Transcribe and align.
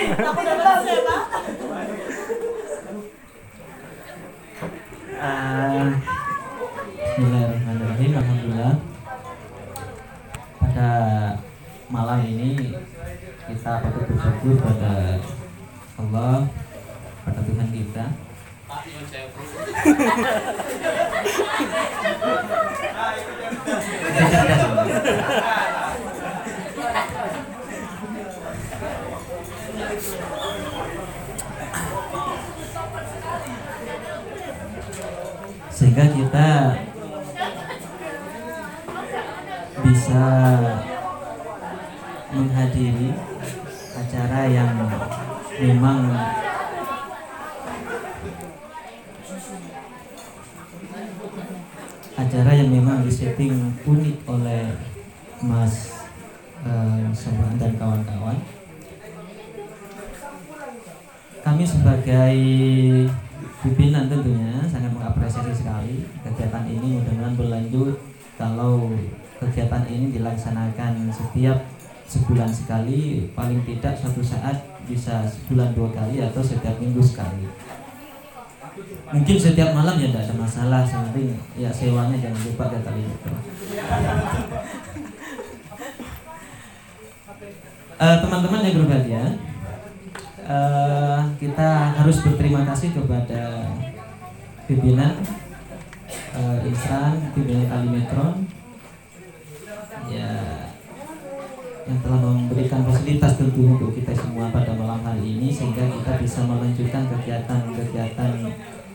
Aku 0.00 0.40
dapat 0.40 0.80
siapa? 0.88 1.16
Ah, 5.20 5.92
Bismillahirrahmanirrahim. 6.96 8.10
Alhamdulillah. 8.16 8.80
Pada 10.56 10.88
malam 11.92 12.24
ini 12.24 12.80
kita 13.44 13.84
patut 13.84 14.08
bersyukur 14.08 14.56
pada 14.64 15.20
Allah, 16.00 16.48
pada 17.28 17.40
Tuhan 17.44 17.68
kita. 17.68 18.04
Sehingga 36.00 36.16
kita 36.16 36.50
bisa 39.84 40.24
menghadiri 42.32 43.12
acara 43.92 44.40
yang 44.48 44.72
memang 45.60 46.00
acara 52.16 52.50
yang 52.56 52.72
memang 52.72 53.04
disetting 53.04 53.76
unik 53.84 54.24
oleh 54.24 54.72
Mas 55.44 56.00
uh, 56.64 57.12
dan 57.60 57.72
kawan-kawan. 57.76 58.40
Kami 61.44 61.64
sebagai 61.68 62.40
pimpinan 63.60 64.08
tentunya 64.08 64.64
sangat 64.64 64.88
mengapresiasi 64.96 65.52
sekali 65.52 66.08
kegiatan 66.24 66.64
ini 66.64 66.96
mudah-mudahan 66.96 67.36
berlanjut 67.36 67.94
kalau 68.40 68.88
kegiatan 69.36 69.84
ini 69.84 70.16
dilaksanakan 70.40 71.12
setiap 71.12 71.68
sebulan 72.08 72.48
sekali 72.48 73.28
paling 73.36 73.60
tidak 73.68 73.92
suatu 73.92 74.24
saat 74.24 74.56
bisa 74.88 75.28
sebulan 75.28 75.76
dua 75.76 75.92
kali 75.92 76.24
atau 76.24 76.40
setiap 76.40 76.80
minggu 76.80 77.04
sekali. 77.04 77.44
Mungkin 79.12 79.36
setiap 79.36 79.76
malam 79.76 80.00
ya 80.00 80.08
tidak 80.08 80.32
ada 80.32 80.34
masalah 80.40 80.80
penting 80.88 81.36
ya 81.60 81.68
sewanya 81.68 82.16
jangan 82.16 82.40
lupa 82.40 82.64
ya 82.72 82.80
kali 82.80 83.02
itu 83.04 83.32
teman-teman 88.00 88.64
yang 88.64 88.76
berbahagia 88.80 89.24
uh, 90.48 91.20
kita 91.36 91.68
harus 92.00 92.16
berterima 92.24 92.64
kasih 92.64 92.96
kepada 92.96 93.68
pimpinan 94.64 95.20
uh, 96.32 96.56
insan 96.64 97.28
pimpinan 97.36 97.68
Kalimetron 97.68 98.48
ya. 100.10 100.30
Yang 101.88 101.98
telah 102.06 102.20
memberikan 102.22 102.86
fasilitas 102.86 103.34
tentu 103.40 103.62
untuk 103.66 103.90
kita 103.96 104.12
semua 104.14 104.52
pada 104.52 104.76
malam 104.76 105.00
hari 105.00 105.38
ini 105.38 105.48
sehingga 105.48 105.88
kita 105.88 106.20
bisa 106.20 106.44
melanjutkan 106.44 107.08
kegiatan-kegiatan 107.08 108.32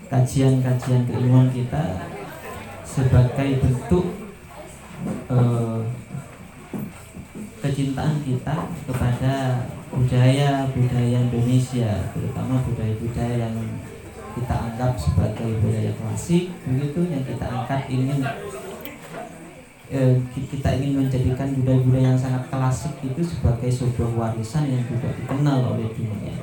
kajian-kajian 0.05 1.01
keilmuan 1.09 1.49
kita 1.49 2.05
sebagai 2.85 3.59
bentuk 3.59 4.05
uh, 5.27 5.81
kecintaan 7.59 8.21
kita 8.21 8.55
kepada 8.85 9.33
budaya-budaya 9.89 11.17
Indonesia 11.25 11.91
terutama 12.13 12.61
budaya-budaya 12.61 13.49
yang 13.49 13.55
kita 14.35 14.55
anggap 14.55 14.93
sebagai 14.99 15.49
budaya 15.63 15.91
klasik 15.97 16.53
begitu 16.67 16.99
yang 17.09 17.23
kita 17.25 17.45
angkat 17.47 17.81
ingin 17.89 18.19
eh, 19.93 20.17
kita 20.33 20.69
ingin 20.81 21.05
menjadikan 21.05 21.53
budaya-budaya 21.61 22.13
yang 22.13 22.19
sangat 22.19 22.43
klasik 22.49 22.93
itu 23.05 23.21
sebagai 23.21 23.69
sebuah 23.69 24.11
warisan 24.17 24.65
yang 24.65 24.81
juga 24.89 25.13
dikenal 25.13 25.77
oleh 25.77 25.89
dunia. 25.93 26.35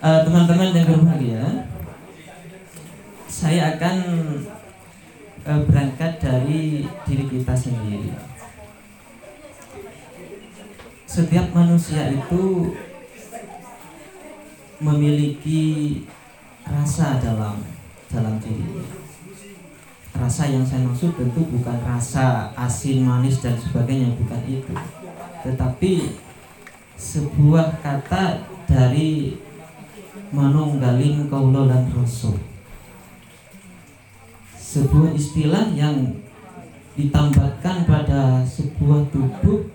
Teman-teman 0.00 0.72
uh, 0.72 0.76
yang 0.80 0.88
berbahagia, 0.88 1.44
saya 3.28 3.76
akan 3.76 3.96
uh, 5.44 5.60
berangkat 5.68 6.16
dari 6.16 6.88
diri 7.04 7.24
kita 7.28 7.52
sendiri. 7.52 8.16
Setiap 11.04 11.52
manusia 11.52 12.16
itu 12.16 12.72
memiliki 14.80 16.00
rasa 16.64 17.20
dalam 17.20 17.60
dalam 18.08 18.40
dirinya 18.40 18.99
rasa 20.14 20.50
yang 20.50 20.66
saya 20.66 20.82
maksud 20.86 21.14
tentu 21.14 21.46
bukan 21.46 21.78
rasa 21.86 22.50
asin 22.54 23.06
manis 23.06 23.42
dan 23.42 23.54
sebagainya 23.58 24.14
bukan 24.18 24.42
itu. 24.46 24.74
Tetapi 25.46 25.92
sebuah 26.98 27.80
kata 27.80 28.44
dari 28.68 29.40
manunggaling 30.30 31.26
kaulo 31.26 31.66
dan 31.66 31.90
rasul 31.90 32.38
sebuah 34.70 35.10
istilah 35.18 35.74
yang 35.74 36.14
ditambahkan 36.94 37.90
pada 37.90 38.46
sebuah 38.46 39.10
tubuh 39.10 39.66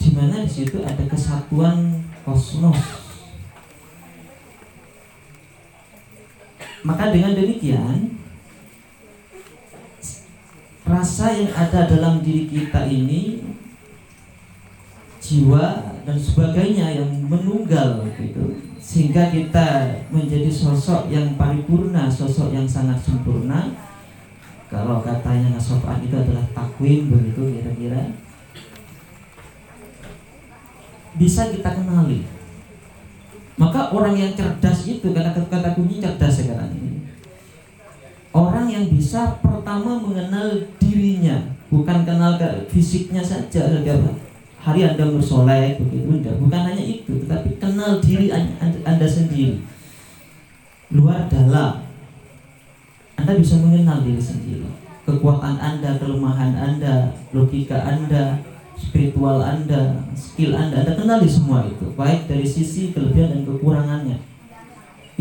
di 0.00 0.16
mana 0.16 0.40
di 0.40 0.48
situ 0.48 0.80
ada 0.80 1.04
kesatuan 1.04 2.00
kosmos. 2.24 2.80
Maka 6.80 7.12
dengan 7.12 7.36
demikian 7.36 8.16
rasa 10.84 11.32
yang 11.36 11.52
ada 11.52 11.86
dalam 11.86 12.24
diri 12.24 12.48
kita 12.48 12.88
ini 12.88 13.44
jiwa 15.20 15.96
dan 16.08 16.16
sebagainya 16.16 17.04
yang 17.04 17.10
menunggal 17.28 18.08
gitu. 18.16 18.56
Sehingga 18.80 19.30
kita 19.30 20.00
menjadi 20.10 20.48
sosok 20.50 21.12
yang 21.12 21.36
paripurna 21.36 22.08
sosok 22.08 22.50
yang 22.50 22.66
sangat 22.66 22.98
sempurna. 23.04 23.76
Kalau 24.70 25.02
katanya 25.02 25.58
nasofan 25.58 25.98
itu 25.98 26.14
adalah 26.14 26.46
takwim 26.54 27.10
begitu 27.10 27.58
kira-kira. 27.58 28.14
Bisa 31.18 31.50
kita 31.50 31.74
kenali. 31.74 32.22
Maka 33.58 33.92
orang 33.92 34.16
yang 34.16 34.32
cerdas 34.32 34.88
itu 34.88 35.12
karena 35.12 35.36
kata 35.36 35.76
kunci 35.76 36.00
cerdas 36.00 36.40
sekarang 36.40 36.72
ini 36.72 36.99
Orang 38.30 38.70
yang 38.70 38.86
bisa 38.86 39.42
pertama 39.42 39.98
mengenal 39.98 40.54
dirinya, 40.78 41.50
bukan 41.66 42.06
kenal 42.06 42.38
ke 42.38 42.46
fisiknya 42.70 43.18
saja 43.18 43.66
setiap 43.66 43.98
hari 44.62 44.86
Anda 44.86 45.10
bersoleh 45.10 45.82
begitu 45.82 46.06
enggak, 46.06 46.38
bukan 46.38 46.62
hanya 46.70 46.84
itu, 46.84 47.26
tetapi 47.26 47.58
kenal 47.58 47.98
diri 47.98 48.30
Anda 48.86 49.06
sendiri. 49.10 49.58
Luar 50.94 51.26
dalam. 51.26 51.82
Anda 53.18 53.34
bisa 53.34 53.58
mengenal 53.58 54.06
diri 54.06 54.22
sendiri. 54.22 54.62
Kekuatan 55.10 55.58
Anda, 55.58 55.98
kelemahan 55.98 56.54
Anda, 56.54 57.10
logika 57.34 57.82
Anda, 57.82 58.38
spiritual 58.78 59.42
Anda, 59.42 60.06
skill 60.14 60.54
Anda, 60.54 60.86
Anda 60.86 60.94
kenali 60.94 61.26
semua 61.26 61.66
itu, 61.66 61.90
baik 61.98 62.30
dari 62.30 62.46
sisi 62.46 62.94
kelebihan 62.94 63.34
dan 63.34 63.42
kekurangannya 63.42 64.29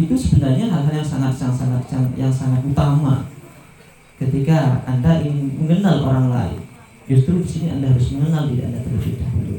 itu 0.06 0.16
sebenarnya 0.16 0.72
hal-hal 0.72 1.02
yang 1.02 1.10
sangat 1.10 1.34
sangat 1.36 1.60
sangat 1.60 2.14
yang 2.16 2.32
sangat 2.32 2.62
utama 2.64 3.28
ketika 4.20 4.84
anda 4.88 5.20
ingin 5.24 5.56
mengenal 5.60 6.04
orang 6.08 6.28
lain. 6.32 6.60
Justru 7.10 7.42
di 7.42 7.48
sini 7.48 7.68
anda 7.74 7.90
harus 7.90 8.14
mengenal 8.14 8.48
diri 8.54 8.64
anda 8.70 8.86
terlebih 8.86 9.18
dahulu. 9.18 9.58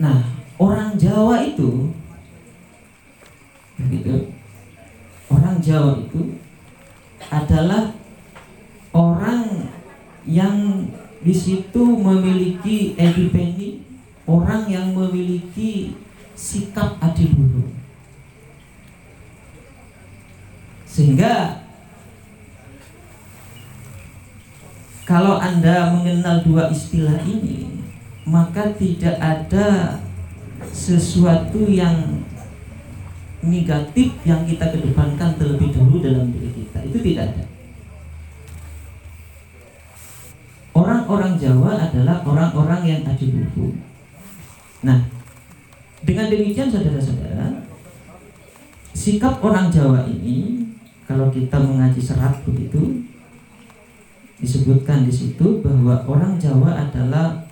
Nah 0.00 0.18
orang 0.56 0.96
Jawa 0.96 1.44
itu 1.44 1.92
begitu 3.78 4.34
orang 5.30 5.62
Jawa 5.62 6.02
itu 6.02 6.40
adalah 7.28 7.94
orang 8.90 9.68
yang 10.26 10.88
di 11.22 11.34
situ 11.34 11.82
memiliki 11.82 12.96
epipeni 12.96 13.84
orang 14.28 14.70
yang 14.70 14.94
memiliki 14.94 15.94
sikap 16.38 17.02
adil 17.02 17.34
dulu 17.34 17.66
sehingga 20.86 21.66
kalau 25.02 25.42
anda 25.42 25.90
mengenal 25.98 26.46
dua 26.46 26.70
istilah 26.70 27.18
ini 27.26 27.82
maka 28.22 28.70
tidak 28.78 29.18
ada 29.18 29.98
sesuatu 30.70 31.66
yang 31.66 32.22
negatif 33.42 34.18
yang 34.26 34.42
kita 34.44 34.74
kedepankan 34.74 35.38
terlebih 35.38 35.70
dahulu 35.70 36.02
dalam 36.02 36.34
diri 36.34 36.50
kita. 36.52 36.82
Itu 36.84 36.98
tidak 37.00 37.32
ada. 37.32 37.44
Orang-orang 40.74 41.34
Jawa 41.40 41.74
adalah 41.90 42.22
orang-orang 42.22 42.82
yang 42.86 43.00
adil 43.02 43.34
dulu 43.34 43.74
Nah, 44.78 45.10
dengan 46.02 46.30
demikian 46.30 46.70
saudara-saudara, 46.70 47.66
sikap 48.94 49.42
orang 49.42 49.70
Jawa 49.70 50.06
ini 50.06 50.68
kalau 51.08 51.32
kita 51.32 51.58
mengaji 51.58 51.98
serat 52.02 52.42
begitu 52.44 53.02
disebutkan 54.38 55.02
di 55.02 55.10
situ 55.10 55.58
bahwa 55.64 55.98
orang 56.06 56.38
Jawa 56.38 56.86
adalah 56.86 57.42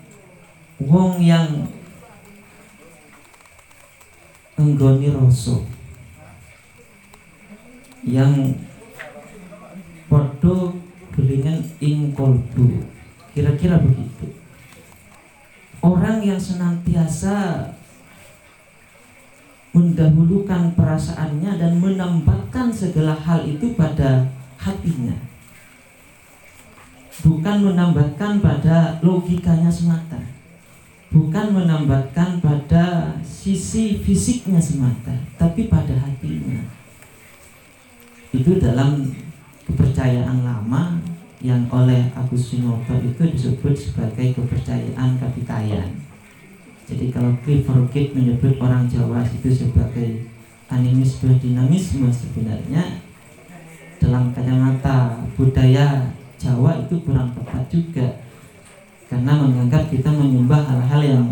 wong 0.78 1.18
yang 1.18 1.66
enggoni 4.56 5.10
rasa 5.10 5.58
yang 8.06 8.54
podo 10.06 10.78
belingan 11.12 11.58
ing 11.82 12.14
kolbu. 12.14 12.86
Kira-kira 13.34 13.82
begitu. 13.82 14.30
Orang 15.82 16.22
yang 16.22 16.38
senantiasa 16.38 17.68
mendahulukan 19.76 20.72
perasaannya 20.72 21.60
dan 21.60 21.76
menempatkan 21.76 22.72
segala 22.72 23.12
hal 23.12 23.44
itu 23.44 23.76
pada 23.76 24.24
hatinya. 24.56 25.12
Bukan 27.20 27.56
menambahkan 27.60 28.40
pada 28.40 28.96
logikanya 29.04 29.68
semata. 29.68 30.16
Bukan 31.12 31.52
menambahkan 31.52 32.40
pada 32.40 33.14
sisi 33.20 34.00
fisiknya 34.00 34.58
semata 34.58 35.12
tapi 35.36 35.68
pada 35.68 35.92
hatinya. 35.92 36.64
Itu 38.32 38.56
dalam 38.56 39.12
kepercayaan 39.68 40.40
lama 40.40 40.96
yang 41.44 41.68
oleh 41.68 42.08
Agus 42.16 42.52
Sinoto 42.52 42.96
itu 43.04 43.22
disebut 43.28 43.76
sebagai 43.76 44.40
kepercayaan 44.40 45.20
kapitayan 45.20 46.06
jadi 46.86 47.10
kalau 47.10 47.34
Clifford 47.42 47.90
Gate 47.90 48.14
menyebut 48.14 48.54
orang 48.62 48.86
Jawa 48.86 49.26
itu 49.26 49.50
sebagai 49.50 50.30
animisme 50.70 51.34
dinamisme 51.42 52.06
sebenarnya 52.06 53.02
dalam 53.98 54.30
kacamata 54.30 55.18
budaya 55.34 56.14
Jawa 56.38 56.78
itu 56.86 56.94
kurang 57.02 57.34
tepat 57.34 57.66
juga. 57.66 58.06
Karena 59.06 59.38
menganggap 59.38 59.90
kita 59.90 60.10
menyembah 60.14 60.62
hal-hal 60.62 61.02
yang 61.02 61.24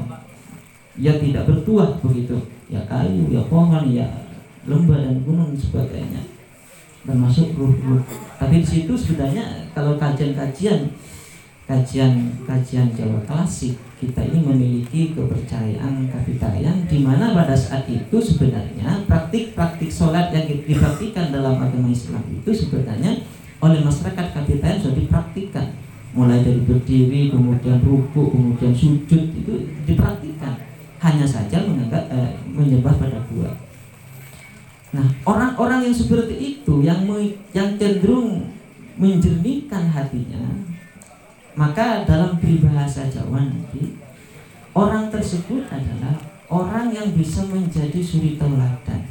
ya 0.98 1.14
tidak 1.22 1.46
bertuah 1.46 2.02
begitu. 2.02 2.34
Ya 2.66 2.82
kayu 2.90 3.30
ya 3.30 3.42
pohon 3.46 3.84
ya 3.94 4.06
lembah 4.66 5.06
dan 5.06 5.22
gunung 5.22 5.54
sebagainya. 5.54 6.24
Termasuk 7.04 7.54
ruh-ruh. 7.54 8.02
Tapi 8.40 8.64
di 8.64 8.66
situ 8.66 8.96
sebenarnya 8.96 9.70
kalau 9.76 10.00
kajian-kajian 10.00 10.88
kajian-kajian 11.64 12.92
Jawa 12.92 13.24
klasik 13.24 13.80
kita 13.96 14.20
ini 14.20 14.44
memiliki 14.44 15.16
kepercayaan 15.16 16.12
kapitayan 16.12 16.84
di 16.84 17.00
mana 17.00 17.32
pada 17.32 17.56
saat 17.56 17.88
itu 17.88 18.20
sebenarnya 18.20 19.08
praktik-praktik 19.08 19.88
sholat 19.88 20.28
yang 20.36 20.44
dipraktikkan 20.44 21.32
dalam 21.32 21.56
agama 21.56 21.88
Islam 21.88 22.20
itu 22.28 22.52
sebenarnya 22.52 23.24
oleh 23.64 23.80
masyarakat 23.80 24.26
kapitayan 24.36 24.76
sudah 24.76 24.96
dipraktikkan. 25.00 25.66
Mulai 26.14 26.46
dari 26.46 26.62
berdiri 26.62 27.32
kemudian 27.32 27.82
ruku 27.82 28.30
kemudian 28.30 28.70
sujud 28.70 29.34
itu 29.34 29.54
dipraktikkan. 29.88 30.54
Hanya 31.00 31.26
saja 31.26 31.64
menganggap 31.64 32.06
eh, 32.12 32.38
menyembah 32.44 32.94
pada 32.96 33.18
dua 33.32 33.50
nah 34.94 35.10
orang-orang 35.26 35.90
yang 35.90 35.96
seperti 35.96 36.38
itu 36.38 36.86
yang 36.86 37.02
yang 37.50 37.74
cenderung 37.74 38.46
menjernihkan 38.94 39.90
hatinya 39.90 40.38
maka 41.54 42.02
dalam 42.02 42.38
peribahasa 42.38 43.06
Jawa 43.06 43.46
nanti 43.46 43.94
orang 44.74 45.10
tersebut 45.10 45.66
adalah 45.70 46.18
orang 46.50 46.90
yang 46.90 47.14
bisa 47.14 47.46
menjadi 47.46 47.98
suri 48.02 48.34
tauladan. 48.34 49.06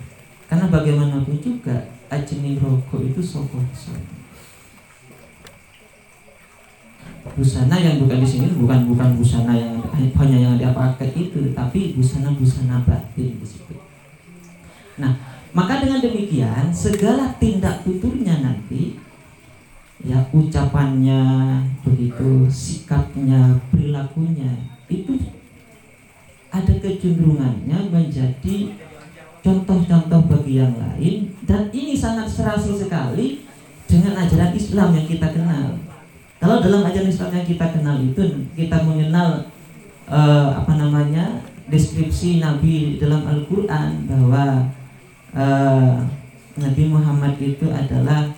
Karena 0.48 0.70
bagaimanapun 0.70 1.40
juga 1.40 1.90
ajeni 2.12 2.62
rokok 2.62 3.02
itu 3.10 3.22
sokok 3.24 3.64
busana 7.34 7.80
yang 7.80 7.98
bukan 8.04 8.20
di 8.22 8.28
sini 8.28 8.48
bukan 8.54 8.86
bukan 8.86 9.18
busana 9.18 9.56
yang 9.58 9.80
hanya 9.96 10.38
yang 10.38 10.56
dipakai 10.60 11.10
itu 11.16 11.56
tapi 11.56 11.98
busana 11.98 12.30
busana 12.36 12.84
batin 12.86 13.40
di 13.40 13.48
situ. 13.48 13.74
Nah, 15.02 15.18
maka 15.56 15.82
dengan 15.82 16.04
demikian 16.04 16.70
segala 16.70 17.34
tindak 17.42 17.82
tuturnya 17.82 18.44
nanti 18.44 19.00
ya 20.04 20.20
ucapannya 20.36 21.24
begitu 21.88 22.44
sikapnya 22.52 23.56
perilakunya 23.72 24.52
itu 24.92 25.16
ada 26.54 26.74
kecenderungannya 26.78 27.90
menjadi 27.90 28.58
contoh-contoh 29.44 30.22
bagi 30.30 30.62
yang 30.62 30.74
lain. 30.78 31.34
Dan 31.44 31.74
ini 31.74 31.98
sangat 31.98 32.30
serasi 32.30 32.78
sekali 32.78 33.42
dengan 33.90 34.22
ajaran 34.22 34.54
Islam 34.54 34.94
yang 34.94 35.08
kita 35.10 35.34
kenal. 35.34 35.82
Kalau 36.38 36.62
dalam 36.62 36.86
ajaran 36.86 37.10
Islam 37.10 37.32
yang 37.34 37.48
kita 37.48 37.68
kenal 37.74 37.98
itu 38.00 38.24
kita 38.54 38.78
mengenal 38.86 39.50
uh, 40.08 40.62
apa 40.62 40.74
namanya 40.78 41.42
deskripsi 41.68 42.44
Nabi 42.44 43.00
dalam 43.00 43.24
Al-Quran 43.26 44.06
bahwa 44.06 44.70
uh, 45.34 45.96
Nabi 46.60 46.84
Muhammad 46.86 47.40
itu 47.42 47.66
adalah 47.72 48.30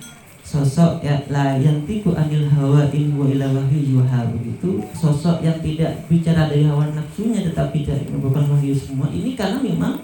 sosok 0.56 1.04
ya 1.04 1.20
la 1.28 1.60
yang 1.60 1.84
tiku 1.84 2.16
anil 2.16 2.48
hawa 2.48 2.88
in 2.96 3.12
wa 3.12 3.28
ila 3.28 3.60
wahyu 3.60 4.00
yuha 4.00 4.24
begitu. 4.32 4.80
Sosok 4.96 5.44
yang 5.44 5.60
tidak 5.60 6.08
bicara 6.08 6.48
dari 6.48 6.64
hawa 6.64 6.88
nafsunya 6.96 7.44
tetapi 7.44 7.84
dari 7.84 8.08
merupakan 8.08 8.56
wahyu 8.56 8.72
semua. 8.72 9.12
Ini 9.12 9.36
karena 9.36 9.60
memang 9.60 10.00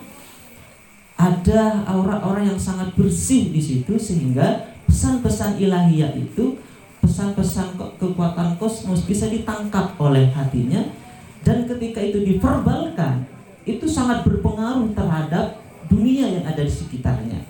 ada 1.17 1.81
aura 1.89 2.21
orang 2.21 2.53
yang 2.53 2.61
sangat 2.61 2.93
bersih 2.93 3.49
di 3.49 3.63
situ 3.65 3.97
sehingga 3.97 4.77
pesan-pesan 4.85 5.57
ilahiyah 5.57 6.13
itu 6.21 6.61
pesan-pesan 7.01 7.81
kekuatan 7.97 8.61
kosmos 8.61 9.09
bisa 9.09 9.33
ditangkap 9.33 9.97
oleh 9.97 10.29
hatinya. 10.37 10.85
Dan 11.43 11.65
ketika 11.65 11.99
itu 12.05 12.21
diverbalkan 12.23 13.25
itu 13.65 13.89
sangat 13.89 14.21
berpengaruh 14.23 14.93
terhadap 14.93 15.59
dunia 15.89 16.29
yang 16.29 16.45
ada 16.45 16.61
di 16.61 16.71
sekitarnya. 16.71 17.41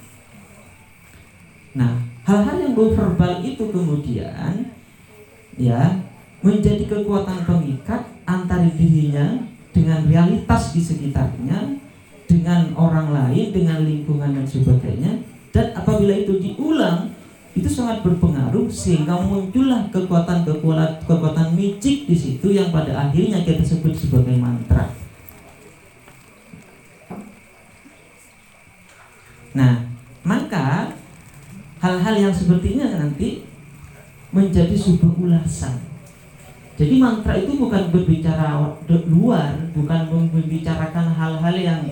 Nah, 1.76 2.12
hal-hal 2.23 2.57
yang 2.59 2.75
verbal 2.75 3.43
itu 3.43 3.65
kemudian 3.71 4.71
ya 5.59 6.01
menjadi 6.43 6.87
kekuatan 6.87 7.47
pengikat 7.47 8.03
antara 8.27 8.67
dirinya 8.73 9.43
dengan 9.75 10.07
realitas 10.07 10.75
di 10.75 10.83
sekitarnya 10.83 11.79
dengan 12.31 12.73
orang 12.79 13.12
lain 13.12 13.52
dengan 13.52 13.85
lingkungan 13.85 14.33
dan 14.33 14.47
sebagainya 14.47 15.21
dan 15.52 15.76
apabila 15.76 16.14
itu 16.17 16.41
diulang 16.41 17.12
itu 17.52 17.69
sangat 17.69 18.00
berpengaruh 18.00 18.64
sehingga 18.73 19.21
muncullah 19.21 19.85
kekuatan 19.93 20.49
kekuatan 20.49 21.05
kekuatan 21.05 21.52
micik 21.52 22.09
di 22.09 22.17
situ 22.17 22.49
yang 22.49 22.73
pada 22.73 22.97
akhirnya 22.97 23.45
kita 23.45 23.61
sebut 23.61 23.93
sebagai 23.93 24.41
mantra. 24.41 24.88
Nah, 29.52 29.91
hal-hal 32.12 32.28
yang 32.28 32.37
seperti 32.37 32.76
ini 32.76 32.85
nanti 32.85 33.28
menjadi 34.37 34.76
sebuah 34.76 35.16
ulasan. 35.16 35.81
Jadi 36.76 37.00
mantra 37.00 37.33
itu 37.40 37.57
bukan 37.57 37.88
berbicara 37.88 38.76
luar, 39.09 39.57
bukan 39.73 40.28
membicarakan 40.28 41.09
hal-hal 41.09 41.57
yang 41.57 41.83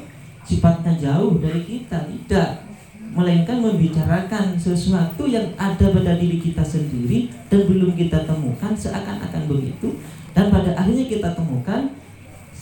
sifatnya 0.44 0.92
jauh 1.00 1.40
dari 1.40 1.64
kita, 1.64 2.04
tidak. 2.04 2.68
Melainkan 3.10 3.58
membicarakan 3.64 4.54
sesuatu 4.54 5.26
yang 5.26 5.56
ada 5.58 5.88
pada 5.90 6.14
diri 6.14 6.38
kita 6.38 6.62
sendiri 6.62 7.32
dan 7.50 7.66
belum 7.66 7.96
kita 7.96 8.22
temukan 8.28 8.76
seakan-akan 8.76 9.50
begitu. 9.50 9.98
Dan 10.30 10.52
pada 10.52 10.76
akhirnya 10.78 11.10
kita 11.10 11.34
temukan 11.34 11.90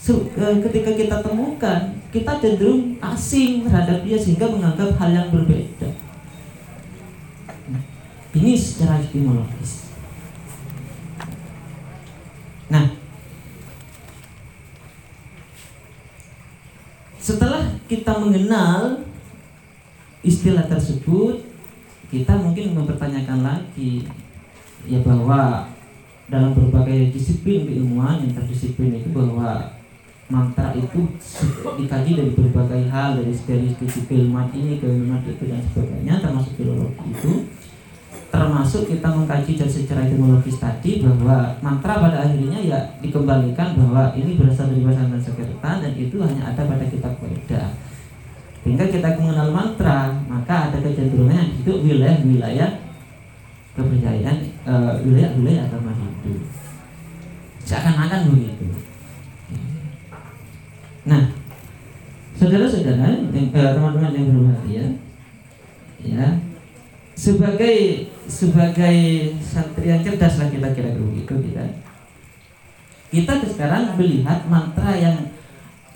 eh, 0.09 0.55
ketika 0.63 0.91
kita 0.95 1.17
temukan 1.21 1.93
kita 2.09 2.33
cenderung 2.41 2.97
asing 2.97 3.67
terhadap 3.67 4.01
dia 4.01 4.17
sehingga 4.17 4.49
menganggap 4.49 4.97
hal 4.97 5.09
yang 5.13 5.29
berbeda 5.29 6.08
ini 8.37 8.53
secara 8.53 9.01
etimologis. 9.01 9.89
Nah, 12.69 12.93
setelah 17.17 17.73
kita 17.89 18.21
mengenal 18.21 19.01
istilah 20.21 20.69
tersebut, 20.69 21.41
kita 22.13 22.37
mungkin 22.37 22.77
mempertanyakan 22.77 23.41
lagi 23.41 24.05
ya 24.85 25.01
bahwa 25.01 25.69
dalam 26.29 26.53
berbagai 26.53 27.09
disiplin 27.09 27.65
keilmuan 27.65 28.21
yang 28.21 28.33
terdisiplin 28.37 29.01
itu 29.01 29.09
bahwa 29.09 29.77
mantra 30.29 30.77
itu 30.77 31.09
dikaji 31.81 32.11
dari 32.13 32.31
berbagai 32.37 32.85
hal 32.93 33.17
dari 33.17 33.33
dari 33.33 33.73
sisi 33.73 34.05
keilmuan 34.05 34.53
ini 34.53 34.77
keilmuan 34.77 35.25
itu 35.25 35.49
dan 35.49 35.61
sebagainya 35.73 36.21
termasuk 36.21 36.53
filologi 36.53 37.01
itu 37.09 37.33
termasuk 38.29 38.85
kita 38.85 39.09
mengkaji 39.09 39.57
dari 39.57 39.71
secara 39.73 40.05
etimologis 40.05 40.61
tadi 40.61 41.01
bahwa 41.01 41.57
mantra 41.65 41.97
pada 41.97 42.29
akhirnya 42.29 42.61
ya 42.61 42.79
dikembalikan 43.01 43.73
bahwa 43.73 44.13
ini 44.13 44.37
berasal 44.37 44.69
dari 44.69 44.85
bahasa 44.85 45.09
Sanskerta 45.09 45.81
dan 45.81 45.93
itu 45.97 46.21
hanya 46.21 46.53
ada 46.53 46.61
pada 46.69 46.85
kitab 46.85 47.17
Weda. 47.25 47.73
Sehingga 48.61 48.85
kita 48.85 49.17
mengenal 49.17 49.49
mantra, 49.49 50.13
maka 50.29 50.69
ada 50.69 50.77
kecenderungan 50.77 51.57
itu 51.57 51.71
wilayah-wilayah 51.73 52.85
kepercayaan 53.73 54.37
wilayah-wilayah 55.01 55.65
agama 55.65 55.95
Hindu. 55.97 56.45
Seakan-akan 57.65 58.29
begitu. 58.29 58.65
Nah, 61.09 61.33
saudara-saudara, 62.37 63.25
eh, 63.33 63.49
teman-teman 63.49 64.13
yang 64.13 64.27
berbahagia, 64.35 64.85
ya 66.03 66.37
sebagai 67.19 68.07
sebagai 68.29 68.97
santri 69.41 69.89
yang 69.89 70.05
cerdas 70.05 70.37
lah 70.37 70.47
kita 70.53 70.69
kira-kira 70.77 71.01
begitu 71.01 71.33
kita 71.49 71.65
kita 73.09 73.33
sekarang 73.41 73.97
melihat 73.97 74.45
mantra 74.45 74.93
yang 74.93 75.33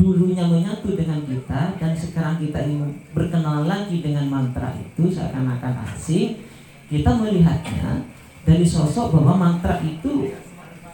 dulunya 0.01 0.41
menyatu 0.41 0.97
dengan 0.97 1.21
kita 1.21 1.77
dan 1.77 1.93
sekarang 1.93 2.41
kita 2.41 2.65
ingin 2.65 2.97
berkenal 3.13 3.69
lagi 3.69 4.01
dengan 4.01 4.25
mantra 4.25 4.73
itu 4.73 5.13
seakan-akan 5.13 5.85
asing 5.93 6.41
kita 6.89 7.13
melihatnya 7.13 8.09
dari 8.43 8.65
sosok 8.65 9.13
bahwa 9.13 9.37
mantra 9.37 9.77
itu 9.85 10.33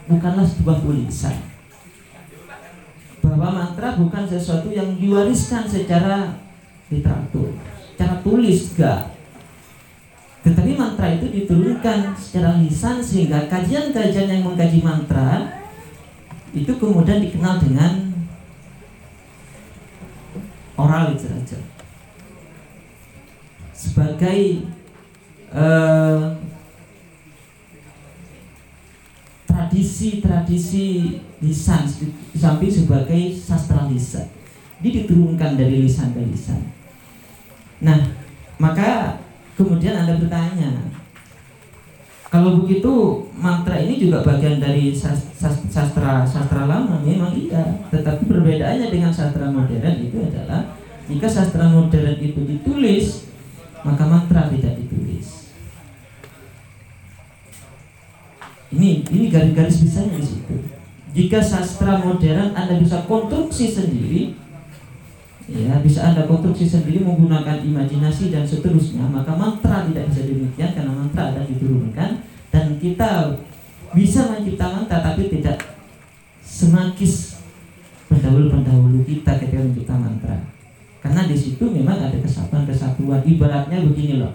bukanlah 0.06 0.44
sebuah 0.44 0.84
tulisan 0.84 1.40
bahwa 3.24 3.48
mantra 3.48 3.96
bukan 3.96 4.28
sesuatu 4.28 4.68
yang 4.68 5.00
diwariskan 5.00 5.64
secara 5.64 6.36
literatur 6.92 7.56
secara 7.96 8.20
tulis 8.20 8.76
enggak 8.76 9.19
tetapi 10.40 10.72
mantra 10.72 11.12
itu 11.12 11.28
diturunkan 11.28 12.16
secara 12.16 12.56
lisan 12.56 13.04
sehingga 13.04 13.44
kajian-kajian 13.44 14.28
yang 14.28 14.42
mengkaji 14.48 14.80
mantra 14.80 15.60
itu 16.56 16.72
kemudian 16.80 17.20
dikenal 17.20 17.60
dengan 17.60 18.10
oral 20.80 21.12
literature 21.12 21.62
sebagai 23.76 24.64
tradisi-tradisi 29.44 30.86
uh, 31.20 31.30
lisan 31.40 31.84
samping 32.36 32.70
sebagai 32.70 33.34
sastra 33.36 33.88
lisan. 33.90 34.28
Ini 34.80 35.04
diturunkan 35.04 35.60
dari 35.60 35.84
lisan 35.84 36.16
ke 36.16 36.20
lisan. 36.24 36.60
Nah, 37.84 38.00
maka 38.56 39.20
Kemudian 39.60 39.92
Anda 39.92 40.16
bertanya, 40.16 40.72
kalau 42.32 42.64
begitu 42.64 43.20
mantra 43.36 43.76
ini 43.76 44.00
juga 44.00 44.24
bagian 44.24 44.56
dari 44.56 44.88
sastra 44.96 46.24
sastra 46.24 46.64
lama 46.64 46.96
memang 47.04 47.36
iya, 47.36 47.84
tetapi 47.92 48.24
perbedaannya 48.24 48.88
dengan 48.88 49.12
sastra 49.12 49.52
modern 49.52 50.00
itu 50.00 50.16
adalah 50.16 50.64
jika 51.04 51.28
sastra 51.28 51.68
modern 51.68 52.16
itu 52.24 52.40
ditulis, 52.40 53.28
maka 53.84 54.08
mantra 54.08 54.48
tidak 54.48 54.80
ditulis. 54.80 55.52
Ini 58.72 59.04
ini 59.12 59.28
garis-garis 59.28 59.84
bisanya 59.84 60.16
di 60.16 60.24
situ. 60.24 60.56
Jika 61.12 61.44
sastra 61.44 62.00
modern 62.00 62.56
Anda 62.56 62.80
bisa 62.80 63.04
konstruksi 63.04 63.68
sendiri, 63.68 64.39
ya 65.50 65.82
bisa 65.82 66.14
anda 66.14 66.30
konstruksi 66.30 66.62
sendiri 66.62 67.02
menggunakan 67.02 67.58
imajinasi 67.66 68.30
dan 68.30 68.46
seterusnya 68.46 69.02
maka 69.10 69.34
mantra 69.34 69.82
tidak 69.90 70.06
bisa 70.14 70.22
demikian 70.30 70.70
karena 70.78 70.92
mantra 70.94 71.34
ada 71.34 71.42
diturunkan 71.42 72.22
dan 72.54 72.66
kita 72.78 73.34
bisa 73.90 74.30
mencipta 74.30 74.70
mantra 74.70 75.02
tapi 75.02 75.26
tidak 75.26 75.58
semakis 76.46 77.42
pendahulu-pendahulu 78.10 79.06
kita 79.06 79.38
ketika 79.38 79.62
mencipta 79.62 79.94
mantra. 79.94 80.36
Karena 81.00 81.24
di 81.24 81.36
situ 81.38 81.64
memang 81.64 81.96
ada 81.96 82.18
kesatuan 82.18 82.66
kesatuan 82.66 83.22
ibaratnya 83.24 83.80
begini 83.86 84.20
loh. 84.20 84.34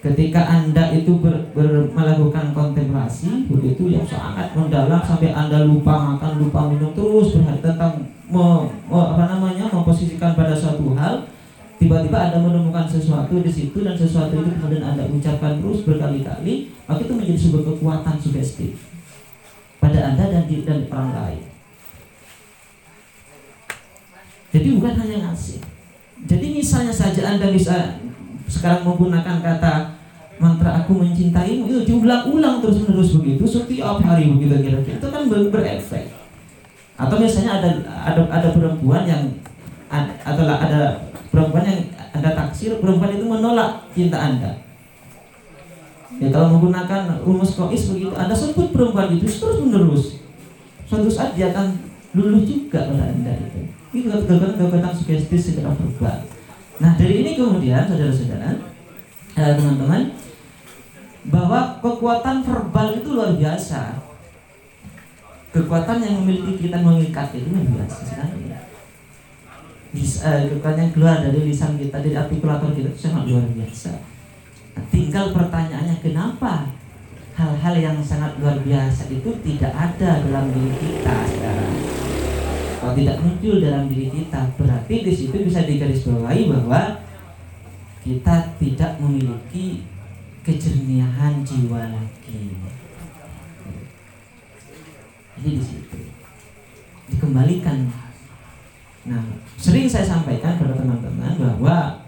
Ketika 0.00 0.48
anda 0.48 0.96
itu 0.96 1.20
ber, 1.20 1.52
ber, 1.52 1.92
melakukan 1.92 2.56
kontemplasi 2.56 3.44
begitu 3.52 3.92
yang 3.92 4.06
sangat 4.08 4.56
mendalam 4.56 5.00
sampai 5.04 5.28
anda 5.28 5.68
lupa 5.68 6.16
makan 6.16 6.40
lupa 6.40 6.72
minum 6.72 6.96
terus 6.96 7.36
berhati 7.36 7.60
tentang 7.60 8.00
mau, 8.30 8.70
apa 8.86 9.24
namanya 9.26 9.66
memposisikan 9.68 10.38
pada 10.38 10.54
suatu 10.54 10.94
hal 10.94 11.26
tiba-tiba 11.82 12.30
anda 12.30 12.38
menemukan 12.38 12.86
sesuatu 12.86 13.42
di 13.42 13.50
situ 13.50 13.82
dan 13.82 13.98
sesuatu 13.98 14.38
itu 14.38 14.52
kemudian 14.54 14.84
anda 14.84 15.04
ucapkan 15.10 15.58
terus 15.58 15.82
berkali-kali 15.82 16.70
maka 16.86 17.00
itu 17.02 17.12
menjadi 17.16 17.40
sebuah 17.40 17.64
kekuatan 17.74 18.16
sugestif 18.22 18.72
pada 19.80 20.12
anda 20.12 20.24
dan 20.28 20.44
di, 20.44 20.62
dan 20.62 20.86
orang 20.92 21.12
lain. 21.16 21.42
Jadi 24.50 24.68
bukan 24.76 24.94
hanya 24.98 25.16
ngasih. 25.30 25.62
Jadi 26.28 26.46
misalnya 26.52 26.92
saja 26.92 27.22
anda 27.32 27.48
bisa 27.48 27.96
sekarang 28.44 28.84
menggunakan 28.84 29.40
kata 29.40 29.96
mantra 30.36 30.84
aku 30.84 31.00
mencintaimu 31.00 31.64
itu 31.70 31.80
diulang-ulang 31.86 32.60
terus 32.60 32.84
menerus 32.84 33.16
begitu 33.16 33.46
setiap 33.48 34.04
hari 34.04 34.28
begitu 34.28 34.60
kira-kira. 34.60 35.00
Itu 35.00 35.08
kan 35.08 35.22
ber 35.32 35.48
berefek 35.48 36.19
atau 37.00 37.16
misalnya 37.16 37.64
ada 37.64 37.70
ada 38.04 38.20
ada 38.28 38.48
perempuan 38.52 39.08
yang 39.08 39.22
atau 40.20 40.44
ada 40.44 41.00
perempuan 41.32 41.64
yang 41.64 41.80
ada 42.12 42.36
taksir 42.36 42.76
perempuan 42.76 43.16
itu 43.16 43.24
menolak 43.24 43.88
cinta 43.96 44.20
anda. 44.20 44.52
Ya 46.20 46.28
kalau 46.28 46.60
menggunakan 46.60 47.24
rumus 47.24 47.56
kois 47.56 47.88
begitu 47.88 48.12
anda 48.12 48.36
sebut 48.36 48.68
perempuan 48.76 49.16
itu 49.16 49.24
terus 49.24 49.58
menerus 49.64 50.20
suatu 50.90 51.06
saat 51.06 51.38
dia 51.38 51.54
akan 51.54 51.78
luluh 52.18 52.42
juga 52.42 52.90
pada 52.90 53.14
anda 53.14 53.30
itu 53.38 53.62
itu 53.94 54.10
kekuatan 54.10 54.90
sugestif 54.90 55.38
secara 55.38 55.70
verbal 55.70 56.26
nah 56.82 56.98
dari 56.98 57.22
ini 57.22 57.38
kemudian 57.38 57.86
saudara-saudara 57.86 58.58
eh, 59.38 59.52
teman-teman 59.54 60.10
bahwa 61.30 61.78
kekuatan 61.78 62.42
verbal 62.42 62.98
itu 62.98 63.08
luar 63.14 63.38
biasa 63.38 64.02
kekuatan 65.50 65.98
yang 65.98 66.14
memiliki 66.22 66.66
kita 66.66 66.78
mengikat 66.78 67.34
itu 67.34 67.50
biasa 67.50 67.98
sekali. 68.06 68.38
Uh, 69.90 70.46
kekuatan 70.54 70.86
yang 70.86 70.92
keluar 70.94 71.16
dari 71.18 71.50
lisan 71.50 71.74
kita 71.74 71.98
dari 71.98 72.14
artikulator 72.14 72.70
kita 72.70 72.94
itu 72.94 73.00
sangat 73.10 73.26
luar 73.26 73.42
biasa. 73.50 73.90
Nah, 74.78 74.84
tinggal 74.94 75.34
pertanyaannya 75.34 75.98
kenapa 75.98 76.70
hal-hal 77.34 77.74
yang 77.74 77.98
sangat 77.98 78.38
luar 78.38 78.62
biasa 78.62 79.10
itu 79.10 79.30
tidak 79.42 79.74
ada 79.74 80.22
dalam 80.22 80.54
diri 80.54 80.72
kita 80.78 81.14
sekarang? 81.26 81.74
Kalau 82.80 82.94
tidak 82.96 83.16
muncul 83.18 83.54
dalam 83.58 83.90
diri 83.90 84.08
kita 84.08 84.40
berarti 84.54 84.94
di 85.02 85.12
situ 85.12 85.36
bisa 85.42 85.66
digarisbawahi 85.66 86.42
bahwa 86.48 87.02
kita 88.00 88.56
tidak 88.56 88.92
memiliki 89.02 89.84
kejernihan 90.46 91.44
jiwa 91.44 91.92
lagi 91.92 92.56
jadi 95.40 95.56
di 95.56 95.64
situ. 95.64 95.98
Dikembalikan. 97.08 97.88
Nah, 99.08 99.24
sering 99.56 99.88
saya 99.88 100.04
sampaikan 100.04 100.60
pada 100.60 100.76
teman-teman 100.76 101.32
bahwa 101.40 102.04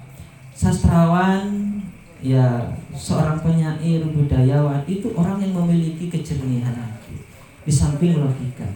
sastrawan 0.53 1.81
ya 2.21 2.77
seorang 2.93 3.41
penyair 3.41 4.05
budayawan 4.05 4.85
itu 4.85 5.09
orang 5.17 5.41
yang 5.41 5.57
memiliki 5.57 6.13
kejernihan 6.13 6.77
hati. 6.77 7.25
Di 7.65 7.73
samping 7.73 8.21
logika. 8.21 8.69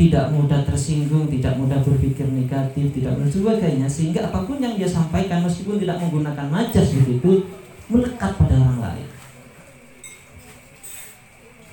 Tidak 0.00 0.32
mudah 0.32 0.64
tersinggung, 0.64 1.28
tidak 1.28 1.60
mudah 1.60 1.76
berpikir 1.84 2.24
negatif, 2.24 2.88
tidak 2.96 3.20
mudah 3.20 3.28
sebagainya. 3.28 3.84
Sehingga 3.84 4.32
apa 4.32 4.48
pun 4.48 4.56
yang 4.56 4.80
dia 4.80 4.88
sampaikan 4.88 5.44
meskipun 5.44 5.76
tidak 5.76 6.00
menggunakan 6.00 6.48
majas 6.48 6.96
begitu 6.96 7.44
melekat 7.92 8.32
pada 8.40 8.54
orang 8.56 8.80
lain. 8.80 9.08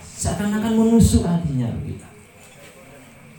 Seakan-akan 0.03 0.73
menusuk 0.75 1.23
hatinya 1.23 1.71
begitu 1.79 2.06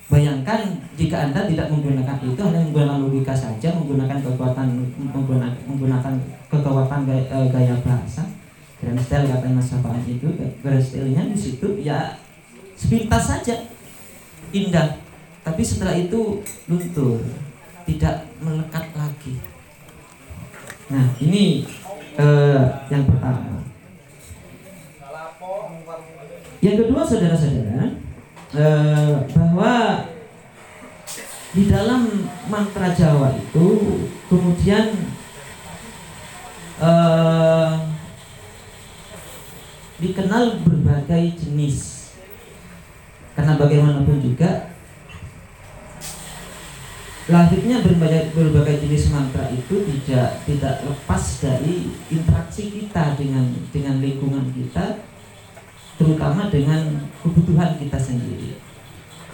Bayangkan 0.09 0.65
jika 0.97 1.29
Anda 1.29 1.45
tidak 1.45 1.69
menggunakan 1.69 2.17
itu, 2.25 2.41
Anda 2.41 2.65
menggunakan 2.65 3.05
logika 3.05 3.37
saja, 3.37 3.77
menggunakan 3.77 4.25
kekuatan 4.25 4.89
menggunakan, 5.13 5.53
menggunakan 5.69 6.15
kekuatan 6.49 7.05
gaya, 7.05 7.25
eh, 7.29 7.47
gaya 7.53 7.77
bahasa. 7.85 8.25
Grand 8.81 8.97
style 9.05 9.29
katanya 9.29 9.61
Mas 9.61 9.69
Sapaan 9.69 10.01
itu, 10.09 10.33
grand 10.65 10.81
style-nya 10.81 11.29
di 11.29 11.37
situ 11.37 11.85
ya 11.85 12.17
sepintas 12.73 13.29
saja 13.29 13.69
indah. 14.49 14.97
Tapi 15.45 15.61
setelah 15.61 15.93
itu 15.93 16.41
luntur, 16.73 17.21
tidak 17.85 18.25
melekat 18.41 18.89
lagi. 18.97 19.37
Nah, 20.89 21.05
ini 21.21 21.69
eh, 22.17 22.65
yang 22.89 23.05
pertama. 23.05 23.61
Yang 26.65 26.77
kedua, 26.81 27.03
saudara-saudara, 27.05 27.98
eh, 28.55 29.15
bahwa 29.35 30.05
di 31.53 31.63
dalam 31.69 32.29
mantra 32.49 32.93
Jawa 32.93 33.35
itu 33.37 33.67
kemudian 34.29 34.95
eh, 36.81 37.73
dikenal 39.99 40.63
berbagai 40.63 41.35
jenis. 41.43 42.11
Karena 43.35 43.55
bagaimanapun 43.55 44.19
juga 44.19 44.75
lahirnya 47.29 47.85
berbagai 47.85 48.33
berbagai 48.33 48.89
jenis 48.89 49.13
mantra 49.13 49.53
itu 49.53 49.85
tidak 49.85 50.41
tidak 50.49 50.81
lepas 50.81 51.45
dari 51.45 51.93
interaksi 52.09 52.73
kita 52.73 53.21
dengan 53.21 53.53
dengan 53.69 54.01
lingkungan 54.01 54.49
kita 54.57 55.05
terutama 56.01 56.49
dengan 56.49 57.05
kebutuhan 57.25 57.79
kita 57.79 57.99
sendiri 57.99 58.59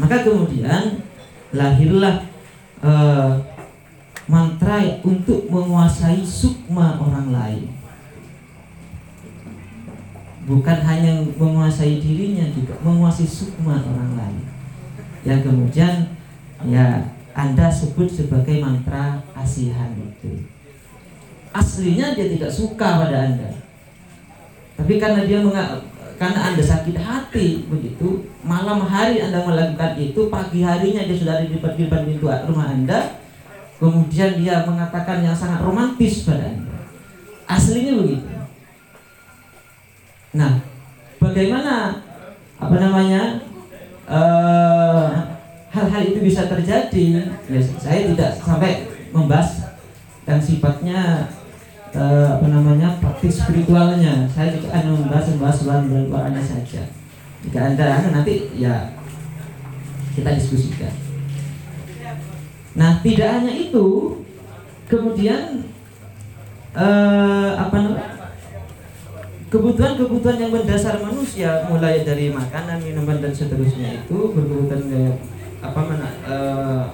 maka 0.00 0.26
kemudian 0.26 1.05
lahirlah 1.55 2.26
uh, 2.83 3.38
mantra 4.26 5.00
untuk 5.05 5.47
menguasai 5.53 6.25
sukma 6.25 6.99
orang 6.99 7.29
lain 7.31 7.64
bukan 10.45 10.79
hanya 10.85 11.25
menguasai 11.38 12.00
dirinya 12.00 12.45
juga 12.53 12.76
menguasai 12.83 13.29
sukma 13.29 13.81
orang 13.81 14.12
lain 14.19 14.45
yang 15.25 15.41
kemudian 15.41 16.12
ya 16.69 17.14
anda 17.35 17.67
sebut 17.67 18.07
sebagai 18.07 18.62
mantra 18.62 19.19
asihan 19.35 19.91
itu. 19.99 20.47
Aslinya 21.50 22.14
dia 22.14 22.31
tidak 22.31 22.50
suka 22.50 23.03
pada 23.03 23.26
Anda. 23.26 23.50
Tapi 24.79 25.03
karena 25.03 25.26
dia 25.26 25.43
karena 26.14 26.52
Anda 26.52 26.62
sakit 26.62 26.97
hati 26.99 27.66
begitu, 27.66 28.28
malam 28.47 28.87
hari 28.87 29.18
Anda 29.23 29.42
melakukan 29.42 29.99
itu, 29.99 30.30
pagi 30.30 30.62
harinya 30.62 31.02
dia 31.04 31.16
sudah 31.16 31.40
ada 31.40 31.47
di 31.47 31.59
depan 31.59 32.06
pintu 32.06 32.26
rumah 32.30 32.71
Anda, 32.71 33.21
kemudian 33.83 34.38
dia 34.38 34.62
mengatakan 34.62 35.26
yang 35.26 35.35
sangat 35.35 35.61
romantis 35.62 36.25
pada 36.26 36.47
Anda. 36.49 36.75
Aslinya 37.44 37.92
begitu. 37.99 38.28
Nah, 40.35 40.62
bagaimana 41.21 42.02
apa 42.59 42.76
namanya? 42.80 43.23
Uh, 44.04 45.35
hal-hal 45.75 46.02
itu 46.06 46.23
bisa 46.23 46.47
terjadi 46.47 47.02
ya, 47.18 47.61
saya 47.83 48.06
tidak 48.14 48.38
sampai 48.38 48.87
membahas 49.11 49.75
dan 50.23 50.38
sifatnya 50.38 51.26
uh, 51.97 52.39
apa 52.39 52.47
namanya 52.51 52.99
praktik 53.01 53.33
spiritualnya 53.33 54.29
saya 54.31 54.55
juga 54.55 54.75
hanya 54.75 54.93
membahas 54.93 55.27
membahas 55.35 55.57
bulan 55.65 56.07
Qurannya 56.11 56.43
saja 56.45 56.83
jika 57.47 57.59
anda 57.73 58.11
nanti 58.13 58.51
ya 58.59 58.93
kita 60.15 60.31
diskusikan 60.37 60.93
nah 62.75 62.99
tidak 63.01 63.41
hanya 63.41 63.55
itu 63.55 64.19
kemudian 64.91 65.71
uh, 66.75 67.51
apa 67.57 67.77
namanya 67.79 68.15
kebutuhan-kebutuhan 69.55 70.39
yang 70.43 70.51
mendasar 70.51 70.99
manusia 70.99 71.63
mulai 71.71 72.03
dari 72.03 72.35
makanan, 72.35 72.83
minuman 72.83 73.23
dan 73.23 73.31
seterusnya 73.31 74.03
itu 74.03 74.35
berkebutuhan 74.35 74.83
kayak 74.91 75.17
apa 75.63 75.81
mana 75.87 76.09
uh, 76.27 76.85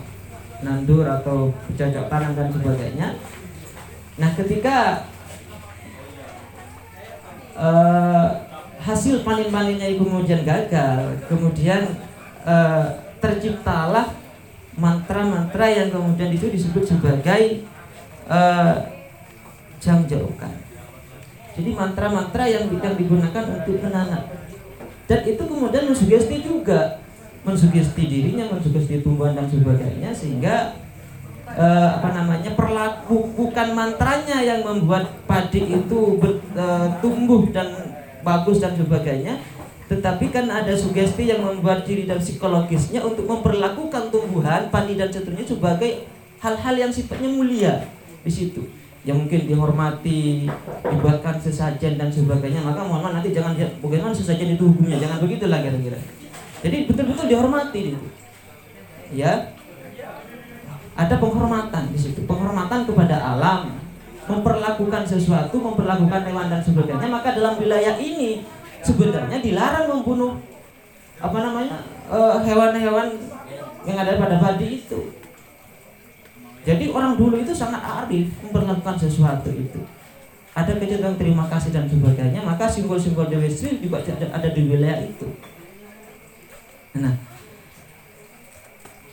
nandur 0.61 1.09
atau 1.09 1.57
cocok 1.73 2.04
tanam 2.12 2.37
dan 2.37 2.52
sebagainya. 2.52 3.16
Nah, 4.20 4.30
ketika 4.36 5.08
uh, 7.56 8.28
hasil 8.76 9.24
panen-panennya 9.24 9.96
itu 9.96 10.04
kemudian 10.04 10.44
gagal, 10.44 11.24
kemudian 11.24 11.96
uh, 12.44 13.00
terciptalah 13.24 14.12
mantra-mantra 14.76 15.66
yang 15.68 15.88
kemudian 15.88 16.36
itu 16.36 16.52
disebut 16.52 16.84
sebagai 16.84 17.64
uh, 18.28 18.76
jangjokan. 19.80 20.52
Jadi 21.56 21.70
mantra-mantra 21.72 22.44
yang, 22.44 22.68
yang 22.76 22.94
digunakan 22.96 23.44
untuk 23.56 23.76
menanam. 23.80 24.24
Dan 25.08 25.20
itu 25.26 25.42
kemudian 25.42 25.90
mensugesti 25.90 26.44
juga 26.44 27.00
mensugesti 27.40 28.04
dirinya, 28.04 28.52
mensugesti 28.52 29.00
tumbuhan 29.00 29.32
dan 29.32 29.48
sebagainya 29.48 30.12
sehingga 30.12 30.76
eh, 31.57 31.88
apa 31.99 32.09
namanya 32.14 32.50
perlaku 32.54 33.30
bukan 33.35 33.75
mantranya 33.75 34.38
yang 34.42 34.62
membuat 34.62 35.25
padi 35.25 35.65
itu 35.80 36.19
ber, 36.21 36.39
eh, 36.54 36.89
tumbuh 37.02 37.47
dan 37.50 37.69
bagus 38.21 38.60
dan 38.60 38.76
sebagainya 38.76 39.41
tetapi 39.91 40.30
kan 40.30 40.47
ada 40.47 40.71
sugesti 40.71 41.26
yang 41.26 41.43
membuat 41.43 41.82
diri 41.82 42.06
dan 42.06 42.23
psikologisnya 42.23 43.02
untuk 43.02 43.26
memperlakukan 43.26 44.15
tumbuhan 44.15 44.71
padi 44.71 44.95
dan 44.95 45.10
seterusnya 45.10 45.50
sebagai 45.58 46.06
hal-hal 46.39 46.75
yang 46.78 46.93
sifatnya 46.95 47.26
mulia 47.26 47.75
di 48.23 48.30
situ 48.30 48.63
yang 49.02 49.17
mungkin 49.17 49.49
dihormati 49.49 50.47
dibuatkan 50.84 51.41
sesajen 51.41 51.97
dan 51.97 52.13
sebagainya 52.13 52.60
maka 52.60 52.84
mohon 52.84 53.00
maaf 53.00 53.19
nanti 53.19 53.32
jangan 53.32 53.56
bagaimana 53.80 54.13
sesajen 54.13 54.54
itu 54.54 54.69
hukumnya 54.69 55.00
jangan 55.00 55.25
begitulah 55.25 55.58
kira-kira 55.65 55.97
jadi 56.60 56.76
betul-betul 56.84 57.26
dihormati 57.26 57.80
itu. 57.97 58.06
Ya. 59.17 59.56
Ada 61.00 61.17
penghormatan 61.17 61.89
di 61.89 61.97
situ, 61.97 62.28
penghormatan 62.28 62.84
kepada 62.84 63.17
alam, 63.17 63.73
memperlakukan 64.28 65.08
sesuatu, 65.08 65.56
memperlakukan 65.56 66.28
hewan 66.28 66.52
dan 66.52 66.60
sebagainya, 66.60 67.08
maka 67.08 67.32
dalam 67.32 67.56
wilayah 67.56 67.97
ini 67.97 68.45
sebenarnya 68.84 69.41
dilarang 69.41 69.89
membunuh 69.89 70.36
apa 71.21 71.39
namanya 71.41 71.89
eh, 72.13 72.36
hewan-hewan 72.45 73.17
yang 73.89 73.97
ada 73.97 74.21
pada 74.21 74.36
padi 74.36 74.84
itu. 74.84 75.17
Jadi 76.69 76.93
orang 76.93 77.17
dulu 77.17 77.41
itu 77.41 77.56
sangat 77.56 77.80
arif 77.80 78.28
memperlakukan 78.45 79.00
sesuatu 79.00 79.49
itu. 79.49 79.80
Ada 80.52 80.76
kecenderungan 80.76 81.17
terima 81.17 81.49
kasih 81.49 81.73
dan 81.73 81.89
sebagainya, 81.89 82.45
maka 82.45 82.69
simbol-simbol 82.69 83.25
Dewi 83.25 83.49
Sri 83.49 83.80
juga 83.80 84.04
ada 84.04 84.49
di 84.52 84.63
wilayah 84.69 85.00
itu. 85.00 85.32
Nah, 87.00 87.17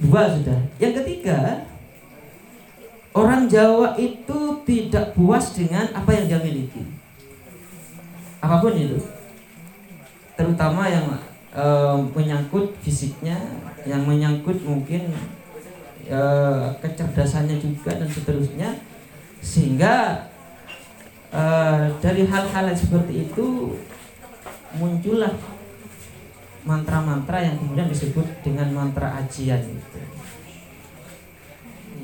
dua 0.01 0.33
sudah. 0.33 0.59
Yang 0.81 0.93
ketiga, 1.05 1.66
orang 3.17 3.49
Jawa 3.49 3.97
itu 3.97 4.61
tidak 4.61 5.17
puas 5.17 5.57
dengan 5.57 5.89
apa 5.97 6.13
yang 6.13 6.25
dia 6.29 6.39
miliki. 6.45 6.85
Apa 8.37 8.61
pun 8.61 8.77
itu. 8.77 9.01
Terutama 10.37 10.85
yang 10.85 11.17
e, 11.49 11.65
menyangkut 12.13 12.77
fisiknya, 12.85 13.41
yang 13.89 14.05
menyangkut 14.05 14.61
mungkin 14.61 15.09
e, 16.05 16.21
kecerdasannya 16.77 17.57
juga 17.57 17.97
dan 17.97 18.05
seterusnya. 18.05 18.69
Sehingga 19.41 20.29
e, 21.33 21.43
dari 21.97 22.29
hal-hal 22.29 22.69
seperti 22.77 23.25
itu 23.25 23.73
muncullah 24.77 25.33
mantra-mantra 26.67 27.41
yang 27.41 27.57
kemudian 27.57 27.89
disebut 27.89 28.45
dengan 28.45 28.69
mantra 28.77 29.17
ajian 29.25 29.65
itu. 29.65 30.06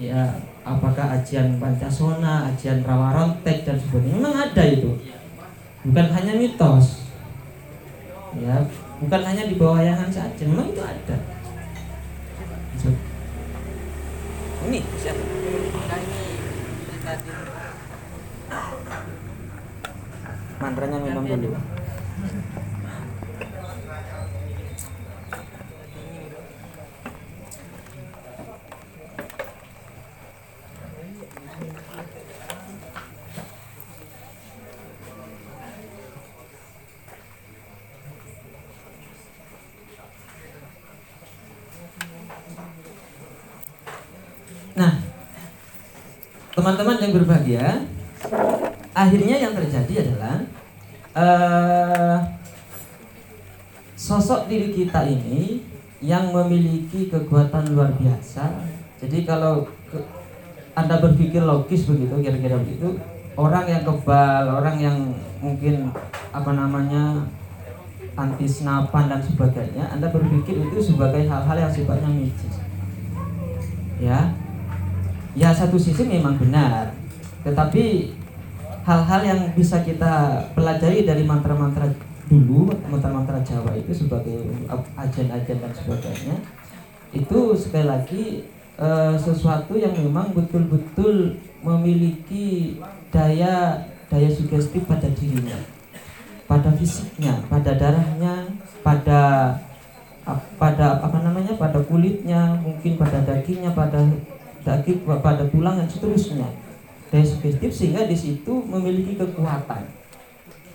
Ya, 0.04 0.36
apakah 0.68 1.16
ajian 1.16 1.56
Pancasona, 1.64 2.52
ajian 2.52 2.84
Rawarontek 2.84 3.64
dan 3.64 3.80
sebagainya. 3.80 4.20
Memang 4.20 4.36
ada 4.36 4.64
itu. 4.68 5.00
Bukan 5.88 6.08
hanya 6.12 6.34
mitos. 6.36 7.08
Ya, 8.36 8.68
bukan 9.00 9.22
hanya 9.24 9.48
di 9.48 9.56
bawah 9.56 9.80
wayangan 9.80 10.12
saja, 10.12 10.44
memang 10.44 10.76
itu 10.76 10.84
ada. 10.84 11.18
Ini 14.64 14.80
siapa? 15.00 15.24
Mantranya 20.60 20.98
memang 21.00 21.24
dulu. 21.28 21.73
Teman-teman 46.64 46.96
yang 47.04 47.12
berbahagia, 47.12 47.66
akhirnya 48.96 49.36
yang 49.36 49.52
terjadi 49.52 50.08
adalah 50.08 50.36
uh, 51.12 52.18
sosok 54.00 54.48
diri 54.48 54.72
kita 54.72 55.04
ini 55.12 55.60
yang 56.00 56.32
memiliki 56.32 57.12
kekuatan 57.12 57.76
luar 57.76 57.92
biasa. 58.00 58.64
Jadi 59.04 59.28
kalau 59.28 59.68
ke, 59.92 60.00
anda 60.72 61.04
berpikir 61.04 61.44
logis 61.44 61.84
begitu, 61.84 62.16
kira-kira 62.24 62.56
begitu, 62.56 62.96
orang 63.36 63.68
yang 63.68 63.84
kebal, 63.84 64.64
orang 64.64 64.80
yang 64.80 64.98
mungkin 65.44 65.92
apa 66.32 66.52
namanya 66.56 67.28
anti 68.16 68.48
senapan 68.48 69.12
dan 69.12 69.20
sebagainya, 69.20 69.92
anda 69.92 70.08
berpikir 70.08 70.64
itu 70.64 70.80
sebagai 70.80 71.28
hal-hal 71.28 71.58
yang 71.60 71.72
sifatnya 71.76 72.08
mistis. 72.08 72.56
Ya, 74.00 74.32
ya 75.34 75.54
satu 75.54 75.78
sisi 75.78 76.06
memang 76.06 76.38
benar. 76.38 76.94
Tetapi 77.44 78.14
hal-hal 78.84 79.22
yang 79.24 79.42
bisa 79.56 79.80
kita 79.82 80.46
pelajari 80.54 81.08
dari 81.08 81.24
mantra-mantra 81.24 81.88
dulu 82.28 82.72
mantra-mantra 82.88 83.40
Jawa 83.44 83.76
itu 83.76 83.92
sebagai 83.92 84.44
ajen-ajen 84.96 85.58
dan 85.60 85.72
sebagainya 85.76 86.36
itu 87.14 87.40
sekali 87.54 87.86
lagi 87.86 88.24
e, 88.80 88.90
sesuatu 89.20 89.76
yang 89.78 89.94
memang 89.94 90.32
betul-betul 90.34 91.38
memiliki 91.62 92.80
daya 93.14 93.86
daya 94.10 94.30
sugestif 94.32 94.84
pada 94.88 95.08
dirinya 95.14 95.60
pada 96.50 96.74
fisiknya 96.76 97.44
pada 97.48 97.76
darahnya 97.76 98.50
pada 98.82 99.22
pada 100.56 101.04
apa 101.04 101.18
namanya 101.20 101.54
pada 101.60 101.84
kulitnya 101.84 102.56
mungkin 102.64 102.96
pada 102.96 103.20
dagingnya 103.24 103.76
pada 103.76 104.00
daging 104.64 105.04
pada 105.06 105.44
tulang 105.52 105.80
dan 105.80 105.88
seterusnya 105.88 106.48
daya 107.14 107.22
sugestif 107.22 107.70
sehingga 107.70 108.10
di 108.10 108.18
situ 108.18 108.66
memiliki 108.66 109.14
kekuatan. 109.14 109.86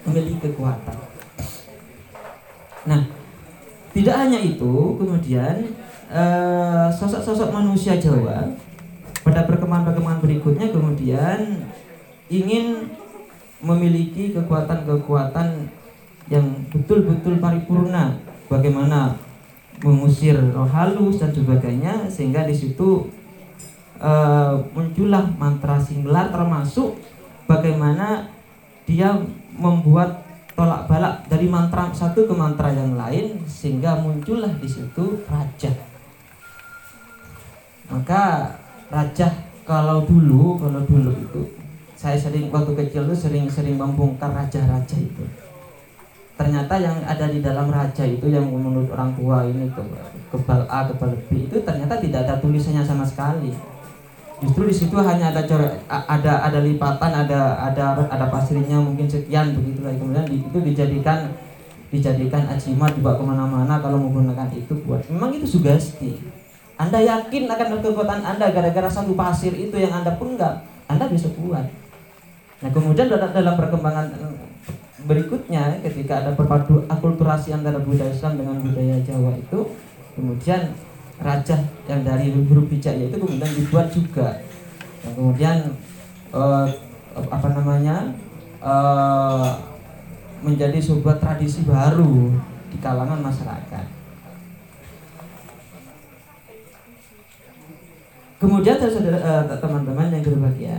Memiliki 0.06 0.38
kekuatan. 0.38 0.96
Nah 2.86 3.02
tidak 3.90 4.14
hanya 4.14 4.38
itu 4.38 4.94
kemudian 4.94 5.74
eh, 6.14 6.86
sosok-sosok 6.94 7.50
manusia 7.50 7.98
Jawa 7.98 8.46
pada 9.26 9.42
perkembangan-perkembangan 9.50 10.22
berikutnya 10.22 10.70
kemudian 10.70 11.66
ingin 12.30 12.86
memiliki 13.58 14.30
kekuatan-kekuatan 14.30 15.66
yang 16.30 16.46
betul-betul 16.70 17.42
paripurna. 17.42 18.14
Bagaimana 18.46 19.18
mengusir 19.82 20.38
roh 20.54 20.70
halus 20.70 21.20
dan 21.20 21.34
sebagainya 21.34 22.06
sehingga 22.08 22.46
di 22.46 22.54
situ 22.54 23.10
uh, 24.02 24.54
muncullah 24.74 25.26
mantra 25.38 25.78
singlar 25.78 26.30
termasuk 26.30 26.98
bagaimana 27.50 28.30
dia 28.86 29.12
membuat 29.58 30.24
tolak 30.58 30.90
balak 30.90 31.22
dari 31.30 31.46
mantra 31.46 31.86
satu 31.94 32.26
ke 32.26 32.34
mantra 32.34 32.74
yang 32.74 32.98
lain 32.98 33.38
sehingga 33.46 33.98
muncullah 34.02 34.50
di 34.58 34.66
situ 34.66 35.22
raja. 35.30 35.70
Maka 37.88 38.52
raja 38.90 39.28
kalau 39.62 40.02
dulu 40.02 40.58
kalau 40.58 40.82
dulu 40.82 41.12
itu 41.14 41.42
saya 41.98 42.18
sering 42.18 42.50
waktu 42.50 42.74
kecil 42.74 43.10
tuh 43.10 43.18
sering-sering 43.18 43.74
membongkar 43.74 44.30
raja-raja 44.30 44.94
itu. 44.98 45.24
Ternyata 46.38 46.78
yang 46.78 46.94
ada 47.02 47.26
di 47.26 47.42
dalam 47.42 47.66
raja 47.66 48.06
itu 48.06 48.30
yang 48.30 48.46
menurut 48.46 48.86
orang 48.94 49.10
tua 49.18 49.42
ini 49.42 49.66
ke, 49.74 49.82
kebal 50.30 50.62
A 50.70 50.86
kebal 50.86 51.18
B 51.26 51.50
itu 51.50 51.58
ternyata 51.66 51.98
tidak 51.98 52.22
ada 52.26 52.38
tulisannya 52.38 52.86
sama 52.86 53.02
sekali 53.02 53.50
justru 54.38 54.62
di 54.70 54.74
situ 54.74 54.96
hanya 54.98 55.34
ada 55.34 55.42
ada 55.88 56.32
ada 56.46 56.58
lipatan 56.62 57.10
ada 57.10 57.58
ada 57.58 58.06
ada 58.06 58.26
pasirnya 58.30 58.78
mungkin 58.78 59.10
sekian 59.10 59.54
begitu. 59.58 59.82
Lah 59.82 59.94
kemudian 59.94 60.26
itu 60.30 60.58
dijadikan 60.62 61.34
dijadikan 61.88 62.46
ajimat 62.52 62.92
dibawa 62.94 63.18
ke 63.18 63.24
mana-mana 63.24 63.74
kalau 63.82 63.98
menggunakan 63.98 64.48
itu 64.54 64.78
buat. 64.86 65.02
Memang 65.10 65.34
itu 65.34 65.46
sugesti. 65.48 66.20
Anda 66.78 67.02
yakin 67.02 67.50
akan 67.50 67.82
kekuatan 67.82 68.22
anda 68.22 68.54
gara-gara 68.54 68.86
satu 68.86 69.18
pasir 69.18 69.50
itu 69.50 69.74
yang 69.74 69.90
anda 69.90 70.14
penggak 70.14 70.62
anda 70.86 71.10
bisa 71.10 71.26
buat. 71.34 71.66
Nah 72.62 72.70
kemudian 72.70 73.10
dalam 73.10 73.54
perkembangan 73.58 74.06
eh, 74.14 74.34
berikutnya 75.06 75.82
ketika 75.82 76.22
ada 76.22 76.30
perpadu 76.34 76.86
akulturasi 76.86 77.54
antara 77.54 77.78
budaya 77.78 78.10
Islam 78.10 78.38
dengan 78.38 78.58
budaya 78.62 78.98
Jawa 79.02 79.34
itu 79.34 79.74
kemudian 80.18 80.74
raja 81.18 81.56
yang 81.90 82.00
dari 82.06 82.30
huruf 82.30 82.70
bijak 82.70 82.94
itu 82.94 83.16
kemudian 83.18 83.52
dibuat 83.58 83.90
juga 83.90 84.38
yang 85.02 85.14
kemudian 85.18 85.56
uh, 86.30 86.66
apa 87.18 87.48
namanya 87.50 88.14
uh, 88.62 89.58
menjadi 90.42 90.78
sebuah 90.78 91.18
tradisi 91.18 91.66
baru 91.66 92.30
di 92.70 92.78
kalangan 92.78 93.18
masyarakat. 93.18 93.86
Kemudian 98.38 98.78
teman-teman 99.58 100.14
yang 100.14 100.22
berbahagia 100.22 100.78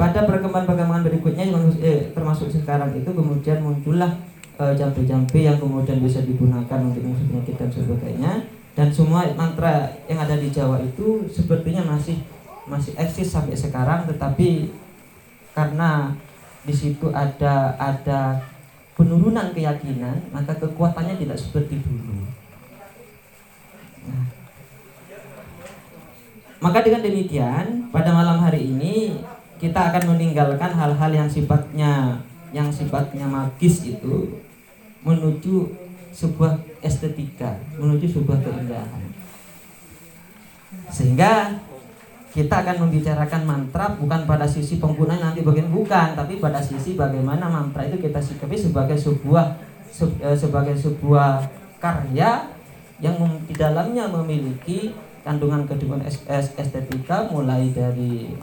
pada 0.00 0.24
perkembangan-perkembangan 0.24 1.04
berikutnya 1.04 1.44
eh, 1.84 2.10
termasuk 2.16 2.48
sekarang 2.48 2.96
itu 2.96 3.12
kemudian 3.12 3.60
muncullah 3.60 4.08
eh, 4.56 4.72
jampe-jampe 4.72 5.36
yang 5.36 5.60
kemudian 5.60 6.00
bisa 6.00 6.24
digunakan 6.24 6.80
untuk 6.80 7.04
mengusir 7.04 7.28
penyakit 7.28 7.54
dan 7.60 7.68
sebagainya 7.68 8.32
dan 8.72 8.88
semua 8.88 9.28
mantra 9.36 9.92
yang 10.08 10.20
ada 10.20 10.36
di 10.40 10.48
Jawa 10.48 10.80
itu 10.80 11.28
sepertinya 11.28 11.92
masih 11.92 12.16
masih 12.64 12.96
eksis 12.96 13.28
sampai 13.28 13.52
sekarang 13.52 14.08
tetapi 14.08 14.72
karena 15.52 16.16
di 16.64 16.72
situ 16.72 17.12
ada 17.12 17.76
ada 17.76 18.40
penurunan 18.96 19.52
keyakinan 19.52 20.32
maka 20.32 20.56
kekuatannya 20.56 21.20
tidak 21.20 21.36
seperti 21.36 21.82
dulu. 21.84 22.24
Nah, 24.08 24.24
maka 26.62 26.78
dengan 26.80 27.02
demikian 27.02 27.90
pada 27.90 28.14
malam 28.14 28.40
hari 28.40 28.72
ini 28.72 29.20
kita 29.60 29.92
akan 29.92 30.16
meninggalkan 30.16 30.72
hal-hal 30.72 31.10
yang 31.12 31.28
sifatnya 31.28 32.22
yang 32.54 32.70
sifatnya 32.70 33.26
magis 33.26 33.84
itu 33.84 34.40
menuju 35.02 35.70
sebuah 36.14 36.71
estetika, 36.82 37.56
menuju 37.78 38.06
sebuah 38.10 38.38
keindahan. 38.42 39.02
Sehingga 40.92 41.56
kita 42.32 42.64
akan 42.64 42.88
membicarakan 42.88 43.42
mantra 43.44 43.92
bukan 43.96 44.24
pada 44.24 44.48
sisi 44.48 44.80
penggunaan 44.80 45.20
nanti 45.20 45.44
bagian 45.44 45.70
bukan, 45.70 46.16
tapi 46.18 46.40
pada 46.42 46.58
sisi 46.58 46.98
bagaimana 46.98 47.48
mantra 47.48 47.86
itu 47.86 48.00
kita 48.00 48.18
sikapi 48.18 48.56
sebagai 48.56 48.96
sebuah 48.96 49.56
eh, 50.24 50.36
sebagai 50.36 50.74
sebuah 50.74 51.44
karya 51.76 52.48
yang 53.02 53.18
di 53.44 53.54
dalamnya 53.54 54.08
memiliki 54.08 54.94
kandungan 55.22 55.66
kandungan 55.66 56.02
estetika 56.58 57.30
mulai 57.30 57.70
dari 57.70 58.34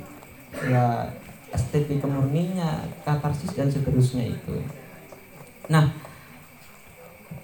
ya 0.67 1.07
estetika 1.51 2.05
murninya 2.07 2.83
katarsis 3.03 3.55
dan 3.55 3.67
seterusnya 3.71 4.31
itu 4.31 4.59
nah 5.71 5.91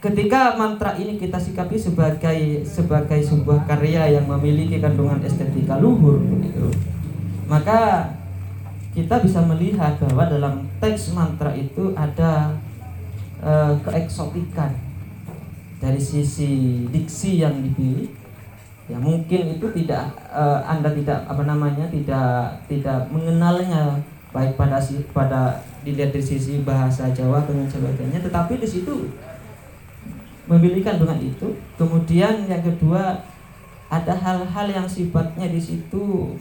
ketika 0.05 0.53
mantra 0.53 0.93
ini 1.01 1.17
kita 1.17 1.41
sikapi 1.41 1.73
sebagai 1.81 2.61
sebagai 2.61 3.19
sebuah 3.25 3.65
karya 3.65 4.21
yang 4.21 4.29
memiliki 4.29 4.77
kandungan 4.77 5.25
estetika 5.25 5.81
luhur 5.81 6.21
begitu 6.21 6.69
maka 7.49 8.13
kita 8.93 9.19
bisa 9.19 9.43
melihat 9.43 9.97
bahwa 9.99 10.23
dalam 10.29 10.53
teks 10.79 11.11
mantra 11.11 11.51
itu 11.51 11.91
ada 11.97 12.55
e, 13.43 13.51
keeksotikan 13.83 14.71
dari 15.85 15.99
sisi 15.99 16.83
diksi 16.89 17.43
yang 17.43 17.59
dipilih. 17.61 18.09
Ya 18.85 19.01
mungkin 19.01 19.57
itu 19.57 19.65
tidak 19.73 20.13
uh, 20.29 20.61
anda 20.61 20.93
tidak 20.93 21.25
apa 21.25 21.41
namanya 21.41 21.89
tidak 21.89 22.53
tidak 22.69 23.09
mengenalnya 23.09 23.97
baik 24.29 24.53
pada 24.53 24.77
pada 25.09 25.57
dilihat 25.81 26.13
dari 26.13 26.21
sisi 26.21 26.61
bahasa 26.61 27.09
Jawa 27.09 27.41
dan 27.49 27.65
sebagainya 27.65 28.21
tetapi 28.21 28.61
di 28.61 28.67
situ 28.69 29.09
memiliki 30.45 30.85
kandungan 30.85 31.19
itu. 31.21 31.53
Kemudian 31.77 32.45
yang 32.45 32.61
kedua 32.61 33.21
ada 33.89 34.13
hal-hal 34.13 34.67
yang 34.69 34.87
sifatnya 34.89 35.49
di 35.49 35.61
situ 35.61 36.33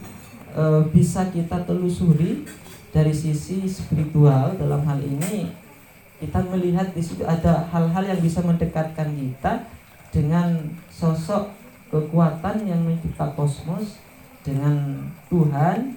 e, 0.53 0.63
bisa 0.89 1.29
kita 1.29 1.61
telusuri 1.65 2.45
dari 2.89 3.11
sisi 3.11 3.65
spiritual 3.67 4.55
dalam 4.57 4.81
hal 4.85 4.97
ini. 5.01 5.51
Kita 6.15 6.39
melihat 6.47 6.95
di 6.95 7.03
situ 7.03 7.27
ada 7.27 7.67
hal-hal 7.69 8.03
yang 8.07 8.19
bisa 8.23 8.39
mendekatkan 8.39 9.11
kita 9.11 9.67
dengan 10.15 10.63
sosok 10.87 11.51
kekuatan 11.91 12.63
yang 12.65 12.81
mencipta 12.81 13.27
kosmos 13.35 13.99
dengan 14.47 15.05
Tuhan 15.27 15.91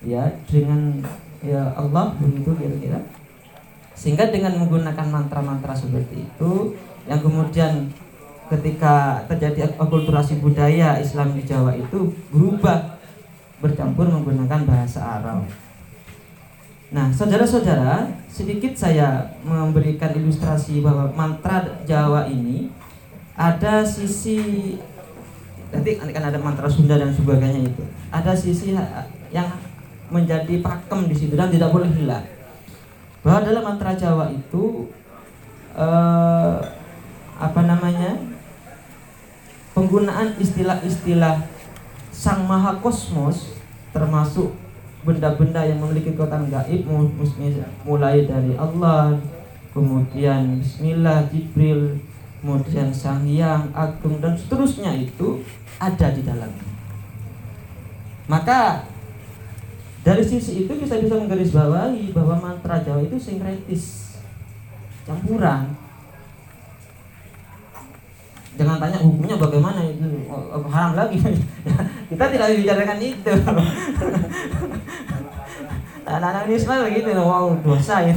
ya, 0.00 0.24
dengan 0.48 1.04
ya 1.44 1.72
Allah 1.76 2.16
begitu 2.16 2.56
kira-kira 2.56 3.00
sehingga 3.94 4.28
dengan 4.28 4.58
menggunakan 4.58 5.06
mantra-mantra 5.06 5.72
seperti 5.72 6.26
itu 6.26 6.74
yang 7.06 7.22
kemudian 7.22 7.88
ketika 8.50 9.24
terjadi 9.30 9.72
akulturasi 9.80 10.42
budaya 10.42 11.00
Islam 11.00 11.32
di 11.32 11.42
Jawa 11.46 11.72
itu 11.78 12.12
berubah 12.28 13.00
bercampur 13.62 14.04
menggunakan 14.10 14.68
bahasa 14.68 15.00
Arab. 15.00 15.48
Nah, 16.92 17.08
saudara-saudara, 17.10 18.12
sedikit 18.28 18.76
saya 18.76 19.32
memberikan 19.42 20.12
ilustrasi 20.12 20.84
bahwa 20.84 21.08
mantra 21.16 21.80
Jawa 21.88 22.28
ini 22.28 22.68
ada 23.34 23.82
sisi 23.82 24.38
nanti 25.74 25.98
kan 25.98 26.22
ada 26.22 26.38
mantra 26.38 26.70
Sunda 26.70 26.94
dan 26.94 27.10
sebagainya 27.10 27.66
itu 27.66 27.82
ada 28.14 28.30
sisi 28.30 28.78
yang 29.34 29.48
menjadi 30.06 30.62
pakem 30.62 31.10
di 31.10 31.16
situ 31.18 31.34
dan 31.34 31.50
tidak 31.50 31.74
boleh 31.74 31.90
hilang 31.90 32.22
bahwa 33.24 33.40
dalam 33.40 33.64
mantra 33.64 33.96
Jawa 33.96 34.28
itu 34.30 34.92
eh, 35.74 36.56
apa 37.40 37.60
namanya 37.64 38.20
penggunaan 39.74 40.36
istilah-istilah 40.38 41.42
sang 42.14 42.46
maha 42.46 42.78
kosmos 42.78 43.58
termasuk 43.90 44.54
benda-benda 45.02 45.66
yang 45.66 45.82
memiliki 45.82 46.14
kekuatan 46.14 46.52
gaib 46.52 46.86
mulai 47.82 48.28
dari 48.28 48.54
Allah 48.54 49.18
kemudian 49.74 50.62
Bismillah, 50.62 51.26
Jibril, 51.28 51.98
kemudian 52.38 52.94
Sang 52.94 53.26
Hyang 53.26 53.74
Agung 53.74 54.22
dan 54.22 54.38
seterusnya 54.38 54.94
itu 54.94 55.42
ada 55.82 56.14
di 56.14 56.22
dalamnya. 56.22 56.70
Maka 58.30 58.86
dari 60.04 60.20
sisi 60.20 60.68
itu 60.68 60.72
kita 60.76 61.00
bisa 61.00 61.16
menggarisbawahi 61.16 62.12
bahwa 62.12 62.36
mantra 62.36 62.76
Jawa 62.84 63.00
itu 63.00 63.16
sinkretis, 63.16 64.12
campuran. 65.08 65.72
Jangan 68.54 68.78
tanya 68.78 69.00
hukumnya 69.00 69.40
bagaimana 69.40 69.80
itu 69.88 70.28
haram 70.68 70.92
lagi. 70.92 71.18
kita 72.12 72.24
tidak 72.36 72.52
bicarakan 72.52 72.98
itu. 73.00 73.32
Anak-anak 76.04 76.52
Islam 76.52 76.84
begitu, 76.84 77.08
wow 77.16 77.56
dosa 77.64 78.04
ya. 78.04 78.14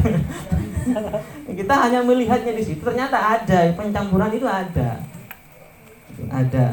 kita 1.63 1.73
hanya 1.87 2.03
melihatnya 2.03 2.51
di 2.51 2.67
situ. 2.67 2.83
Ternyata 2.83 3.15
ada 3.15 3.71
pencampuran 3.73 4.35
itu 4.35 4.43
ada, 4.43 4.99
ada 6.27 6.65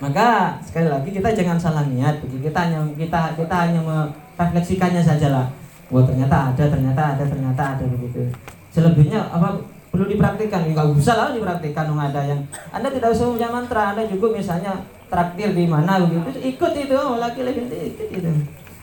maka 0.00 0.56
sekali 0.64 0.88
lagi 0.88 1.12
kita 1.12 1.28
jangan 1.36 1.60
salah 1.60 1.84
niat. 1.84 2.24
Kita 2.24 2.58
hanya 2.58 2.80
kita 2.96 3.36
kita 3.36 3.56
hanya 3.68 3.80
merefleksikannya 3.84 5.04
saja 5.04 5.28
lah 5.28 5.46
wah 5.90 6.06
ternyata 6.06 6.54
ada 6.54 6.64
ternyata 6.70 7.02
ada 7.18 7.24
ternyata 7.26 7.62
ada 7.76 7.84
begitu. 7.84 8.22
Selebihnya 8.70 9.20
apa 9.28 9.58
perlu 9.90 10.06
dipraktikkan. 10.06 10.70
Nggak 10.70 10.88
usah 10.94 11.14
lah 11.18 11.28
dipraktikkan 11.34 11.90
nggak 11.90 12.08
ada 12.14 12.22
yang 12.24 12.40
anda 12.70 12.88
tidak 12.88 13.10
usah 13.12 13.28
punya 13.28 13.50
mantra. 13.50 13.92
Anda 13.92 14.06
cukup 14.06 14.38
misalnya 14.38 14.72
traktir 15.10 15.52
di 15.52 15.66
mana 15.66 15.98
begitu. 16.00 16.38
Ikut 16.56 16.72
itu 16.78 16.94
oh, 16.96 17.18
laki 17.18 17.42
lagi 17.42 17.60
ikut 17.66 18.08
itu 18.08 18.30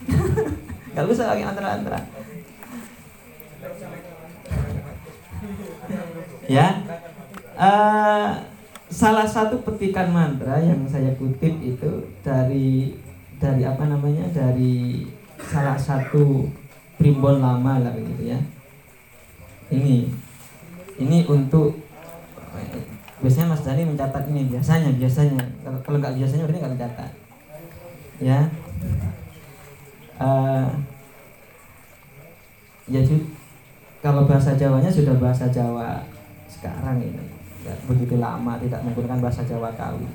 nggak 0.92 1.04
usah 1.08 1.26
lagi 1.32 1.42
mantra-mantra. 1.42 2.00
Ya? 6.48 6.80
Uh, 7.58 8.47
salah 8.88 9.28
satu 9.28 9.60
petikan 9.60 10.08
mantra 10.08 10.56
yang 10.60 10.80
saya 10.88 11.12
kutip 11.20 11.60
itu 11.60 12.08
dari 12.24 12.96
dari 13.36 13.62
apa 13.62 13.84
namanya 13.84 14.24
dari 14.32 15.04
salah 15.38 15.76
satu 15.76 16.48
primbon 16.96 17.38
lama 17.38 17.78
lah 17.78 17.92
begitu 17.94 18.32
ya. 18.32 18.40
Ini 19.68 20.08
ini 20.98 21.18
untuk 21.28 21.76
biasanya 23.20 23.54
Mas 23.54 23.62
Dani 23.62 23.86
mencatat 23.86 24.24
ini 24.32 24.48
biasanya 24.48 24.90
biasanya. 24.96 25.40
Kalau 25.84 26.00
nggak 26.00 26.16
biasanya 26.16 26.42
berarti 26.48 26.60
nggak 26.64 26.74
mencatat. 26.74 27.10
Ya. 28.18 28.40
Uh, 30.18 30.66
ya 32.90 32.98
kalau 34.02 34.26
bahasa 34.26 34.58
Jawanya 34.58 34.90
sudah 34.90 35.14
bahasa 35.14 35.46
Jawa 35.46 36.02
sekarang 36.50 36.98
ini 36.98 37.37
begitu 37.64 38.16
lama 38.18 38.58
tidak 38.60 38.82
menggunakan 38.86 39.22
bahasa 39.22 39.42
Jawa 39.42 39.70
kawi. 39.74 40.06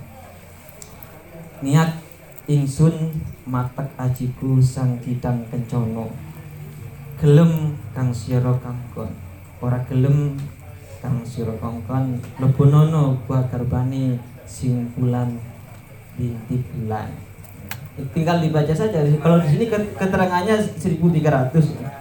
Niat 1.64 2.00
ingsun 2.48 3.12
matek 3.48 3.88
ajiku 4.00 4.60
sang 4.64 5.00
kidang 5.00 5.44
kencono. 5.52 6.12
Gelem 7.20 7.76
kang 7.96 8.12
sira 8.12 8.52
kangkon. 8.60 9.12
Ora 9.64 9.80
gelem 9.88 10.36
kang 11.00 11.24
sira 11.24 11.56
kangkon. 11.60 12.20
Lebonono 12.40 13.20
buah 13.28 13.48
garbane 13.48 14.20
sing 14.44 14.92
bulan 14.96 15.40
binti 16.20 16.60
bulan. 16.74 17.08
Tinggal 18.12 18.42
dibaca 18.42 18.74
saja. 18.74 19.06
Kalau 19.06 19.38
di 19.40 19.48
sini 19.48 19.66
keterangannya 19.72 20.58
1300 20.76 21.64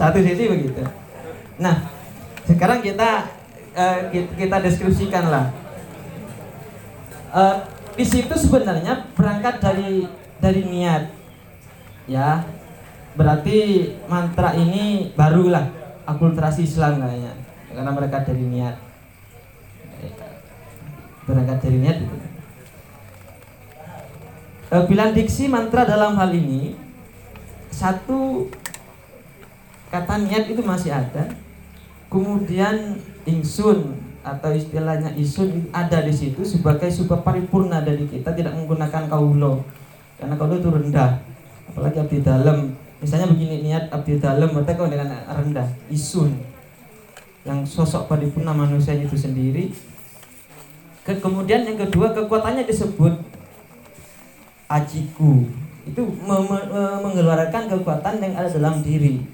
satu 0.00 0.16
sisi 0.24 0.48
begitu 0.48 0.80
Nah, 1.60 1.76
sekarang 2.48 2.80
kita 2.80 3.28
uh, 3.76 4.08
kita 4.12 4.56
deskripsikan 4.64 5.28
lah. 5.28 5.52
Uh, 7.30 7.60
di 7.94 8.02
situ 8.08 8.32
sebenarnya 8.32 9.12
berangkat 9.12 9.60
dari 9.60 10.08
dari 10.40 10.64
niat, 10.64 11.12
ya. 12.08 12.48
Berarti 13.12 13.90
mantra 14.08 14.56
ini 14.56 15.12
barulah 15.12 15.68
akulturasi 16.08 16.64
Islam 16.64 16.96
kayaknya, 17.04 17.36
karena 17.76 17.90
mereka 17.92 18.24
dari 18.24 18.44
niat. 18.48 18.76
Berangkat 21.28 21.58
dari 21.60 21.76
niat 21.76 21.98
itu. 22.00 22.16
Uh, 24.72 24.88
bilang 24.88 25.12
diksi 25.12 25.44
mantra 25.44 25.84
dalam 25.84 26.16
hal 26.16 26.32
ini 26.32 26.72
satu 27.68 28.48
kata 29.90 30.22
niat 30.22 30.46
itu 30.46 30.62
masih 30.62 30.94
ada 30.94 31.49
Kemudian 32.10 32.98
ingsun 33.22 33.94
atau 34.20 34.50
istilahnya 34.52 35.14
isun 35.16 35.70
ada 35.72 36.04
di 36.04 36.12
situ 36.12 36.42
sebagai 36.44 36.90
sebuah 36.90 37.24
paripurna 37.24 37.80
dari 37.80 38.04
kita 38.10 38.34
tidak 38.34 38.52
menggunakan 38.52 39.08
kaulo. 39.08 39.64
Karena 40.18 40.34
kaulo 40.36 40.58
itu 40.58 40.68
rendah 40.68 41.22
apalagi 41.70 42.02
abdi 42.02 42.18
dalam. 42.20 42.74
Misalnya 43.00 43.32
begini 43.32 43.64
niat 43.64 43.88
abdi 43.88 44.20
dalam 44.20 44.52
berarti 44.52 44.74
kau 44.76 44.90
dengan 44.90 45.08
rendah 45.24 45.70
isun. 45.88 46.34
Yang 47.46 47.72
sosok 47.72 48.10
paripurna 48.10 48.52
manusia 48.52 48.92
itu 48.92 49.16
sendiri. 49.16 49.72
Ke, 51.06 51.16
kemudian 51.16 51.64
yang 51.64 51.80
kedua 51.80 52.12
kekuatannya 52.12 52.66
disebut 52.66 53.16
ajiku. 54.68 55.46
Itu 55.86 56.04
me 56.04 56.36
me 56.44 56.58
mengeluarkan 57.06 57.70
kekuatan 57.70 58.20
yang 58.20 58.34
ada 58.36 58.50
dalam 58.52 58.84
diri. 58.84 59.24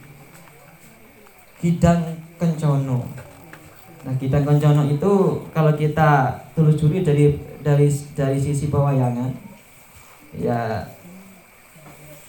Kidang 1.58 2.25
kencono. 2.36 3.04
Nah, 4.06 4.14
kita 4.16 4.44
kencono 4.46 4.86
itu 4.86 5.42
kalau 5.50 5.72
kita 5.74 6.38
telusuri 6.54 7.02
dari 7.02 7.34
dari 7.60 7.90
dari 8.14 8.38
sisi 8.38 8.70
pewayangan 8.70 9.34
ya 10.36 10.84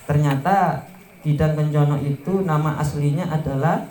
ternyata 0.08 0.88
Kidang 1.28 1.60
Kencono 1.60 2.00
itu 2.00 2.48
nama 2.48 2.80
aslinya 2.80 3.28
adalah 3.28 3.84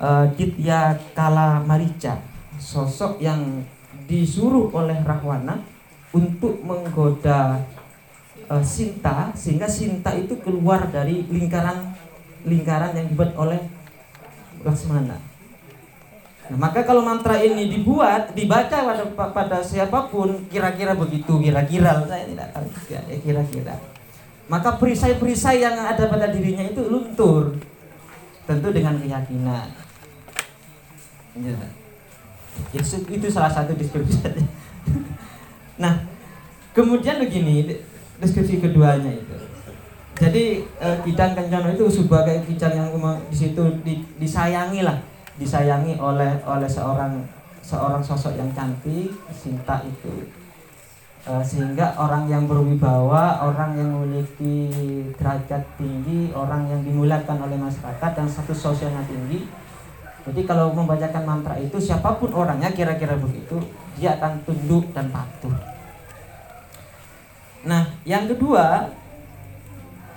uh, 0.00 0.24
Ditya 0.32 0.96
Kala 1.12 1.60
Marica, 1.60 2.16
sosok 2.56 3.20
yang 3.20 3.60
disuruh 4.08 4.72
oleh 4.72 4.96
Rahwana 5.04 5.60
untuk 6.16 6.64
menggoda 6.64 7.60
uh, 8.48 8.64
Sinta 8.64 9.28
sehingga 9.36 9.68
Sinta 9.68 10.16
itu 10.16 10.40
keluar 10.40 10.88
dari 10.88 11.28
lingkaran 11.28 11.92
lingkaran 12.48 12.96
yang 12.96 13.12
dibuat 13.12 13.36
oleh 13.36 13.60
Laksmana. 14.64 15.29
Nah, 16.50 16.58
maka 16.66 16.82
kalau 16.82 17.06
mantra 17.06 17.38
ini 17.38 17.70
dibuat, 17.70 18.34
dibaca 18.34 18.74
pada 18.82 19.06
pada 19.30 19.58
siapa 19.62 20.10
pun, 20.10 20.50
kira-kira 20.50 20.98
begitu, 20.98 21.38
kira-kira 21.38 22.02
saya 22.10 22.26
tidak 22.26 22.50
tahu 22.50 22.66
ya, 22.90 22.98
kira-kira. 23.22 23.78
Maka 24.50 24.74
perisai-perisai 24.82 25.62
yang 25.62 25.78
ada 25.78 26.10
pada 26.10 26.26
dirinya 26.26 26.66
itu 26.66 26.82
luntur, 26.90 27.54
tentu 28.50 28.68
dengan 28.74 28.98
keyakinan. 28.98 29.70
Itu, 32.74 32.98
itu 33.06 33.26
salah 33.30 33.54
satu 33.54 33.78
deskripsi. 33.78 34.18
nah, 35.86 36.02
kemudian 36.74 37.22
begini, 37.22 37.78
deskripsi 38.18 38.58
keduanya 38.58 39.14
itu. 39.14 39.38
Jadi 40.18 40.66
eh, 40.66 40.98
kidang 41.06 41.38
kencana 41.38 41.78
itu 41.78 41.86
sebagai 41.86 42.42
kidang 42.42 42.74
yang 42.74 42.90
di 43.30 43.36
situ 43.38 43.62
disayangi 44.18 44.82
lah 44.82 44.98
disayangi 45.40 45.96
oleh 45.96 46.36
oleh 46.44 46.68
seorang 46.68 47.24
seorang 47.64 48.04
sosok 48.04 48.36
yang 48.36 48.52
cantik 48.52 49.08
Sinta 49.32 49.80
itu. 49.88 50.28
E, 51.24 51.32
sehingga 51.40 51.96
orang 51.96 52.28
yang 52.28 52.44
berwibawa 52.44 53.40
orang 53.44 53.76
yang 53.76 53.88
memiliki 53.92 54.68
derajat 55.16 55.64
tinggi 55.80 56.32
orang 56.36 56.68
yang 56.68 56.80
dimuliakan 56.84 57.48
oleh 57.48 57.56
masyarakat 57.56 58.10
dan 58.12 58.28
satu 58.28 58.52
sosialnya 58.52 59.00
tinggi. 59.08 59.48
Jadi 60.20 60.44
kalau 60.44 60.76
membacakan 60.76 61.24
mantra 61.24 61.56
itu 61.56 61.80
siapa 61.80 62.20
pun 62.20 62.28
orangnya 62.36 62.68
kira-kira 62.76 63.16
begitu 63.16 63.56
dia 63.96 64.20
akan 64.20 64.44
tunduk 64.44 64.92
dan 64.92 65.08
patuh. 65.08 65.52
Nah 67.64 67.88
yang 68.04 68.28
kedua 68.28 68.92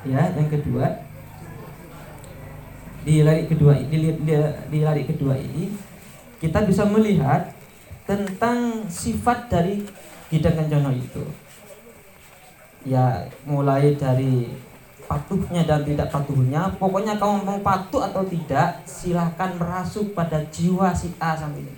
ya 0.03 0.23
yang 0.35 0.51
kedua 0.51 1.02
di 3.03 3.19
lari 3.21 3.43
kedua 3.45 3.75
di, 3.75 3.97
di, 4.15 4.33
di 4.71 4.79
lari 4.79 5.03
kedua 5.03 5.35
ini 5.35 5.69
kita 6.43 6.63
bisa 6.67 6.83
melihat 6.83 7.55
tentang 8.03 8.83
sifat 8.91 9.47
dari 9.47 9.79
Gidang 10.27 10.59
Kencono 10.59 10.91
itu. 10.91 11.23
Ya 12.83 13.31
mulai 13.47 13.95
dari 13.95 14.51
patuhnya 15.07 15.63
dan 15.63 15.87
tidak 15.87 16.11
patuhnya. 16.11 16.67
Pokoknya 16.75 17.15
kamu 17.15 17.47
mau 17.47 17.59
patuh 17.63 18.03
atau 18.11 18.27
tidak 18.27 18.83
silahkan 18.83 19.55
merasuk 19.55 20.11
pada 20.11 20.43
jiwa 20.51 20.91
si 20.91 21.15
A 21.21 21.37
sampai 21.37 21.63
ini. 21.63 21.75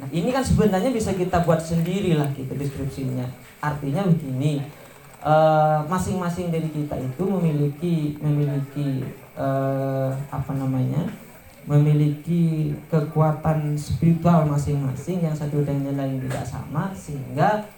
Nah 0.00 0.08
ini 0.12 0.28
kan 0.32 0.44
sebenarnya 0.44 0.92
bisa 0.92 1.16
kita 1.16 1.40
buat 1.48 1.64
sendiri 1.64 2.18
lah 2.18 2.28
gitu 2.36 2.52
deskripsinya. 2.52 3.24
Artinya 3.64 4.04
begini 4.04 4.60
eh, 5.24 5.78
masing-masing 5.88 6.48
uh, 6.48 6.52
dari 6.52 6.68
kita 6.68 6.96
itu 7.00 7.24
memiliki 7.24 8.20
memiliki 8.20 9.04
uh, 9.40 10.12
apa 10.28 10.52
namanya 10.52 11.08
memiliki 11.64 12.76
kekuatan 12.92 13.76
spiritual 13.76 14.44
masing-masing 14.48 15.24
yang 15.24 15.36
satu 15.36 15.64
dengan 15.64 15.92
yang 15.92 15.96
lain 16.02 16.16
tidak 16.26 16.42
sama 16.48 16.88
sehingga 16.96 17.68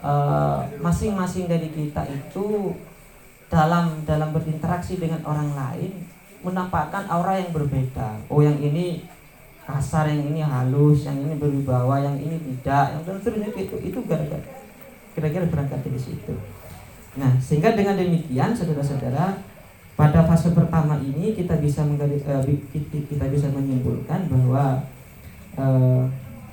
eh, 0.00 0.60
masing-masing 0.78 1.44
uh, 1.44 1.50
dari 1.50 1.68
kita 1.74 2.06
itu 2.06 2.72
dalam 3.50 4.06
dalam 4.06 4.30
berinteraksi 4.30 5.02
dengan 5.02 5.18
orang 5.26 5.50
lain 5.50 5.92
menampakkan 6.46 7.10
aura 7.10 7.42
yang 7.42 7.50
berbeda. 7.50 8.22
Oh 8.30 8.38
yang 8.38 8.56
ini 8.62 9.02
kasar, 9.66 10.08
yang 10.08 10.22
ini 10.32 10.40
halus, 10.40 11.04
yang 11.04 11.18
ini 11.18 11.34
berwibawa, 11.36 12.00
yang 12.00 12.16
ini 12.16 12.38
tidak, 12.38 12.96
yang 12.96 13.02
seterusnya 13.02 13.50
itu 13.52 13.76
itu 13.82 13.98
gara-gara 14.06 14.46
kira-kira 15.12 15.44
berangkat 15.50 15.82
dari 15.82 16.00
situ. 16.00 16.32
Nah 17.18 17.34
sehingga 17.42 17.74
dengan 17.74 17.98
demikian 17.98 18.54
saudara-saudara 18.54 19.34
pada 19.98 20.22
fase 20.22 20.54
pertama 20.54 20.94
ini 21.02 21.34
kita 21.34 21.58
bisa 21.58 21.82
uh, 21.82 22.44
kita 22.86 23.24
bisa 23.26 23.50
menyimpulkan 23.50 24.30
bahwa 24.30 24.78
uh, 25.58 26.06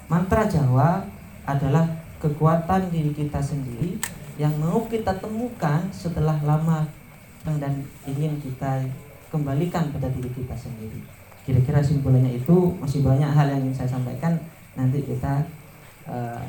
mantra 0.10 0.50
Jawa 0.50 1.06
adalah 1.46 1.86
kekuatan 2.18 2.90
diri 2.90 3.14
kita 3.14 3.38
sendiri 3.38 4.02
yang 4.42 4.50
mau 4.58 4.90
kita 4.90 5.14
temukan 5.22 5.86
setelah 5.94 6.42
lama 6.42 6.90
dan 7.46 7.86
ingin 8.10 8.42
kita 8.42 8.82
kembalikan 9.30 9.94
pada 9.94 10.10
diri 10.10 10.34
kita 10.34 10.58
sendiri. 10.58 11.06
Kira-kira 11.46 11.86
simpulannya 11.86 12.42
itu 12.42 12.74
masih 12.82 13.06
banyak 13.06 13.30
hal 13.30 13.46
yang 13.46 13.62
ingin 13.62 13.78
saya 13.78 13.94
sampaikan 13.94 14.34
nanti 14.74 15.06
kita 15.06 15.46
uh, 16.10 16.42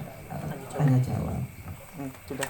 tanya 0.73 0.97
jawab. 1.05 1.45
Hmm, 2.01 2.09
sudah. 2.25 2.49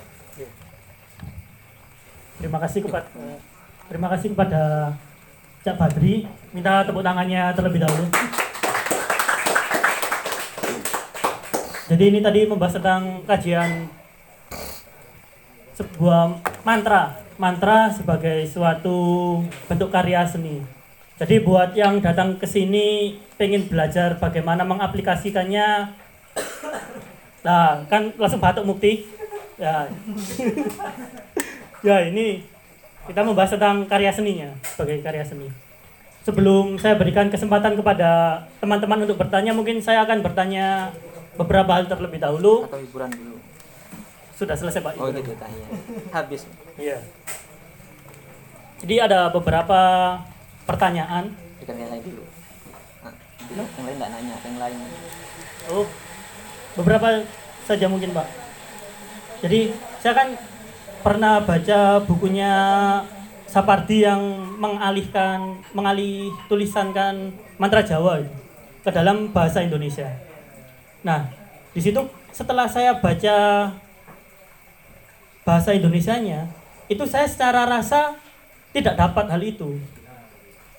Terima 2.39 2.63
kasih 2.63 2.87
kepada 2.87 3.11
Terima 3.87 4.11
kasih 4.11 4.35
kepada 4.35 4.91
Cak 5.63 5.79
Badri. 5.79 6.27
Minta 6.51 6.83
tepuk 6.83 7.07
tangannya 7.07 7.55
terlebih 7.55 7.87
dahulu. 7.87 8.11
Jadi 11.87 12.05
ini 12.11 12.19
tadi 12.19 12.51
membahas 12.51 12.83
tentang 12.83 13.23
kajian 13.23 13.87
sebuah 15.79 16.43
mantra. 16.67 17.15
Mantra 17.39 17.93
sebagai 17.95 18.43
suatu 18.51 19.39
bentuk 19.71 19.95
karya 19.95 20.27
seni. 20.27 20.67
Jadi 21.17 21.47
buat 21.47 21.73
yang 21.79 22.03
datang 22.03 22.43
ke 22.43 22.45
sini 22.45 23.17
pengen 23.39 23.71
belajar 23.71 24.19
bagaimana 24.19 24.69
mengaplikasikannya, 24.69 25.89
nah 27.41 27.81
kan 27.89 28.13
langsung 28.21 28.43
batuk 28.43 28.69
mukti. 28.69 29.09
Ya, 29.57 29.89
ya 31.81 31.97
ini 32.05 32.45
kita 33.07 33.21
membahas 33.23 33.55
tentang 33.55 33.87
karya 33.87 34.11
seninya 34.11 34.51
sebagai 34.63 34.99
karya 35.01 35.23
seni. 35.23 35.49
Sebelum 36.27 36.75
saya 36.83 36.99
berikan 36.99 37.31
kesempatan 37.31 37.79
kepada 37.79 38.43
teman-teman 38.59 39.07
untuk 39.07 39.15
bertanya, 39.23 39.55
mungkin 39.55 39.79
saya 39.79 40.03
akan 40.03 40.27
bertanya 40.27 40.91
beberapa 41.39 41.71
hal 41.71 41.87
terlebih 41.87 42.19
dahulu. 42.19 42.67
Atau 42.67 42.83
hiburan 42.83 43.11
dulu. 43.15 43.39
Sudah 44.35 44.59
selesai 44.59 44.83
Pak. 44.83 44.99
Oh 44.99 45.07
gitu 45.15 45.33
tanya. 45.39 45.67
Habis. 46.11 46.51
Iya. 46.75 46.99
Jadi 48.83 48.95
ada 48.99 49.31
beberapa 49.31 49.81
pertanyaan. 50.67 51.31
Bukan 51.63 51.75
yang 51.79 51.91
lain 51.95 52.03
dulu. 52.03 52.25
Nah, 53.07 53.15
yang 53.55 53.87
lain 53.87 53.97
nggak 53.97 54.11
nanya, 54.11 54.37
yang 54.43 54.59
lain. 54.59 54.79
Oh, 55.71 55.87
beberapa 56.75 57.23
saja 57.71 57.87
mungkin 57.87 58.11
Pak. 58.11 58.27
Jadi 59.47 59.71
saya 60.03 60.13
kan 60.13 60.29
pernah 61.07 61.39
baca 61.39 62.03
bukunya 62.03 62.51
Sapardi 63.47 64.03
yang 64.03 64.19
mengalihkan 64.59 65.55
mengalih 65.71 66.35
tulisan 66.51 66.91
kan 66.91 67.31
mantra 67.63 67.79
Jawa 67.79 68.27
ke 68.83 68.91
dalam 68.91 69.31
bahasa 69.31 69.63
Indonesia. 69.63 70.11
Nah, 71.07 71.31
di 71.71 71.79
situ 71.79 72.03
setelah 72.35 72.67
saya 72.67 72.99
baca 72.99 73.71
bahasa 75.47 75.71
Indonesianya, 75.79 76.51
itu 76.91 77.07
saya 77.07 77.31
secara 77.31 77.63
rasa 77.71 78.19
tidak 78.75 78.99
dapat 78.99 79.31
hal 79.31 79.43
itu. 79.47 79.79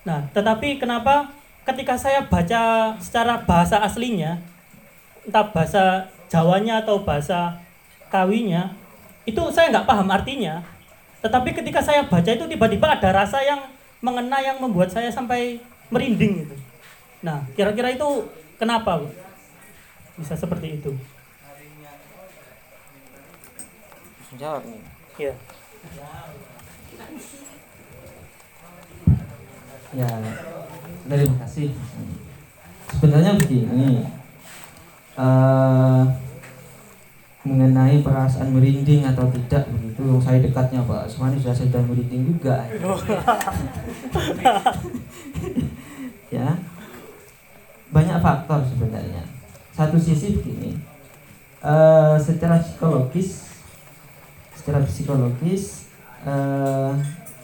Nah, 0.04 0.28
tetapi 0.36 0.76
kenapa 0.76 1.32
ketika 1.64 1.96
saya 1.96 2.28
baca 2.28 2.92
secara 3.00 3.48
bahasa 3.48 3.80
aslinya, 3.80 4.44
entah 5.24 5.48
bahasa 5.48 6.12
Jawanya 6.28 6.84
atau 6.84 7.00
bahasa 7.00 7.64
Kawinya, 8.12 8.76
itu 9.28 9.42
saya 9.52 9.68
nggak 9.68 9.84
paham 9.84 10.08
artinya. 10.08 10.64
Tetapi 11.20 11.52
ketika 11.52 11.84
saya 11.84 12.06
baca 12.08 12.30
itu 12.32 12.48
tiba-tiba 12.48 12.88
ada 12.88 13.10
rasa 13.12 13.44
yang 13.44 13.60
mengena 13.98 14.38
yang 14.38 14.62
membuat 14.62 14.88
saya 14.94 15.10
sampai 15.10 15.58
merinding 15.90 16.46
gitu 16.46 16.56
nah 17.18 17.42
kira-kira 17.58 17.90
itu 17.90 18.30
kenapa 18.54 19.02
bisa 20.18 20.34
seperti 20.34 20.82
itu. 20.82 20.94
Jawab 24.38 24.62
nih. 24.66 24.82
Ya 25.18 25.34
ya 29.98 30.10
terima 31.10 31.36
kasih. 31.42 31.74
Sebenarnya 32.94 33.34
begini 33.34 34.06
uh, 35.18 36.02
mengenai 37.48 38.04
perasaan 38.04 38.52
merinding 38.52 39.08
atau 39.08 39.24
tidak 39.32 39.64
begitu. 39.72 40.20
Saya 40.20 40.44
dekatnya 40.44 40.84
Pak. 40.84 41.08
Asmani 41.08 41.40
sudah 41.40 41.56
sedang 41.56 41.88
merinding 41.88 42.36
juga. 42.36 42.68
Ya. 46.28 46.60
Banyak 47.88 48.20
faktor 48.20 48.60
sebenarnya. 48.68 49.24
Satu 49.72 49.96
sisi 49.96 50.36
begini 50.36 50.76
uh, 51.62 52.16
secara 52.18 52.60
psikologis 52.62 53.48
secara 54.54 54.82
psikologis 54.84 55.88
uh, 56.26 56.92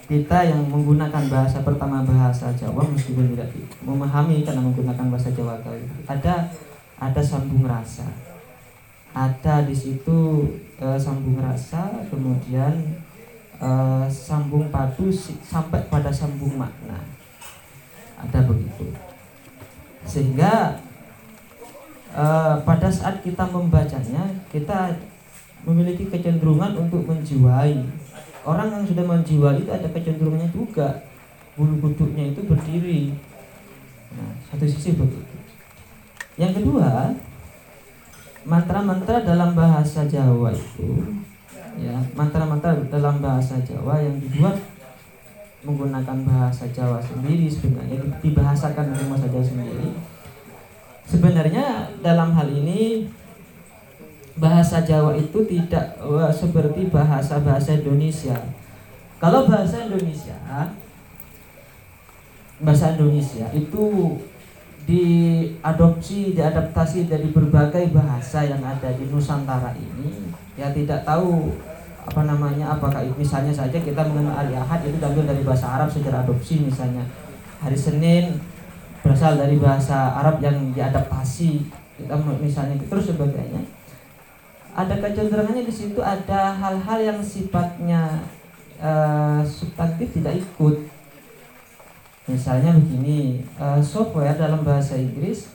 kita 0.04 0.44
yang 0.44 0.60
menggunakan 0.68 1.24
bahasa 1.32 1.64
pertama 1.64 2.04
bahasa 2.04 2.52
Jawa 2.52 2.84
meskipun 2.92 3.32
tidak 3.32 3.48
memahami 3.80 4.44
karena 4.44 4.60
menggunakan 4.60 5.08
bahasa 5.08 5.32
Jawa 5.32 5.56
ada 6.04 6.52
ada 7.00 7.22
sambung 7.24 7.64
rasa 7.64 8.04
ada 9.14 9.62
di 9.62 9.70
situ 9.70 10.42
e, 10.74 10.86
sambung 10.98 11.38
rasa 11.38 12.02
kemudian 12.10 12.98
e, 13.62 13.70
sambung 14.10 14.66
padu 14.74 15.14
sampai 15.40 15.86
pada 15.86 16.10
sambung 16.10 16.58
makna. 16.58 16.98
Ada 18.18 18.42
begitu. 18.42 18.90
Sehingga 20.02 20.82
e, 22.10 22.24
pada 22.66 22.90
saat 22.90 23.22
kita 23.22 23.46
membacanya 23.46 24.26
kita 24.50 24.98
memiliki 25.62 26.10
kecenderungan 26.10 26.74
untuk 26.74 27.06
menjiwai. 27.06 27.86
Orang 28.44 28.68
yang 28.68 28.84
sudah 28.84 29.06
menjiwai 29.06 29.62
itu 29.62 29.70
ada 29.70 29.88
kecenderungannya 29.94 30.50
juga. 30.50 31.06
Bulu 31.54 31.78
kuduknya 31.78 32.34
itu 32.34 32.42
berdiri. 32.42 33.14
Nah 34.10 34.34
satu 34.50 34.66
sisi 34.66 34.98
begitu. 34.98 35.38
Yang 36.34 36.60
kedua 36.60 37.14
mantra-mantra 38.44 39.24
dalam 39.24 39.56
bahasa 39.56 40.04
Jawa 40.04 40.52
itu 40.52 41.16
ya 41.80 41.96
mantra-mantra 42.14 42.76
dalam 42.86 43.18
bahasa 43.18 43.58
Jawa 43.64 43.98
yang 43.98 44.20
dibuat 44.20 44.60
menggunakan 45.64 46.18
bahasa 46.28 46.68
Jawa 46.70 47.00
sendiri 47.00 47.48
sebenarnya 47.48 47.98
dibahasakan 48.20 48.92
oleh 48.92 49.06
bahasa 49.08 49.26
Jawa 49.32 49.44
sendiri. 49.44 49.88
Sebenarnya 51.04 51.88
dalam 52.00 52.32
hal 52.36 52.48
ini 52.52 53.08
bahasa 54.36 54.84
Jawa 54.84 55.16
itu 55.16 55.44
tidak 55.48 55.96
wah, 56.04 56.32
seperti 56.32 56.88
bahasa-bahasa 56.92 57.80
Indonesia. 57.80 58.36
Kalau 59.18 59.48
bahasa 59.48 59.88
Indonesia 59.88 60.36
bahasa 62.62 62.94
Indonesia 62.94 63.50
itu 63.50 63.84
diadopsi, 64.84 66.36
diadaptasi 66.36 67.08
dari 67.08 67.32
berbagai 67.32 67.88
bahasa 67.88 68.44
yang 68.44 68.60
ada 68.60 68.92
di 68.92 69.08
Nusantara 69.08 69.72
ini 69.72 70.28
ya 70.54 70.70
tidak 70.70 71.02
tahu 71.08 71.50
apa 72.04 72.20
namanya 72.28 72.76
apakah 72.76 73.00
misalnya 73.16 73.48
saja 73.48 73.80
kita 73.80 74.04
mengenal 74.04 74.36
hari 74.36 74.52
Ahad 74.52 74.84
itu 74.84 75.00
diambil 75.00 75.24
dari 75.24 75.40
bahasa 75.40 75.72
Arab 75.72 75.88
secara 75.88 76.20
adopsi 76.20 76.60
misalnya. 76.60 77.00
Hari 77.64 77.78
Senin 77.80 78.36
berasal 79.00 79.40
dari 79.40 79.56
bahasa 79.56 80.12
Arab 80.20 80.44
yang 80.44 80.72
diadaptasi 80.76 81.64
kita 81.96 82.14
misalnya 82.36 82.76
terus 82.76 83.08
sebagainya. 83.08 83.64
Ada 84.76 85.00
kecenderungannya 85.00 85.64
di 85.64 85.72
situ 85.72 86.02
ada 86.04 86.52
hal-hal 86.60 86.98
yang 87.00 87.20
sifatnya 87.24 88.20
uh, 88.82 89.40
substantif 89.46 90.12
tidak 90.12 90.44
ikut 90.44 90.84
Misalnya 92.24 92.72
begini, 92.72 93.44
uh, 93.60 93.80
software 93.84 94.36
dalam 94.36 94.64
bahasa 94.64 94.96
Inggris 94.96 95.52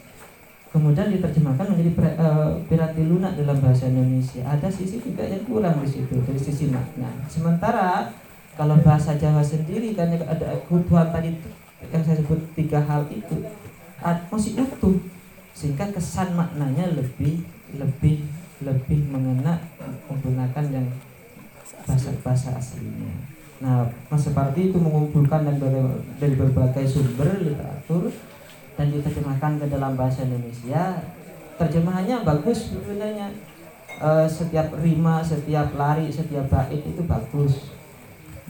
kemudian 0.70 1.10
diterjemahkan 1.10 1.66
menjadi 1.66 1.92
uh, 2.22 2.54
pirati 2.70 3.02
lunak 3.10 3.34
dalam 3.34 3.58
bahasa 3.58 3.90
Indonesia. 3.90 4.46
Ada 4.46 4.70
sisi 4.70 5.02
juga 5.02 5.26
yang 5.26 5.42
kurang 5.50 5.82
di 5.82 5.90
situ 5.90 6.14
dari 6.22 6.38
sisi 6.38 6.70
makna. 6.70 7.10
Sementara 7.26 8.14
kalau 8.54 8.78
bahasa 8.86 9.18
Jawa 9.18 9.42
sendiri 9.42 9.98
kan 9.98 10.14
ada 10.14 10.62
kebutuhan 10.70 11.10
tadi 11.10 11.34
yang 11.90 12.04
saya 12.06 12.22
sebut 12.22 12.38
tiga 12.54 12.84
hal 12.84 13.08
itu 13.10 13.40
masih 14.30 14.60
utuh 14.62 15.00
sehingga 15.56 15.88
kesan 15.90 16.36
maknanya 16.36 16.92
lebih 16.92 17.40
lebih 17.76 18.28
lebih 18.60 19.00
mengena 19.08 19.58
menggunakan 20.12 20.66
yang 20.70 20.88
bahasa 21.88 22.12
bahasa 22.20 22.50
aslinya. 22.60 23.39
Nah, 23.60 23.84
mas 24.08 24.24
seperti 24.24 24.72
itu 24.72 24.78
mengumpulkan 24.80 25.44
dari, 25.44 25.84
dari 26.16 26.36
berbagai 26.40 26.88
sumber 26.88 27.44
literatur 27.44 28.08
dan 28.80 28.88
diterjemahkan 28.88 29.60
ke 29.60 29.66
dalam 29.68 30.00
bahasa 30.00 30.24
Indonesia. 30.24 31.04
Terjemahannya 31.60 32.24
bagus 32.24 32.72
sebenarnya. 32.72 33.28
E, 34.00 34.10
setiap 34.32 34.72
rima 34.80 35.20
setiap 35.20 35.76
lari 35.76 36.08
setiap 36.08 36.48
bait 36.48 36.80
itu 36.80 37.04
bagus. 37.04 37.76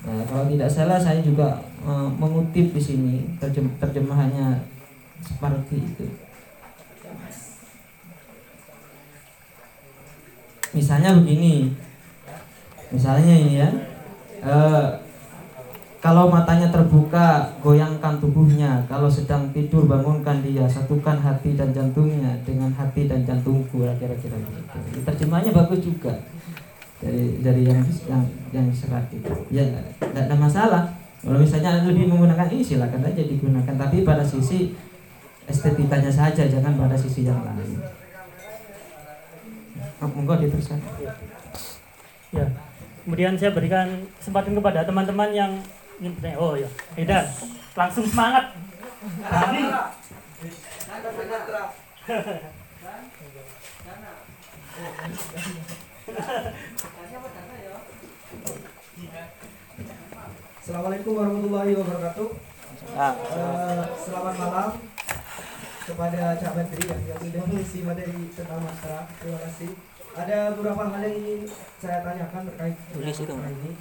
Nah, 0.05 0.22
kalau 0.30 0.45
tidak 0.45 0.70
salah 0.70 1.01
saya 1.01 1.26
juga 1.26 1.57
e, 1.82 1.89
mengutip 2.14 2.70
di 2.70 2.82
sini 2.82 3.16
terjem, 3.41 3.66
terjemahannya 3.82 4.62
seperti 5.26 5.89
itu. 5.89 6.05
Misalnya 10.70 11.18
begini. 11.18 11.74
Misalnya 12.93 13.34
ini 13.34 13.57
ya 13.57 13.70
e, 14.40 14.58
kalau 16.00 16.32
matanya 16.32 16.72
terbuka, 16.72 17.52
goyangkan 17.60 18.24
tubuhnya. 18.24 18.80
Kalau 18.88 19.12
sedang 19.12 19.52
tidur, 19.52 19.84
bangunkan 19.84 20.40
dia. 20.40 20.64
Satukan 20.64 21.20
hati 21.20 21.60
dan 21.60 21.76
jantungnya 21.76 22.40
dengan 22.48 22.72
hati 22.72 23.12
dan 23.12 23.28
jantungku. 23.28 23.84
Kira-kira 23.84 24.40
gitu. 24.40 25.04
Terjemahnya 25.04 25.52
bagus 25.52 25.84
juga 25.84 26.16
dari 27.04 27.44
dari 27.44 27.68
yang 27.68 27.84
yang 28.08 28.24
yang 28.56 28.68
serat 28.72 29.12
itu. 29.12 29.28
Ya, 29.52 29.68
tidak 30.00 30.32
ada 30.32 30.36
masalah. 30.40 30.84
Kalau 31.20 31.36
misalnya 31.36 31.84
lebih 31.84 32.08
menggunakan 32.08 32.48
ini 32.48 32.64
silakan 32.64 33.04
aja 33.04 33.20
digunakan. 33.20 33.76
Tapi 33.76 34.08
pada 34.08 34.24
sisi 34.24 34.72
estetikanya 35.52 36.08
saja, 36.08 36.48
jangan 36.48 36.80
pada 36.80 36.96
sisi 36.96 37.28
yang 37.28 37.44
lain. 37.44 37.76
Monggo 40.00 40.40
diteruskan. 40.40 40.80
Ya. 42.32 42.48
Kemudian 43.10 43.34
saya 43.41 43.49
berikan 43.49 44.05
kesempatan 44.22 44.53
kepada 44.53 44.86
teman-teman 44.86 45.34
yang 45.34 45.49
ini 45.97 46.14
bertanya 46.14 46.38
oh 46.38 46.53
ya 46.53 46.70
tidak 46.93 47.26
langsung 47.74 48.05
semangat 48.05 48.53
Berani. 49.01 49.66
Assalamualaikum 60.62 61.12
warahmatullahi 61.18 61.74
wabarakatuh. 61.82 62.30
Uh, 62.93 63.89
selamat 63.97 64.36
malam 64.38 64.70
kepada 65.82 66.38
Cak 66.38 66.53
Badri 66.53 66.84
yang, 66.86 67.01
yang 67.10 67.18
sudah 67.18 67.41
mengisi 67.49 67.82
materi 67.82 68.30
tentang 68.38 68.62
masalah. 68.62 69.10
Terima 69.18 69.41
kasih. 69.49 69.89
Ada 70.18 70.57
beberapa 70.57 70.89
hal 70.89 71.01
yang 71.05 71.16
ingin 71.22 71.41
saya 71.78 72.01
tanyakan 72.01 72.49
terkait 72.49 72.76
dengan 72.93 73.53
ini. 73.53 73.72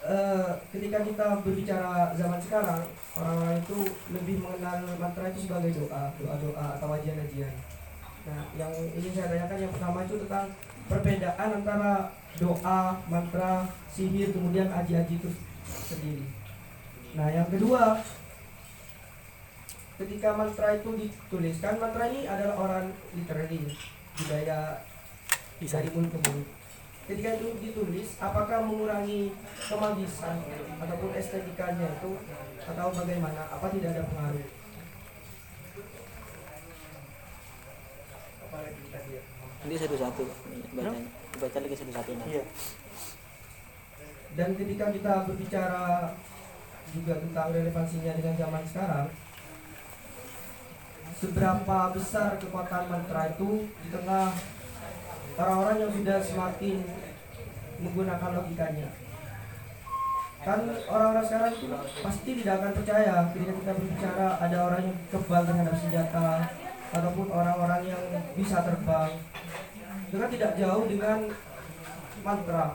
Eh, 0.00 0.50
ketika 0.72 1.04
kita 1.04 1.26
berbicara 1.44 2.16
zaman 2.16 2.40
sekarang 2.40 2.82
orang-orang 3.12 3.60
itu 3.60 3.78
lebih 4.16 4.40
mengenal 4.40 4.96
mantra 4.96 5.28
itu 5.28 5.44
sebagai 5.44 5.76
doa 5.76 6.08
doa-doa 6.16 6.66
atau 6.80 6.88
ajian-ajian. 6.96 7.52
Nah 8.24 8.48
yang 8.56 8.72
ingin 8.96 9.12
saya 9.12 9.28
tanyakan 9.28 9.58
yang 9.60 9.72
pertama 9.76 9.98
itu 10.08 10.16
tentang 10.24 10.46
perbedaan 10.88 11.48
antara 11.60 11.92
doa 12.40 12.80
mantra 13.12 13.68
sihir 13.92 14.32
kemudian 14.32 14.72
aji-aji 14.72 15.20
itu 15.20 15.30
sendiri. 15.68 16.24
Nah 17.12 17.28
yang 17.28 17.52
kedua 17.52 18.00
ketika 20.00 20.32
mantra 20.32 20.80
itu 20.80 20.90
dituliskan 20.96 21.76
mantra 21.76 22.08
ini 22.08 22.24
adalah 22.24 22.56
orang 22.56 22.84
literally 23.12 23.76
budaya 24.20 24.84
dari 25.60 25.88
mulut 25.92 26.10
ke 26.12 26.18
mulut 26.28 26.48
ketika 27.10 27.30
itu 27.42 27.48
ditulis 27.58 28.08
apakah 28.22 28.62
mengurangi 28.62 29.34
kemagisan 29.66 30.36
ataupun 30.78 31.10
estetikanya 31.18 31.98
itu 31.98 32.12
atau 32.62 32.88
bagaimana? 32.94 33.50
Apa 33.50 33.66
tidak 33.74 33.98
ada 33.98 34.06
pengaruh? 34.06 34.46
Ini 39.66 39.74
satu-satu 39.74 40.24
bacanya 40.70 41.02
baca 41.40 41.58
lagi 41.62 41.76
satu-satu 41.78 42.10
iya. 42.28 42.44
dan 44.34 44.48
ketika 44.54 44.86
kita 44.92 45.12
berbicara 45.26 46.14
juga 46.90 47.14
tentang 47.22 47.48
relevansinya 47.54 48.12
dengan 48.18 48.34
zaman 48.34 48.62
sekarang 48.66 49.06
seberapa 51.18 51.78
besar 51.90 52.38
kekuatan 52.38 52.86
mantra 52.86 53.32
itu 53.32 53.66
di 53.66 53.88
tengah 53.90 54.30
orang-orang 55.40 55.76
yang 55.82 55.92
sudah 55.96 56.18
semakin 56.22 56.76
menggunakan 57.80 58.30
logikanya? 58.36 58.88
Kan 60.40 60.60
orang-orang 60.88 61.24
sekarang 61.28 61.50
itu 61.52 61.66
pasti 62.00 62.30
tidak 62.40 62.54
akan 62.60 62.72
percaya 62.80 63.14
ketika 63.32 63.52
kita 63.60 63.72
berbicara 63.76 64.28
ada 64.40 64.58
orang 64.64 64.82
yang 64.88 64.98
kebal 65.12 65.42
terhadap 65.44 65.74
senjata 65.76 66.28
ataupun 66.96 67.26
orang-orang 67.28 67.82
yang 67.92 68.02
bisa 68.34 68.64
terbang. 68.64 69.10
Dengan 70.10 70.28
tidak 70.32 70.52
jauh 70.58 70.84
dengan 70.90 71.18
mantra. 72.24 72.74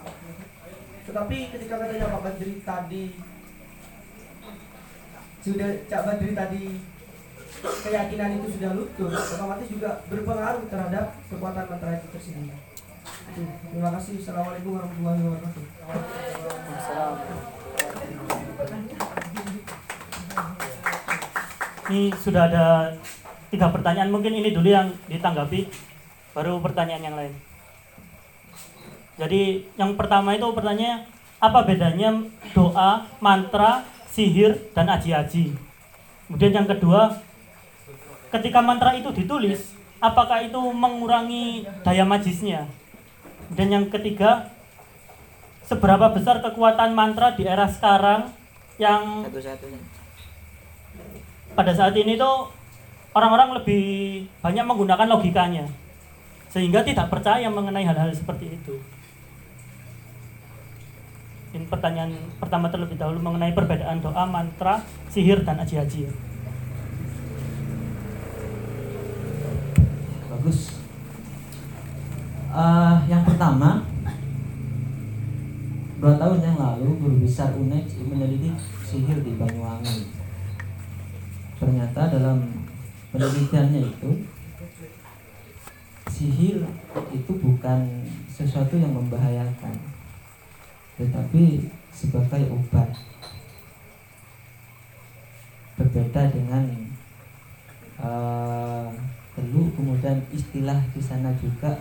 Tetapi 1.05 1.38
ketika 1.53 1.75
katanya 1.77 2.13
Pak 2.13 2.21
Badri 2.21 2.53
tadi 2.65 3.05
sudah 5.45 5.69
Cak 5.86 6.01
Badri 6.05 6.31
tadi 6.33 6.63
keyakinan 7.63 8.41
itu 8.41 8.47
sudah 8.59 8.71
luntur 8.75 9.11
otomatis 9.13 9.67
juga 9.71 10.01
berpengaruh 10.09 10.65
terhadap 10.67 11.05
kekuatan 11.29 11.65
mantra 11.69 11.91
itu 11.95 12.07
tersendiri. 12.11 12.57
Terima 13.71 13.89
kasih. 13.95 14.13
Assalamualaikum 14.19 14.71
warahmatullahi 14.79 15.21
wabarakatuh. 15.23 15.63
Ini 21.85 22.01
sudah 22.17 22.43
ada 22.49 22.65
tiga 23.53 23.69
pertanyaan. 23.69 24.09
Mungkin 24.09 24.33
ini 24.33 24.49
dulu 24.55 24.69
yang 24.71 24.89
ditanggapi 25.05 25.69
baru 26.33 26.57
pertanyaan 26.59 27.03
yang 27.05 27.15
lain. 27.15 27.33
Jadi 29.15 29.63
yang 29.79 29.95
pertama 29.95 30.35
itu 30.35 30.43
pertanyaannya 30.51 31.07
apa 31.39 31.59
bedanya 31.63 32.09
doa 32.51 33.07
mantra 33.23 33.87
sihir 34.11 34.71
dan 34.75 34.91
aji-aji? 34.91 35.55
Kemudian 36.27 36.51
yang 36.51 36.67
kedua 36.67 37.21
ketika 38.36 38.59
mantra 38.59 38.91
itu 38.95 39.09
ditulis, 39.15 39.71
apakah 40.03 40.43
itu 40.43 40.59
mengurangi 40.59 41.63
daya 41.88 42.03
majisnya? 42.03 42.67
Dan 43.53 43.71
yang 43.71 43.86
ketiga, 43.88 44.51
seberapa 45.63 46.11
besar 46.11 46.43
kekuatan 46.43 46.91
mantra 46.91 47.33
di 47.33 47.47
era 47.47 47.65
sekarang 47.65 48.29
yang 48.75 49.23
pada 51.55 51.71
saat 51.71 51.95
ini 51.95 52.19
tuh 52.19 52.51
orang-orang 53.15 53.63
lebih 53.63 53.83
banyak 54.43 54.65
menggunakan 54.67 55.07
logikanya 55.07 55.65
sehingga 56.51 56.83
tidak 56.83 57.07
percaya 57.07 57.47
mengenai 57.47 57.88
hal-hal 57.88 58.11
seperti 58.11 58.51
itu. 58.51 58.75
Ini 61.55 61.71
pertanyaan 61.71 62.11
pertama 62.36 62.67
terlebih 62.67 62.99
dahulu 62.99 63.23
mengenai 63.23 63.55
perbedaan 63.55 64.03
doa, 64.03 64.27
mantra, 64.27 64.83
sihir, 65.07 65.47
dan 65.47 65.55
aji-aji. 65.63 66.11
Bagus. 70.45 70.77
Uh, 72.53 73.01
yang 73.09 73.25
pertama, 73.25 73.81
dua 75.97 76.21
tahun 76.21 76.37
yang 76.45 76.57
lalu 76.61 77.01
guru 77.01 77.17
besar 77.25 77.57
UNED 77.57 77.89
meneliti 78.05 78.53
sihir 78.85 79.25
di 79.25 79.41
Banyuwangi. 79.41 80.13
Ternyata 81.57 82.13
dalam 82.13 82.61
penelitiannya 83.09 83.89
itu 83.89 84.11
sihir 86.13 86.61
itu 87.09 87.31
bukan 87.41 88.05
sesuatu 88.29 88.77
yang 88.77 88.93
membahayakan, 88.93 89.73
tetapi 91.01 91.73
sebagai 91.89 92.53
obat. 92.53 92.93
Berbeda 95.75 96.29
dengan 96.29 96.69
uh, 97.97 98.54
dulu 99.45 99.69
kemudian 99.77 100.17
istilah 100.33 100.81
di 100.89 101.01
sana 101.01 101.29
juga 101.37 101.77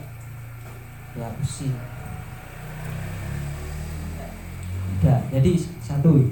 ya 1.17 1.29
usi 1.41 1.73
tidak 5.01 5.21
jadi 5.33 5.53
satu 5.81 6.29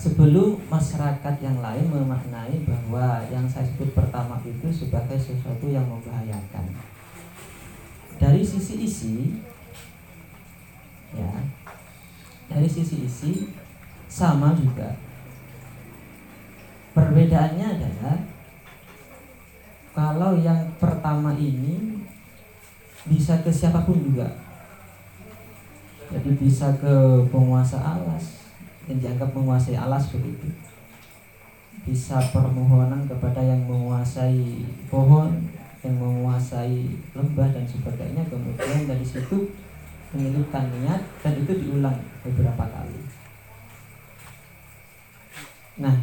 sebelum 0.00 0.56
masyarakat 0.72 1.34
yang 1.44 1.60
lain 1.60 1.84
memaknai 1.92 2.64
bahwa 2.64 3.20
yang 3.28 3.44
saya 3.44 3.68
sebut 3.68 3.92
pertama 3.92 4.40
itu 4.48 4.72
sebagai 4.72 5.20
sesuatu 5.20 5.68
yang 5.68 5.84
membahayakan. 5.84 6.72
Dari 8.16 8.40
sisi 8.40 8.80
isi, 8.80 9.44
ya, 11.12 11.44
dari 12.48 12.64
sisi 12.64 13.04
isi 13.04 13.32
sama 14.08 14.56
juga. 14.56 14.96
Perbedaannya 16.96 17.66
adalah 17.68 18.16
kalau 20.00 20.32
yang 20.40 20.56
pertama 20.80 21.36
ini 21.36 22.00
bisa 23.04 23.36
ke 23.44 23.52
siapa 23.52 23.84
pun 23.84 24.00
juga. 24.00 24.24
Jadi 26.08 26.40
bisa 26.40 26.72
ke 26.80 27.20
penguasa 27.28 27.76
alas, 27.76 28.48
yang 28.88 28.96
dianggap 28.96 29.28
menguasai 29.36 29.76
alas 29.76 30.08
begitu. 30.08 30.48
Bisa 31.84 32.16
permohonan 32.32 33.04
kepada 33.04 33.44
yang 33.44 33.60
menguasai 33.68 34.64
pohon 34.88 35.36
yang 35.84 35.96
menguasai 36.00 36.96
lembah 37.12 37.52
dan 37.52 37.68
sebagainya. 37.68 38.24
Kemudian 38.24 38.88
dari 38.88 39.04
situ 39.04 39.52
menyelipkan 40.16 40.64
niat 40.80 41.04
dan 41.20 41.36
itu 41.36 41.52
diulang 41.60 42.00
beberapa 42.24 42.64
kali. 42.64 43.04
Nah 45.76 45.96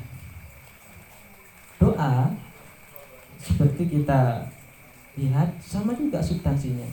doa 1.82 2.46
seperti 3.48 3.88
kita 3.88 4.44
lihat 5.16 5.50
sama 5.64 5.96
juga 5.96 6.20
substansinya 6.20 6.86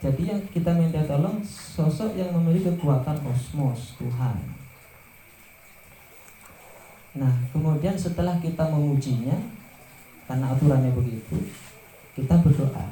jadi 0.00 0.36
yang 0.36 0.40
kita 0.48 0.72
minta 0.72 1.04
tolong 1.04 1.44
sosok 1.44 2.16
yang 2.16 2.32
memiliki 2.32 2.72
kekuatan 2.72 3.20
kosmos 3.20 4.00
Tuhan 4.00 4.64
Nah, 7.14 7.30
kemudian 7.54 7.94
setelah 7.94 8.34
kita 8.42 8.66
mengujinya, 8.66 9.38
karena 10.26 10.50
aturannya 10.50 10.90
begitu, 10.90 11.38
kita 12.18 12.42
berdoa. 12.42 12.90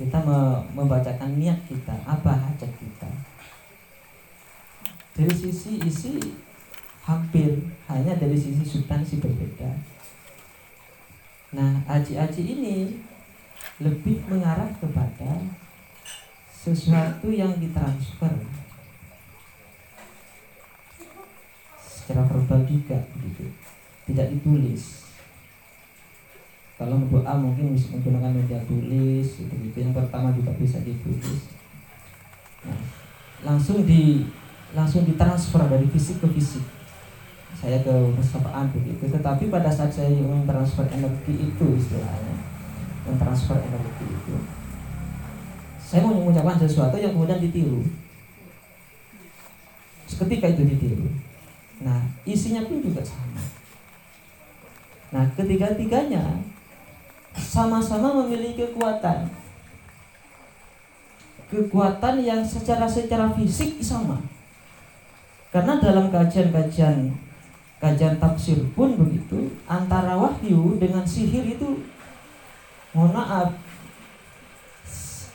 Kita 0.00 0.24
membacakan 0.72 1.36
niat 1.36 1.60
kita, 1.68 1.92
apa 2.04 2.32
hajat 2.32 2.72
kita. 2.76 3.10
Dari 5.16 5.32
sisi 5.32 5.80
isi 5.80 6.20
hampir 7.04 7.56
hanya 7.88 8.16
dari 8.16 8.36
sisi 8.36 8.64
substansi 8.64 9.20
berbeda. 9.20 9.95
Nah, 11.56 11.80
aji-aji 11.88 12.42
ini 12.52 13.00
lebih 13.80 14.20
mengarah 14.28 14.68
kepada 14.76 15.40
sesuatu 16.52 17.32
yang 17.32 17.56
ditransfer. 17.56 18.28
Secara 21.80 22.28
verbal 22.28 22.60
juga 22.68 23.00
begitu. 23.16 23.48
Tidak 24.04 24.36
ditulis. 24.36 25.08
Kalau 26.76 27.00
doa 27.08 27.34
mungkin 27.40 27.72
bisa 27.72 27.96
menggunakan 27.96 28.36
media 28.36 28.60
tulis 28.68 29.40
itu 29.40 29.54
gitu. 29.64 29.76
Yang 29.80 29.96
pertama 29.96 30.28
juga 30.36 30.52
bisa 30.60 30.76
ditulis. 30.84 31.56
Nah, 32.68 32.84
langsung 33.40 33.88
di 33.88 34.28
langsung 34.76 35.08
ditransfer 35.08 35.64
dari 35.64 35.88
fisik 35.88 36.20
ke 36.20 36.28
fisik 36.36 36.75
saya 37.56 37.80
ke 37.80 37.94
persapaan 38.12 38.68
begitu 38.70 39.08
tetapi 39.08 39.48
pada 39.48 39.72
saat 39.72 39.88
saya 39.88 40.12
mentransfer 40.12 40.84
energi 40.92 41.34
itu 41.50 41.66
istilahnya 41.76 42.36
mentransfer 43.08 43.56
energi 43.56 44.06
itu 44.06 44.34
saya 45.80 46.02
mau 46.04 46.18
mengucapkan 46.18 46.60
sesuatu 46.60 47.00
yang 47.00 47.16
kemudian 47.16 47.40
ditiru 47.40 47.80
seketika 50.06 50.52
itu 50.52 50.62
ditiru 50.68 51.08
Nah, 51.80 52.00
isinya 52.24 52.64
pun 52.64 52.80
juga 52.80 53.04
sama. 53.04 53.42
Nah, 55.12 55.24
ketiga-tiganya 55.36 56.40
sama-sama 57.36 58.24
memiliki 58.24 58.64
kekuatan. 58.64 59.28
Kekuatan 61.52 62.14
yang 62.24 62.40
secara 62.40 62.88
secara 62.88 63.28
fisik 63.36 63.76
sama. 63.84 64.24
Karena 65.52 65.76
dalam 65.78 66.08
kajian-kajian 66.08 67.12
kajian 67.86 68.18
tafsir 68.18 68.58
pun 68.74 68.98
begitu, 68.98 69.46
antara 69.70 70.18
wahyu 70.18 70.74
dengan 70.82 71.06
sihir 71.06 71.46
itu 71.46 71.86
mohon 72.90 73.14
maaf 73.14 73.54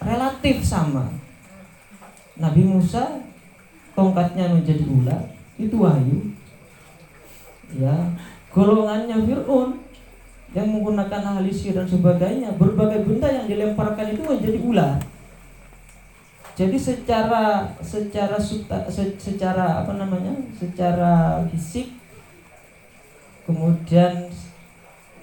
relatif 0.04 0.60
sama. 0.60 1.08
Nabi 2.36 2.68
Musa 2.68 3.24
tongkatnya 3.96 4.52
menjadi 4.52 4.84
ular, 4.84 5.24
itu 5.56 5.76
wahyu 5.80 6.32
ya 7.78 7.96
golongannya 8.52 9.16
Fir'aun 9.24 9.80
yang 10.52 10.68
menggunakan 10.68 11.40
ahli 11.40 11.48
sihir 11.48 11.80
dan 11.80 11.88
sebagainya 11.88 12.52
berbagai 12.60 13.08
benda 13.08 13.32
yang 13.32 13.48
dilemparkan 13.48 14.12
itu 14.12 14.22
menjadi 14.28 14.60
ular 14.60 14.96
jadi 16.52 16.76
secara 16.76 17.72
secara 17.80 18.36
secara 19.16 19.88
apa 19.88 19.96
namanya 19.96 20.36
secara 20.60 21.40
fisik 21.48 21.96
kemudian 23.52 24.32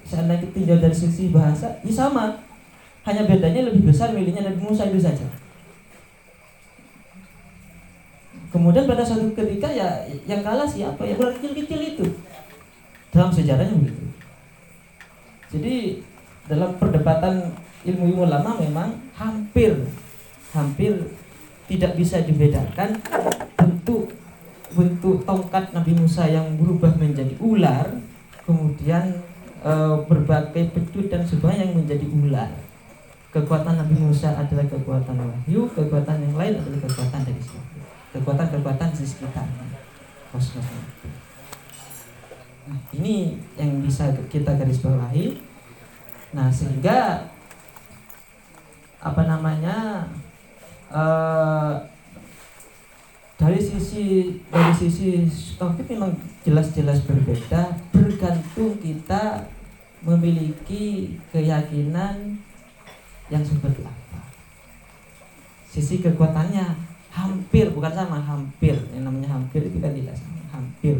sana 0.04 0.36
itu 0.36 0.52
tinggal 0.52 0.76
dari 0.76 0.92
sisi 0.92 1.32
bahasa 1.32 1.80
ya 1.80 1.92
sama 1.92 2.44
hanya 3.08 3.24
bedanya 3.24 3.72
lebih 3.72 3.88
besar 3.88 4.12
miliknya 4.12 4.44
Nabi 4.44 4.60
Musa 4.60 4.84
itu 4.84 5.00
saja 5.00 5.24
Kemudian 8.48 8.88
pada 8.88 9.04
suatu 9.04 9.28
ketika 9.36 9.68
ya 9.68 10.08
yang 10.24 10.40
kalah 10.40 10.64
siapa? 10.64 11.04
Ya 11.04 11.20
ular 11.20 11.36
kecil-kecil 11.36 11.80
itu. 11.94 12.06
Dalam 13.12 13.28
sejarahnya 13.28 13.76
begitu. 13.76 14.04
Jadi 15.52 15.76
dalam 16.48 16.76
perdebatan 16.80 17.52
ilmu-ilmu 17.84 18.24
lama 18.24 18.56
memang 18.56 18.96
hampir 19.16 19.76
hampir 20.56 21.12
tidak 21.68 21.92
bisa 22.00 22.24
dibedakan 22.24 22.96
bentuk 23.60 24.16
bentuk 24.72 25.24
tongkat 25.28 25.72
Nabi 25.76 25.92
Musa 25.96 26.24
yang 26.28 26.56
berubah 26.56 26.96
menjadi 26.96 27.36
ular, 27.40 28.00
kemudian 28.48 29.20
e, 29.60 29.72
berbagai 30.08 30.72
pecut 30.72 31.12
dan 31.12 31.20
sebagainya 31.20 31.68
yang 31.68 31.84
menjadi 31.84 32.06
ular. 32.08 32.50
Kekuatan 33.28 33.76
Nabi 33.76 34.00
Musa 34.00 34.32
adalah 34.32 34.64
kekuatan 34.64 35.20
wahyu, 35.20 35.68
kekuatan 35.76 36.24
yang 36.24 36.34
lain 36.40 36.56
adalah 36.56 36.80
kekuatan 36.88 37.28
dari 37.28 37.42
siapa? 37.44 37.78
kekuatan-kekuatan 38.12 38.88
di 38.96 39.04
sekitarnya 39.04 39.66
kosmos 40.32 40.64
nah, 42.68 42.80
ini 42.96 43.36
yang 43.56 43.84
bisa 43.84 44.12
kita 44.32 44.56
garis 44.56 44.80
bawahi 44.80 45.40
nah 46.32 46.52
sehingga 46.52 47.28
apa 48.98 49.22
namanya 49.24 50.08
uh, 50.92 51.78
dari 53.38 53.60
sisi 53.62 54.36
dari 54.50 54.74
sisi 54.74 55.30
topik 55.56 55.86
memang 55.88 56.12
jelas-jelas 56.46 57.02
berbeda 57.06 57.76
bergantung 57.90 58.78
kita 58.78 59.46
memiliki 60.02 61.18
keyakinan 61.34 62.38
yang 63.28 63.42
seperti 63.44 63.82
apa 63.82 64.22
sisi 65.68 66.00
kekuatannya 66.00 66.88
hampir 67.12 67.70
bukan 67.72 67.92
sama 67.92 68.18
hampir. 68.20 68.76
Yang 68.94 69.02
namanya 69.04 69.28
hampir 69.36 69.66
itu 69.66 69.78
kan 69.82 69.92
tidak 69.92 70.16
sama 70.16 70.42
hampir. 70.54 70.96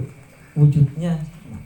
Wujudnya 0.59 1.14
sama. 1.14 1.59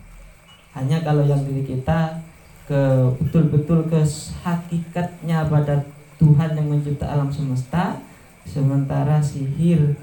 hanya 0.76 1.00
kalau 1.00 1.24
yang 1.24 1.40
diri 1.44 1.64
kita 1.64 2.20
ke 2.68 2.80
betul-betul 3.20 3.88
ke 3.88 4.00
hakikatnya 4.44 5.48
pada 5.48 5.80
Tuhan 6.20 6.54
yang 6.54 6.68
mencipta 6.70 7.08
alam 7.08 7.32
semesta 7.32 7.98
sementara 8.46 9.18
sihir 9.18 9.96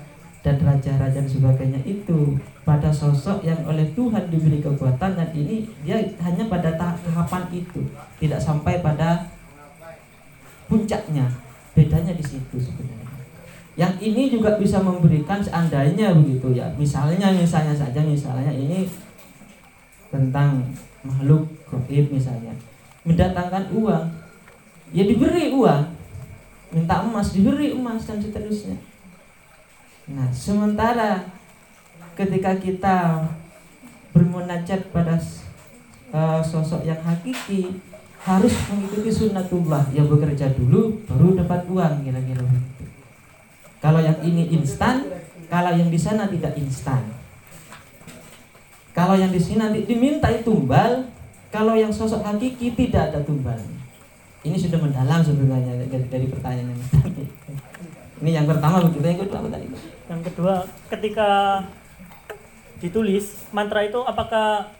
dan 0.43 0.59
raja-raja 0.59 1.21
dan 1.21 1.27
sebagainya 1.27 1.79
itu 1.87 2.35
pada 2.69 2.93
sosok 2.93 3.41
yang 3.41 3.57
oleh 3.65 3.89
Tuhan 3.97 4.29
diberi 4.29 4.61
kekuatan 4.61 5.17
dan 5.17 5.29
ini 5.33 5.65
dia 5.81 5.97
hanya 6.21 6.45
pada 6.45 6.77
tahapan 6.77 7.49
itu 7.49 7.81
tidak 8.21 8.37
sampai 8.37 8.77
pada 8.85 9.25
puncaknya. 10.69 11.25
Bedanya 11.73 12.13
di 12.13 12.21
situ 12.21 12.61
sebenarnya. 12.61 13.09
Yang 13.73 13.93
ini 14.05 14.29
juga 14.29 14.61
bisa 14.61 14.77
memberikan 14.85 15.41
seandainya 15.41 16.13
begitu 16.13 16.53
ya. 16.53 16.69
Misalnya 16.77 17.33
misalnya 17.33 17.73
saja 17.73 18.05
misalnya 18.05 18.53
ini 18.53 18.85
tentang 20.13 20.61
makhluk 21.01 21.49
goib 21.65 22.05
misalnya. 22.13 22.53
Mendatangkan 23.01 23.73
uang 23.73 24.05
ya 24.93 25.09
diberi 25.09 25.57
uang. 25.57 25.89
Minta 26.69 27.01
emas 27.01 27.33
diberi 27.33 27.73
emas 27.73 28.05
dan 28.05 28.21
seterusnya. 28.21 28.77
Nah 30.13 30.29
sementara 30.29 31.38
ketika 32.19 32.51
kita 32.59 32.97
bermunajat 34.11 34.91
pada 34.91 35.15
uh, 36.11 36.43
sosok 36.43 36.83
yang 36.83 36.99
hakiki 36.99 37.79
harus 38.19 38.51
mengikuti 38.67 39.07
sunnatullah 39.07 39.87
yang 39.95 40.11
bekerja 40.11 40.51
dulu 40.51 40.99
baru 41.07 41.39
dapat 41.39 41.63
uang 41.71 42.03
kira-kira 42.03 42.43
kalau 43.79 44.03
yang 44.03 44.19
ini 44.27 44.51
instan, 44.51 45.07
kalau 45.47 45.71
yang 45.71 45.87
di 45.87 45.95
sana 45.95 46.27
tidak 46.27 46.51
instan. 46.59 46.99
Kalau 48.91 49.15
yang 49.15 49.31
di 49.31 49.39
sini 49.39 49.63
nanti 49.63 49.87
dimintai 49.87 50.43
tumbal, 50.43 51.07
kalau 51.47 51.79
yang 51.79 51.87
sosok 51.87 52.19
hakiki 52.19 52.75
tidak 52.75 53.15
ada 53.15 53.19
tumbal. 53.23 53.55
Ini 54.43 54.55
sudah 54.59 54.79
mendalam 54.83 55.23
sebenarnya 55.23 55.87
dari, 55.87 56.05
dari 56.11 56.27
pertanyaan 56.27 56.75
ini. 56.75 56.85
Ini 58.19 58.29
yang 58.43 58.47
pertama 58.51 58.83
begitu, 58.83 59.07
yang 59.07 59.21
kedua? 59.23 59.39
Yang 60.11 60.21
kedua, 60.31 60.55
ketika 60.91 61.27
ditulis 62.79 63.47
mantra 63.51 63.83
itu 63.83 63.99
apakah 64.03 64.71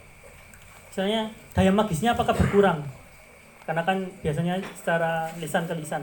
misalnya 0.91 1.32
daya 1.56 1.72
magisnya 1.72 2.16
apakah 2.16 2.36
berkurang? 2.36 2.84
Karena 3.68 3.86
kan 3.86 4.08
biasanya 4.24 4.58
secara 4.74 5.30
lisan 5.38 5.70
ke 5.70 5.76
lisan. 5.78 6.02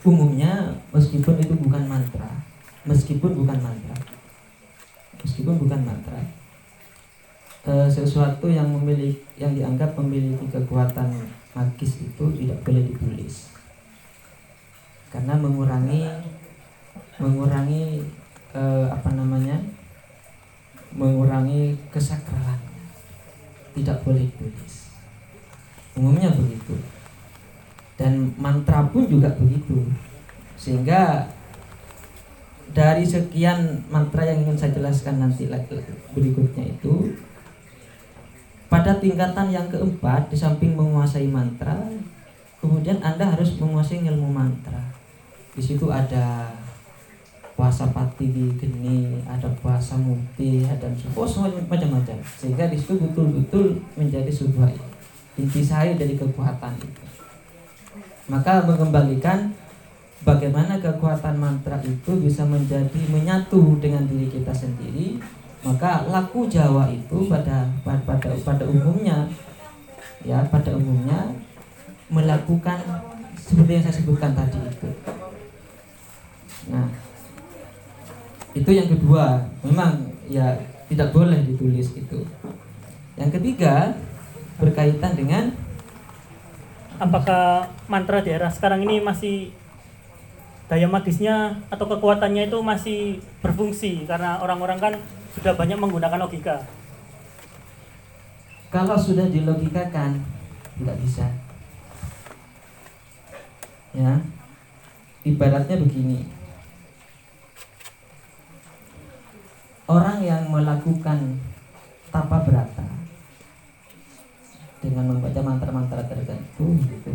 Umumnya 0.00 0.72
meskipun 0.94 1.36
itu 1.42 1.52
bukan 1.60 1.84
mantra, 1.84 2.30
meskipun 2.88 3.36
bukan 3.36 3.58
mantra, 3.60 3.96
meskipun 5.20 5.60
bukan 5.60 5.80
mantra, 5.84 6.16
eh, 7.68 7.88
sesuatu 7.90 8.48
yang 8.48 8.64
memiliki 8.72 9.20
yang 9.36 9.52
dianggap 9.52 9.92
memiliki 10.00 10.48
kekuatan 10.48 11.12
magis 11.52 12.00
itu 12.00 12.24
tidak 12.38 12.58
boleh 12.64 12.82
ditulis 12.86 13.50
karena 15.10 15.34
mengurangi 15.34 16.06
mengurangi 17.18 18.06
eh, 18.54 18.86
apa 18.90 19.10
namanya 19.14 19.58
mengurangi 20.94 21.78
kesakralan. 21.90 22.58
Tidak 23.70 24.02
boleh 24.02 24.26
ditulis 24.26 24.80
umumnya 26.00 26.30
begitu. 26.32 26.74
Dan 28.00 28.32
mantra 28.40 28.86
pun 28.88 29.04
juga 29.04 29.28
begitu. 29.36 29.84
Sehingga 30.56 31.28
dari 32.70 33.02
sekian 33.02 33.84
mantra 33.90 34.24
yang 34.24 34.46
ingin 34.46 34.56
saya 34.56 34.72
jelaskan 34.72 35.20
nanti 35.20 35.50
berikutnya 36.14 36.70
itu 36.70 37.18
pada 38.70 39.02
tingkatan 39.02 39.50
yang 39.50 39.66
keempat 39.66 40.30
di 40.30 40.38
samping 40.38 40.78
menguasai 40.78 41.26
mantra 41.26 41.74
kemudian 42.62 43.02
anda 43.02 43.26
harus 43.26 43.58
menguasai 43.58 44.06
ilmu 44.06 44.30
mantra. 44.30 44.80
Di 45.50 45.58
situ 45.58 45.90
ada 45.90 46.46
puasa 47.60 47.92
pati 47.92 48.32
di 48.32 48.56
geni 48.56 49.20
ada 49.28 49.44
puasa 49.60 49.92
muti 50.00 50.64
ada 50.64 50.88
oh 51.12 51.28
semua 51.28 51.52
macam-macam. 51.68 52.16
Sehingga 52.24 52.72
di 52.72 52.80
situ 52.80 52.96
betul-betul 52.96 53.76
menjadi 54.00 54.32
sebuah 54.32 54.72
intisari 55.36 56.00
dari 56.00 56.16
kekuatan 56.16 56.72
itu. 56.80 57.04
Maka 58.32 58.64
mengembalikan 58.64 59.52
bagaimana 60.24 60.80
kekuatan 60.80 61.36
mantra 61.36 61.76
itu 61.84 62.16
bisa 62.16 62.48
menjadi 62.48 62.96
menyatu 63.12 63.76
dengan 63.76 64.08
diri 64.08 64.32
kita 64.32 64.56
sendiri 64.56 65.20
maka 65.60 66.08
laku 66.08 66.48
Jawa 66.48 66.88
itu 66.88 67.28
pada 67.28 67.68
pada 67.84 68.32
pada 68.40 68.64
umumnya 68.64 69.28
ya 70.24 70.40
pada 70.48 70.72
umumnya 70.72 71.28
melakukan 72.08 72.80
seperti 73.36 73.76
yang 73.76 73.84
saya 73.84 73.96
sebutkan 74.00 74.32
tadi 74.32 74.56
itu. 74.56 74.88
Nah 76.72 77.09
itu 78.54 78.70
yang 78.70 78.88
kedua. 78.90 79.46
Memang 79.62 80.10
ya 80.26 80.58
tidak 80.90 81.14
boleh 81.14 81.38
ditulis 81.46 81.94
itu. 81.94 82.26
Yang 83.14 83.30
ketiga 83.38 83.94
berkaitan 84.58 85.14
dengan 85.14 85.44
Apakah 87.00 87.72
mantra 87.88 88.20
di 88.20 88.28
era 88.28 88.52
sekarang 88.52 88.84
ini 88.84 89.00
masih 89.00 89.56
daya 90.68 90.84
magisnya 90.84 91.56
atau 91.72 91.88
kekuatannya 91.88 92.52
itu 92.52 92.60
masih 92.60 93.24
berfungsi? 93.40 94.04
Karena 94.04 94.36
orang-orang 94.44 94.76
kan 94.76 94.92
sudah 95.32 95.56
banyak 95.56 95.80
menggunakan 95.80 96.20
logika. 96.20 96.60
kalau 98.70 98.94
sudah 98.94 99.26
dilogikakan 99.32 100.22
tidak 100.78 100.96
bisa. 101.02 101.26
Ya. 103.96 104.22
Ibaratnya 105.26 105.80
begini 105.80 106.39
orang 109.90 110.22
yang 110.22 110.46
melakukan 110.46 111.42
tapa 112.14 112.46
berata 112.46 112.86
dengan 114.78 115.10
membaca 115.10 115.40
mantra-mantra 115.42 116.06
tertentu 116.06 116.78
gitu 116.78 117.12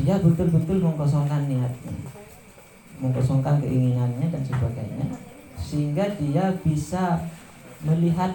dia 0.00 0.16
betul-betul 0.20 0.80
mengkosongkan 0.80 1.44
niatnya 1.44 1.94
mengkosongkan 3.00 3.60
keinginannya 3.60 4.32
dan 4.32 4.42
sebagainya 4.42 5.06
sehingga 5.60 6.16
dia 6.16 6.52
bisa 6.64 7.20
melihat 7.84 8.32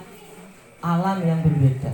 alam 0.82 1.22
yang 1.22 1.39
berbeda. 1.46 1.94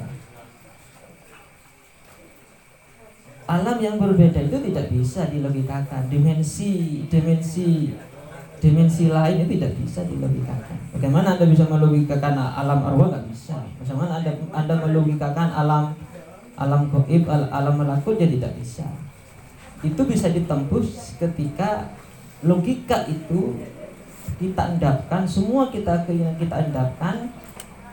Alam 3.48 3.78
yang 3.80 3.96
berbeda 3.96 4.44
itu 4.44 4.58
tidak 4.60 4.92
bisa 4.92 5.32
dilogikakan. 5.32 6.12
Dimensi 6.12 7.04
dimensi 7.08 7.96
dimensi 8.58 9.14
lain 9.14 9.46
itu 9.46 9.58
tidak 9.58 9.74
bisa 9.78 10.02
dilogikakan. 10.10 10.78
Bagaimana 10.98 11.38
anda 11.38 11.46
bisa 11.46 11.66
melogikakan 11.70 12.34
alam 12.34 12.80
arwah? 12.82 13.14
Nggak 13.14 13.26
bisa. 13.30 13.58
Bagaimana 13.82 14.22
anda 14.22 14.32
anda 14.50 14.74
melogikakan 14.82 15.50
alam 15.54 15.84
alam 16.58 16.90
goib 16.90 17.30
al- 17.30 17.50
alam 17.54 17.78
malakut 17.78 18.18
ya 18.18 18.26
tidak 18.26 18.58
bisa. 18.58 18.90
Itu 19.86 20.10
bisa 20.10 20.34
ditembus 20.34 21.14
ketika 21.22 21.94
logika 22.42 23.06
itu 23.06 23.62
kita 24.42 24.78
endapkan 24.78 25.22
semua 25.30 25.70
kita 25.70 26.06
keinginan 26.10 26.38
kita 26.42 26.70
endapkan 26.70 27.30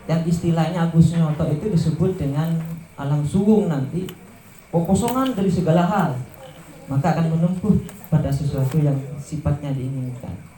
yang 0.08 0.20
istilahnya 0.24 0.88
Agus 0.88 1.12
Nyoto 1.12 1.44
itu 1.48 1.68
disebut 1.68 2.16
dengan 2.16 2.56
alam 2.96 3.20
suwung 3.24 3.68
nanti 3.68 4.08
kekosongan 4.72 5.36
dari 5.36 5.52
segala 5.52 5.84
hal. 5.84 6.16
Maka 6.88 7.16
akan 7.16 7.36
menempuh 7.36 7.80
pada 8.12 8.28
sesuatu 8.28 8.76
yang 8.76 8.96
sifatnya 9.16 9.72
diinginkan 9.72 10.53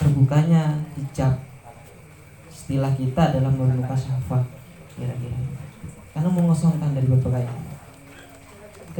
terbukanya 0.00 0.80
hijab 0.96 1.36
istilah 2.48 2.96
kita 2.96 3.36
dalam 3.36 3.52
merunukan 3.52 3.92
syafat 3.92 4.40
kira-kira. 4.96 5.36
Karena 6.16 6.32
mengosongkan 6.32 6.96
dari 6.96 7.06
berbagai 7.06 7.44
hal 7.44 7.70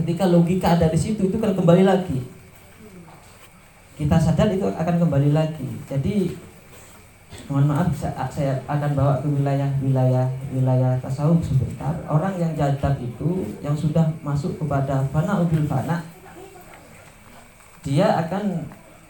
ketika 0.00 0.30
logika 0.30 0.78
ada 0.78 0.86
di 0.86 0.98
situ 0.98 1.26
itu 1.26 1.36
kan 1.40 1.52
kembali 1.56 1.82
lagi. 1.82 2.18
Kita 3.98 4.16
sadar 4.16 4.48
itu 4.48 4.64
akan 4.64 4.96
kembali 4.96 5.34
lagi. 5.34 5.66
Jadi 5.84 6.32
mohon 7.50 7.68
maaf 7.68 7.90
sa- 7.92 8.14
saya 8.30 8.58
akan 8.64 8.96
bawa 8.96 9.20
ke 9.20 9.28
wilayah 9.28 9.68
wilayah 9.82 10.26
wilayah 10.54 10.96
tasawuf. 11.02 11.42
Sebentar 11.42 11.92
orang 12.08 12.38
yang 12.38 12.52
jadab 12.56 12.96
itu 12.96 13.44
yang 13.60 13.76
sudah 13.76 14.06
masuk 14.24 14.56
kepada 14.56 15.04
fana 15.10 15.42
ubil 15.42 15.66
fana 15.66 16.00
dia 17.80 18.12
akan 18.24 18.60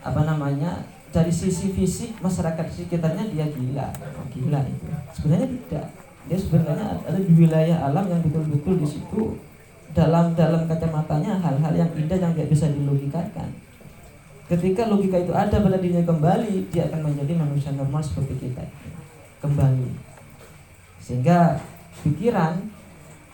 apa 0.00 0.20
namanya 0.24 0.78
dari 1.10 1.32
sisi 1.34 1.74
fisik 1.74 2.18
masyarakat 2.22 2.64
di 2.70 2.74
sekitarnya 2.86 3.24
dia 3.30 3.46
gila. 3.50 3.88
Gila 4.30 4.60
itu. 4.66 4.84
Sebenarnya 5.14 5.48
tidak. 5.50 5.86
Dia 6.30 6.38
sebenarnya 6.38 6.86
ada 7.02 7.18
di 7.18 7.32
wilayah 7.34 7.90
alam 7.90 8.06
yang 8.06 8.22
betul-betul 8.22 8.78
di 8.78 8.86
situ. 8.86 9.22
Dalam 9.90 10.38
dalam 10.38 10.70
kacamatanya 10.70 11.42
hal-hal 11.42 11.74
yang 11.74 11.90
indah 11.98 12.14
yang 12.14 12.30
tidak 12.30 12.54
bisa 12.54 12.70
dilogikakan 12.70 13.50
ketika 14.50 14.90
logika 14.90 15.22
itu 15.22 15.30
ada 15.30 15.62
pada 15.62 15.78
dirinya 15.78 16.02
kembali 16.02 16.74
dia 16.74 16.90
akan 16.90 17.06
menjadi 17.06 17.38
manusia 17.38 17.70
normal 17.70 18.02
seperti 18.02 18.50
kita 18.50 18.66
kembali. 19.38 19.94
Sehingga 20.98 21.54
pikiran 22.02 22.58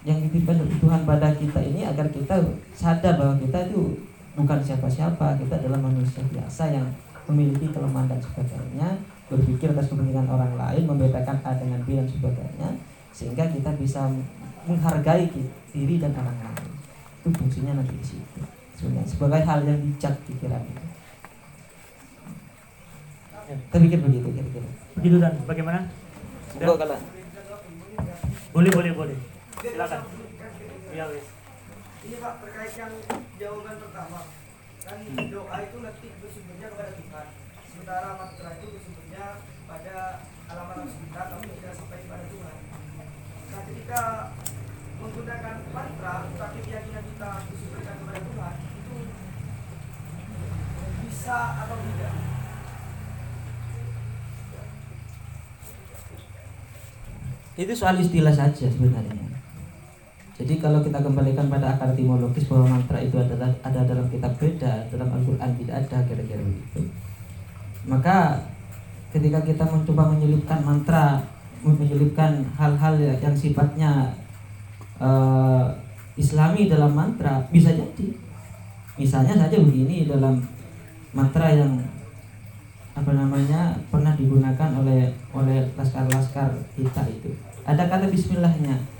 yang 0.05 0.21
dititipkan 0.21 0.61
Tuhan 0.77 1.03
pada 1.09 1.33
kita 1.33 1.59
ini 1.65 1.89
agar 1.89 2.13
kita 2.13 2.37
sadar 2.77 3.17
bahwa 3.17 3.35
kita 3.41 3.73
itu 3.73 3.97
bukan 4.37 4.61
siapa-siapa 4.61 5.41
kita 5.41 5.57
adalah 5.57 5.81
manusia 5.81 6.21
biasa 6.29 6.69
yang 6.69 6.87
memiliki 7.27 7.67
kelemahan 7.71 8.07
dan 8.07 8.21
sebagainya 8.23 8.89
berpikir 9.27 9.75
atas 9.75 9.91
kepentingan 9.91 10.31
orang 10.31 10.55
lain 10.55 10.87
membedakan 10.87 11.37
A 11.43 11.53
dengan 11.59 11.83
B 11.83 11.99
dan 11.99 12.07
sebagainya 12.07 12.69
sehingga 13.11 13.51
kita 13.51 13.75
bisa 13.75 14.07
menghargai 14.67 15.27
diri 15.75 15.99
dan 15.99 16.15
orang 16.15 16.39
lain 16.39 16.71
itu 17.23 17.29
fungsinya 17.35 17.83
nanti 17.83 17.95
di 17.99 18.07
situ 18.07 18.41
sebenarnya 18.79 19.07
sebagai 19.09 19.43
hal 19.43 19.59
yang 19.67 19.79
bijak 19.83 20.15
pikiran 20.31 20.63
itu 20.63 20.87
kita 23.47 23.77
pikir 23.79 23.99
begitu 24.03 24.29
kira-kira 24.31 24.71
Begitu 24.97 25.17
dan 25.21 25.37
bagaimana? 25.45 25.81
Enggak 26.57 26.77
kalau 26.81 26.99
Boleh 28.57 28.71
boleh 28.73 28.93
boleh. 28.97 29.19
Silakan. 29.61 30.01
Iya 30.97 31.05
wis. 31.13 31.27
Ini 32.09 32.17
Pak 32.17 32.35
terkait 32.41 32.73
yang 32.81 32.93
jawaban 33.37 33.77
pertama 33.77 34.19
kan 34.87 35.03
doa 35.03 35.57
itu 35.67 35.77
nanti 35.83 36.07
bersumbernya 36.23 36.69
kepada 36.71 36.93
Tuhan. 36.95 37.27
Sementara 37.67 38.09
mantra 38.15 38.51
itu 38.55 38.67
bersumbernya 38.71 39.25
pada 39.67 39.97
alam-alam 40.47 40.87
sekitar 40.87 41.27
tapi 41.35 41.47
tidak 41.59 41.75
sampai 41.75 41.99
kepada 42.07 42.25
Tuhan. 42.31 42.57
Nah 43.51 43.61
ketika 43.67 44.03
menggunakan 45.03 45.55
mantra 45.75 46.15
tapi 46.39 46.59
keyakinan 46.63 47.03
kita 47.03 47.31
bersumberkan 47.51 47.97
kepada 47.99 48.21
Tuhan 48.23 48.55
itu 48.63 48.99
bisa 51.03 51.39
atau 51.67 51.77
tidak? 51.83 52.15
Itu 57.57 57.73
soal 57.75 57.99
istilah 57.99 58.35
saja 58.37 58.71
sebenarnya. 58.71 59.26
Jadi 60.47 60.63
kalau 60.63 60.79
kita 60.79 61.03
kembalikan 61.03 61.51
pada 61.51 61.75
akar 61.75 61.91
etimologis 61.91 62.47
bahwa 62.47 62.79
mantra 62.79 63.03
itu 63.03 63.19
adalah 63.19 63.51
ada 63.67 63.83
dalam 63.83 64.07
kitab 64.07 64.31
beda, 64.39 64.87
dalam 64.95 65.11
Al-Qur'an 65.11 65.59
tidak 65.59 65.75
ada 65.83 65.99
kira-kira 66.07 66.39
begitu. 66.39 66.87
Maka 67.83 68.47
ketika 69.11 69.43
kita 69.43 69.67
mencoba 69.67 70.15
menyelipkan 70.15 70.63
mantra, 70.63 71.19
menyelipkan 71.67 72.47
hal-hal 72.55 72.95
yang 72.95 73.35
sifatnya 73.35 74.15
uh, 75.03 75.67
Islami 76.15 76.71
dalam 76.71 76.95
mantra 76.95 77.43
bisa 77.51 77.75
jadi. 77.75 78.07
Misalnya 79.03 79.35
saja 79.35 79.59
begini 79.59 80.07
dalam 80.07 80.47
mantra 81.11 81.51
yang 81.51 81.75
apa 82.95 83.11
namanya 83.19 83.75
pernah 83.91 84.15
digunakan 84.15 84.71
oleh 84.79 85.11
oleh 85.35 85.67
laskar-laskar 85.75 86.55
kita 86.79 87.03
itu. 87.11 87.35
Ada 87.67 87.91
kata 87.91 88.07
bismillahnya 88.07 88.95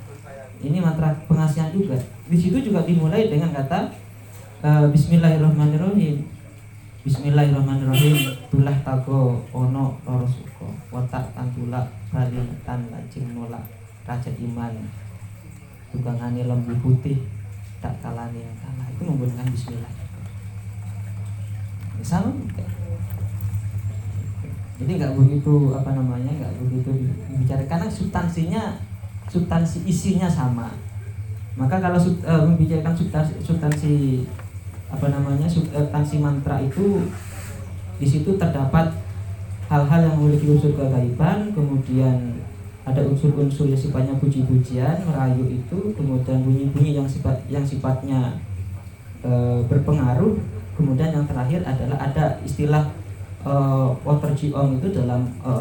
ini 0.65 0.79
mantra 0.81 1.13
pengasihan 1.29 1.69
juga. 1.73 1.97
Di 2.27 2.37
situ 2.39 2.57
juga 2.61 2.85
dimulai 2.87 3.29
dengan 3.29 3.53
kata 3.53 3.93
uh, 4.65 4.87
Bismillahirrahmanirrahim. 4.89 6.25
Bismillahirrahmanirrahim. 7.05 8.17
Tulah 8.49 8.77
tago 8.81 9.45
ono 9.53 10.01
loro 10.07 10.27
watak 10.91 11.37
tantula 11.37 11.85
bali 12.09 12.41
tan 12.65 12.89
lajeng 12.89 13.37
nolak 13.37 13.65
raja 14.09 14.31
iman. 14.33 14.73
Tukangane 15.93 16.45
lembu 16.49 16.73
putih 16.81 17.21
tak 17.85 17.95
kalani 18.01 18.41
yang 18.41 18.57
kalah. 18.59 18.89
Itu 18.91 19.03
menggunakan 19.05 19.47
Bismillah. 19.53 19.93
Sama 22.01 22.33
jadi 24.77 24.93
nggak 25.01 25.15
begitu 25.17 25.73
apa 25.73 25.97
namanya 25.97 26.29
nggak 26.37 26.55
begitu 26.61 26.91
bicara 27.33 27.65
karena 27.65 27.89
substansinya 27.89 28.77
substansi 29.31 29.87
isinya 29.87 30.31
sama. 30.31 30.71
Maka 31.57 31.81
kalau 31.81 31.97
sub, 31.97 32.21
uh, 32.23 32.45
membicarakan 32.45 32.93
substansi, 32.93 33.33
substansi 33.41 33.95
apa 34.87 35.07
namanya 35.11 35.51
substansi 35.51 36.23
mantra 36.23 36.63
itu 36.63 37.03
di 37.99 38.07
situ 38.07 38.39
terdapat 38.39 38.93
hal-hal 39.67 40.01
yang 40.07 40.15
memiliki 40.15 40.47
unsur 40.55 40.79
kegaiban 40.79 41.51
kemudian 41.51 42.39
ada 42.87 43.03
unsur-unsur 43.03 43.67
yang 43.67 43.81
sifatnya 43.81 44.15
puji-pujian 44.23 45.03
merayu 45.03 45.59
itu 45.59 45.79
kemudian 45.99 46.39
bunyi-bunyi 46.47 46.95
yang 46.95 47.09
sifat 47.11 47.35
yang 47.51 47.67
sifatnya 47.67 48.39
e, 49.27 49.59
berpengaruh 49.67 50.39
kemudian 50.79 51.11
yang 51.11 51.27
terakhir 51.27 51.67
adalah 51.67 51.99
ada 51.99 52.39
istilah 52.47 52.87
e, 53.43 53.53
water 54.07 54.31
jiong 54.39 54.79
itu 54.79 54.95
dalam 54.95 55.27
e, 55.43 55.53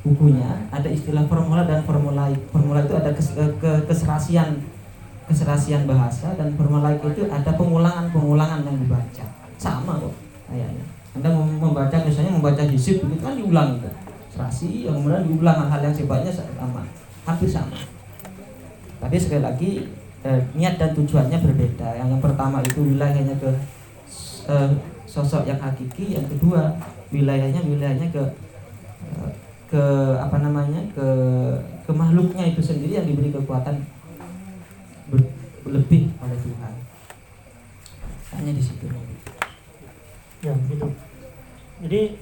bukunya. 0.00 0.48
Ada 0.72 0.88
istilah 0.88 1.24
formula 1.28 1.68
dan 1.68 1.84
formula 1.84 2.32
formula 2.48 2.80
itu 2.84 2.94
ada 2.96 3.10
kes, 3.12 3.36
ke, 3.36 3.70
keserasian 3.84 4.64
keserasian 5.28 5.86
bahasa 5.86 6.34
dan 6.34 6.50
formula 6.58 6.90
itu 6.90 7.22
ada 7.30 7.54
pengulangan 7.54 8.10
pengulangan 8.10 8.66
yang 8.66 8.76
dibaca. 8.80 9.24
Sama 9.60 10.00
kok 10.00 10.14
kayaknya. 10.48 10.84
Anda 11.10 11.28
membaca 11.34 11.96
misalnya 12.06 12.32
membaca 12.34 12.62
hisib 12.66 13.02
begitu 13.02 13.22
kan 13.22 13.34
diulang 13.36 13.78
itu. 13.78 13.90
Serasi 14.30 14.86
yang 14.86 14.98
kemudian 14.98 15.26
diulang 15.26 15.68
hal 15.68 15.80
yang 15.82 15.94
sifatnya 15.94 16.32
sama 16.32 16.86
hampir 17.26 17.50
sama. 17.50 17.78
Tapi 19.00 19.16
sekali 19.18 19.42
lagi 19.42 19.70
eh, 20.24 20.40
niat 20.54 20.78
dan 20.80 20.94
tujuannya 20.96 21.38
berbeda. 21.40 21.88
Yang, 21.98 22.08
yang 22.16 22.22
pertama 22.22 22.62
itu 22.62 22.80
wilayahnya 22.82 23.36
ke 23.36 23.50
eh, 24.48 24.70
sosok 25.10 25.42
yang 25.46 25.58
hakiki 25.58 26.14
yang 26.14 26.26
kedua 26.30 26.70
wilayahnya 27.10 27.58
wilayahnya 27.66 28.06
ke 28.14 28.22
eh, 29.18 29.30
ke 29.70 29.84
apa 30.18 30.36
namanya 30.42 30.82
ke 30.90 31.06
ke 31.86 31.92
makhluknya 31.94 32.50
itu 32.50 32.58
sendiri 32.58 32.98
yang 32.98 33.06
diberi 33.06 33.30
kekuatan 33.30 33.86
ber, 35.14 35.22
lebih 35.70 36.10
oleh 36.18 36.38
Tuhan. 36.42 36.74
Hanya 38.34 38.52
di 38.58 38.62
situ. 38.62 38.90
Ya 40.42 40.58
gitu. 40.66 40.90
Jadi 41.86 42.18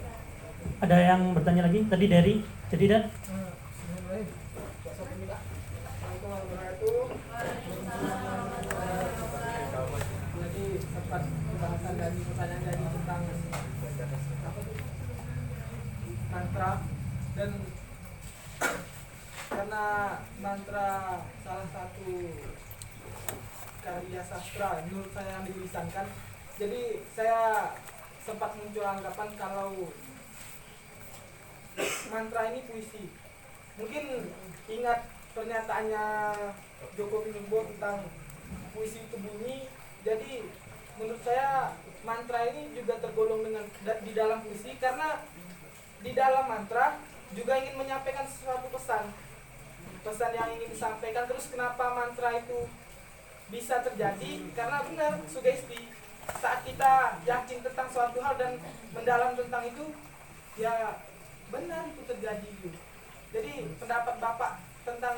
ada 0.84 0.96
yang 1.00 1.32
bertanya 1.32 1.72
lagi? 1.72 1.88
Tadi 1.88 2.04
dari 2.04 2.34
jadi 2.68 2.84
dan 2.84 3.02
mantra 16.28 16.97
dan 17.38 17.54
karena 19.46 19.84
mantra 20.42 21.22
salah 21.46 21.68
satu 21.70 22.34
karya 23.78 24.22
sastra 24.26 24.82
menurut 24.90 25.14
saya 25.14 25.38
yang 25.38 25.46
dilisankan 25.46 26.06
jadi 26.58 26.98
saya 27.14 27.70
sempat 28.26 28.58
muncul 28.58 28.82
anggapan 28.82 29.30
kalau 29.38 29.70
mantra 32.10 32.50
ini 32.50 32.60
puisi. 32.66 33.06
Mungkin 33.78 34.04
ingat 34.66 35.06
pernyataannya 35.32 36.04
Joko 36.98 37.22
Pinumbo 37.22 37.62
tentang 37.70 38.10
puisi 38.74 39.06
itu 39.06 39.16
bunyi. 39.16 39.70
Jadi 40.02 40.44
menurut 40.98 41.22
saya 41.22 41.78
mantra 42.02 42.50
ini 42.50 42.74
juga 42.74 42.98
tergolong 42.98 43.46
dengan 43.46 43.64
di 44.02 44.12
dalam 44.18 44.42
puisi 44.42 44.74
karena 44.82 45.22
di 46.02 46.10
dalam 46.10 46.50
mantra 46.50 46.98
juga 47.36 47.52
ingin 47.60 47.76
menyampaikan 47.76 48.24
sesuatu 48.24 48.68
pesan. 48.72 49.12
Pesan 50.04 50.32
yang 50.32 50.48
ingin 50.56 50.70
disampaikan 50.72 51.28
terus 51.28 51.52
kenapa 51.52 51.92
mantra 51.92 52.38
itu 52.38 52.68
bisa 53.52 53.84
terjadi? 53.84 54.48
Karena 54.56 54.84
benar 54.84 55.12
sugesti 55.28 55.88
saat 56.28 56.60
kita 56.64 57.24
yakin 57.24 57.58
tentang 57.64 57.88
suatu 57.88 58.20
hal 58.20 58.36
dan 58.36 58.60
mendalam 58.92 59.32
tentang 59.32 59.64
itu 59.64 59.84
ya 60.60 60.96
benar 61.52 61.88
itu 61.88 62.02
terjadi. 62.04 62.48
Itu 62.64 62.78
jadi 63.28 63.52
pendapat 63.76 64.14
bapak 64.20 64.52
tentang 64.88 65.16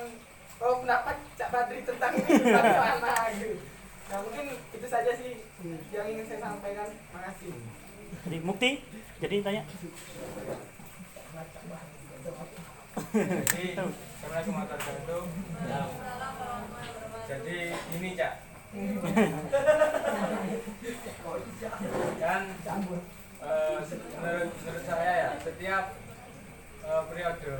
oh 0.58 0.82
pendapat 0.82 1.16
Cak 1.38 1.50
Badri 1.54 1.80
tentang 1.86 2.12
ini 2.18 2.34
bagaimana 2.56 3.14
gitu. 3.38 3.58
Nah 4.10 4.18
mungkin 4.26 4.46
itu 4.74 4.86
saja 4.90 5.10
sih 5.14 5.46
yang 5.94 6.06
ingin 6.10 6.26
saya 6.26 6.40
sampaikan. 6.42 6.88
Makasih 7.14 7.54
jadi 8.26 8.38
Mukti 8.42 8.70
jadi 9.22 9.36
tanya 9.44 9.62
jadi 13.10 13.66
wabarakatuh 14.50 15.24
jadi 17.30 17.58
ini 17.94 18.18
cak. 18.18 18.34
Kan 22.18 22.42
uh, 23.38 23.78
menurut 24.18 24.82
saya 24.82 25.12
ya 25.14 25.30
setiap 25.38 25.84
uh, 26.82 27.02
periode 27.06 27.54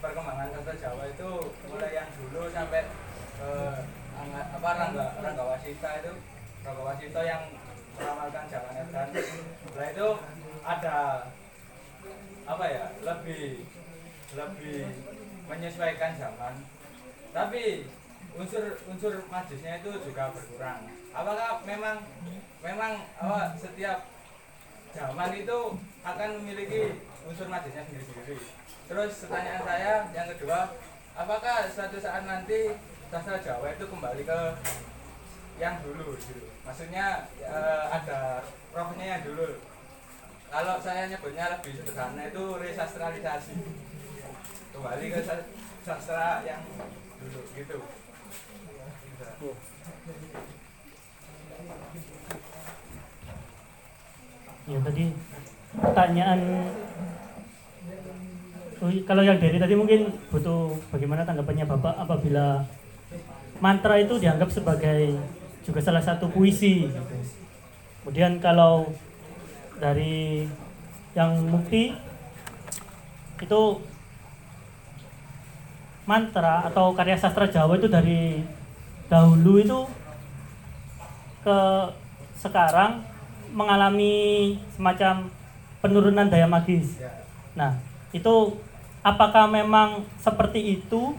perkembangan 0.00 0.48
sastra 0.56 0.74
Jawa 0.80 1.04
itu 1.12 1.30
mulai 1.68 1.92
yang 1.92 2.08
dulu 2.16 2.48
sampai 2.52 2.88
uh, 3.36 3.84
apa 4.32 4.70
Rangga 4.80 5.06
Rangga 5.20 5.44
Wasita 5.44 5.90
itu 6.00 6.12
Rangga 6.64 6.82
Wasita 6.88 7.20
yang 7.20 7.42
meramalkan 8.00 8.44
Jawa 8.48 8.70
Edan 8.80 9.08
setelah 9.12 9.88
itu 9.92 10.08
ada 10.64 10.96
apa 12.46 12.64
ya 12.64 12.84
lebih 13.04 13.64
lebih 14.34 14.90
menyesuaikan 15.46 16.18
zaman. 16.18 16.54
Tapi 17.30 17.86
unsur 18.36 18.64
unsur 18.90 19.12
majusnya 19.30 19.78
itu 19.80 19.90
juga 20.02 20.34
berkurang. 20.34 20.90
Apakah 21.14 21.62
memang 21.64 22.02
memang 22.60 22.92
apa 23.16 23.54
setiap 23.56 24.08
zaman 24.92 25.30
itu 25.36 25.58
akan 26.02 26.28
memiliki 26.42 27.00
unsur 27.28 27.46
majusnya 27.46 27.86
sendiri-sendiri? 27.86 28.36
Terus 28.86 29.12
pertanyaan 29.26 29.62
saya 29.66 29.92
yang 30.14 30.28
kedua 30.34 30.74
apakah 31.16 31.66
suatu 31.72 31.96
saat 31.98 32.28
nanti 32.28 32.76
sastra 33.08 33.38
Jawa 33.40 33.72
itu 33.72 33.84
kembali 33.88 34.22
ke 34.26 34.40
yang 35.56 35.80
dulu 35.80 36.14
gitu? 36.20 36.52
Maksudnya 36.66 37.30
e, 37.40 37.58
ada 37.88 38.44
profnya 38.74 39.06
yang 39.16 39.22
dulu. 39.24 39.62
Kalau 40.46 40.78
saya 40.78 41.10
nyebutnya 41.10 41.58
lebih 41.58 41.72
sederhana 41.82 42.22
itu 42.30 42.44
resastralisasi 42.60 43.56
kembali 44.76 45.06
ke 45.08 45.20
sastra 45.88 46.44
yang 46.44 46.60
dulu 47.16 47.40
gitu 47.56 47.78
ya 54.68 54.78
tadi 54.84 55.04
pertanyaan 55.80 56.40
oh, 58.84 58.90
kalau 59.08 59.22
yang 59.24 59.40
dari 59.40 59.56
tadi 59.56 59.72
mungkin 59.72 60.12
butuh 60.28 60.76
bagaimana 60.92 61.24
tanggapannya 61.24 61.64
bapak 61.64 61.96
apabila 61.96 62.68
mantra 63.64 63.96
itu 63.96 64.20
dianggap 64.20 64.52
sebagai 64.52 65.16
juga 65.64 65.80
salah 65.80 66.04
satu 66.04 66.28
puisi 66.28 66.84
gitu. 66.84 67.00
kemudian 68.04 68.44
kalau 68.44 68.92
dari 69.80 70.44
yang 71.16 71.32
mukti 71.48 71.96
itu 73.40 73.62
mantra 76.06 76.62
atau 76.70 76.94
karya 76.94 77.18
sastra 77.18 77.50
Jawa 77.50 77.76
itu 77.76 77.90
dari 77.90 78.40
dahulu 79.10 79.58
itu 79.58 79.80
ke 81.42 81.58
sekarang 82.38 83.02
mengalami 83.50 84.54
semacam 84.74 85.30
penurunan 85.82 86.26
daya 86.30 86.46
magis. 86.46 86.98
Nah, 87.58 87.78
itu 88.14 88.58
apakah 89.02 89.50
memang 89.50 90.06
seperti 90.18 90.78
itu 90.78 91.14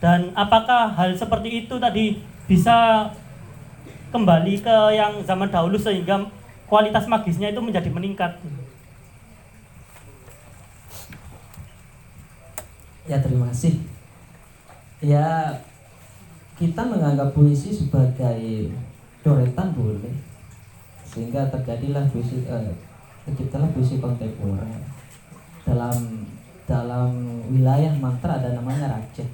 dan 0.00 0.32
apakah 0.32 0.92
hal 0.96 1.12
seperti 1.12 1.64
itu 1.64 1.76
tadi 1.76 2.24
bisa 2.48 3.08
kembali 4.10 4.64
ke 4.64 4.76
yang 4.96 5.20
zaman 5.22 5.52
dahulu 5.52 5.76
sehingga 5.76 6.24
kualitas 6.66 7.04
magisnya 7.04 7.52
itu 7.52 7.60
menjadi 7.60 7.92
meningkat. 7.92 8.40
Ya 13.08 13.16
terima 13.20 13.48
kasih. 13.48 13.80
Ya 15.00 15.56
kita 16.60 16.84
menganggap 16.84 17.32
puisi 17.32 17.72
sebagai 17.72 18.68
coretan 19.24 19.72
boleh 19.72 20.12
sehingga 21.08 21.48
terjadilah 21.48 22.04
puisi 22.12 22.44
eh, 22.44 22.72
terciptalah 23.24 23.72
puisi 23.72 23.96
kontemporer 23.96 24.68
dalam 25.64 26.28
dalam 26.68 27.10
wilayah 27.48 27.90
mantra 27.96 28.36
ada 28.36 28.52
namanya 28.52 28.92
raja. 28.92 29.24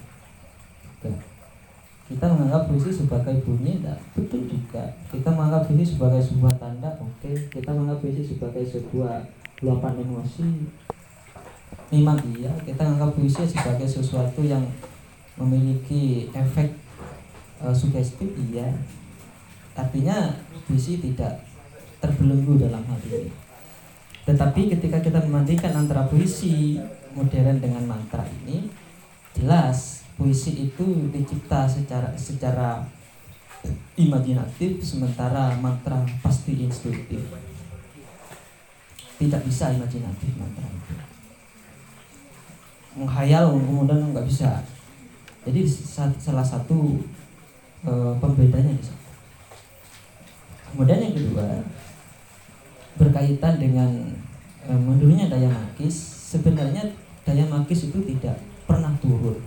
Kita 2.07 2.23
menganggap 2.31 2.71
puisi 2.71 2.95
sebagai 2.95 3.43
bunyi 3.43 3.83
dan 3.83 3.99
betul 4.15 4.47
juga. 4.47 4.95
Kita 5.11 5.27
menganggap 5.35 5.67
puisi 5.67 5.99
sebagai 5.99 6.23
sebuah 6.23 6.55
tanda 6.63 6.95
oke. 7.03 7.31
Kita 7.51 7.75
menganggap 7.75 7.99
puisi 7.99 8.23
sebagai 8.23 8.63
sebuah 8.63 9.27
luapan 9.67 9.99
emosi 10.07 10.47
memang 11.91 12.19
iya 12.35 12.51
kita 12.67 12.83
menganggap 12.83 13.15
puisi 13.15 13.47
sebagai 13.47 13.87
sesuatu 13.87 14.43
yang 14.43 14.63
memiliki 15.39 16.33
efek 16.33 16.75
uh, 17.61 17.75
sugestif 17.75 18.29
iya. 18.51 18.73
Artinya 19.77 20.33
puisi 20.65 20.97
tidak 20.97 21.45
terbelenggu 22.01 22.57
dalam 22.57 22.81
hal 22.81 23.01
ini. 23.05 23.29
Tetapi 24.25 24.73
ketika 24.73 24.99
kita 25.05 25.21
memandikan 25.29 25.77
antara 25.77 26.09
puisi 26.09 26.81
modern 27.13 27.61
dengan 27.61 27.85
mantra 27.85 28.25
ini 28.43 28.67
jelas 29.37 30.03
puisi 30.17 30.73
itu 30.73 31.13
dicipta 31.13 31.69
secara 31.69 32.17
secara 32.17 32.81
imajinatif 34.01 34.81
sementara 34.81 35.53
mantra 35.61 36.03
pasti 36.25 36.57
instruktif. 36.65 37.21
Tidak 39.17 39.41
bisa 39.45 39.77
imajinatif 39.77 40.33
mantra 40.41 40.76
menghayal 42.97 43.53
kemudian 43.53 44.11
nggak 44.11 44.27
bisa. 44.27 44.65
Jadi 45.47 45.63
salah 46.19 46.43
satu 46.43 46.99
e, 47.87 47.93
pembedanya 48.19 48.75
di 48.75 48.83
kemudian 50.75 50.99
yang 50.99 51.15
kedua 51.15 51.47
berkaitan 52.99 53.55
dengan 53.61 53.91
e, 54.67 54.73
menurunnya 54.75 55.31
daya 55.31 55.47
magis 55.47 55.95
sebenarnya 56.35 56.83
daya 57.23 57.47
magis 57.47 57.87
itu 57.87 58.03
tidak 58.03 58.41
pernah 58.67 58.91
turun 58.99 59.39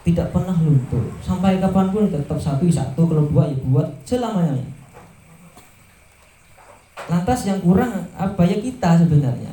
tidak 0.00 0.32
pernah 0.32 0.56
luntur. 0.56 1.12
Sampai 1.20 1.60
kapan 1.60 1.92
pun 1.92 2.08
tetap 2.08 2.40
satu 2.40 2.64
satu 2.72 3.04
kalau 3.04 3.28
dua 3.28 3.52
ya 3.52 3.56
buat 3.68 3.88
selamanya. 4.08 4.64
Lantas 7.10 7.44
yang 7.44 7.60
kurang 7.60 8.08
apa 8.16 8.42
ya 8.48 8.56
kita 8.56 8.96
sebenarnya? 9.04 9.52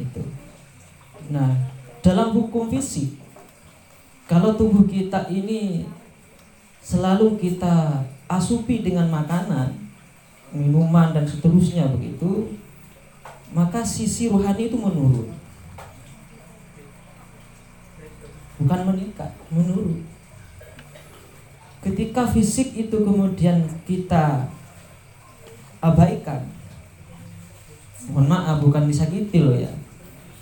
Itu 0.00 0.24
nah 1.30 1.52
dalam 2.04 2.32
hukum 2.36 2.68
fisik 2.68 3.16
kalau 4.28 4.56
tubuh 4.56 4.84
kita 4.88 5.28
ini 5.28 5.88
selalu 6.84 7.36
kita 7.40 8.04
asupi 8.28 8.84
dengan 8.84 9.08
makanan 9.08 9.72
minuman 10.52 11.12
dan 11.12 11.24
seterusnya 11.24 11.88
begitu 11.92 12.56
maka 13.54 13.80
sisi 13.84 14.28
rohani 14.28 14.68
itu 14.68 14.76
menurun 14.76 15.44
bukan 18.58 18.80
meningkat, 18.88 19.30
menurun. 19.50 20.00
Ketika 21.84 22.24
fisik 22.32 22.72
itu 22.72 22.96
kemudian 22.96 23.68
kita 23.84 24.48
abaikan, 25.84 26.48
mohon 28.08 28.24
maaf 28.24 28.64
bukan 28.64 28.88
disakiti 28.88 29.44
loh 29.44 29.52
ya, 29.52 29.68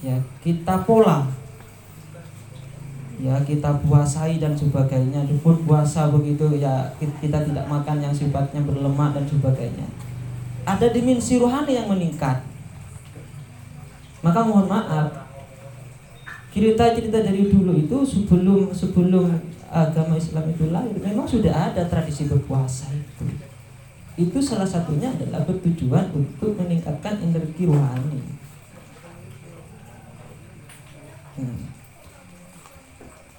ya 0.02 0.18
kita 0.42 0.82
pola, 0.82 1.24
ya 3.22 3.38
kita 3.46 3.70
puasai 3.86 4.42
dan 4.42 4.52
sebagainya, 4.52 5.22
pun 5.40 5.56
puasa 5.62 6.10
begitu 6.10 6.58
ya 6.58 6.90
kita 6.98 7.46
tidak 7.46 7.64
makan 7.70 8.02
yang 8.02 8.12
sifatnya 8.12 8.60
berlemak 8.66 9.14
dan 9.14 9.24
sebagainya. 9.24 9.86
Ada 10.66 10.90
dimensi 10.90 11.38
rohani 11.38 11.74
yang 11.74 11.90
meningkat. 11.90 12.42
Maka 14.22 14.46
mohon 14.46 14.70
maaf, 14.70 15.22
cerita-cerita 16.52 17.24
dari 17.24 17.48
dulu 17.48 17.72
itu 17.80 17.96
sebelum 18.04 18.68
sebelum 18.70 19.32
agama 19.72 20.20
Islam 20.20 20.52
itu 20.52 20.68
lahir 20.68 20.92
memang 21.00 21.24
sudah 21.24 21.72
ada 21.72 21.88
tradisi 21.88 22.28
berpuasa 22.28 22.92
itu 22.92 23.24
itu 24.20 24.38
salah 24.44 24.68
satunya 24.68 25.08
adalah 25.08 25.40
bertujuan 25.48 26.12
untuk 26.12 26.52
meningkatkan 26.60 27.16
energi 27.24 27.64
rohani 27.64 28.20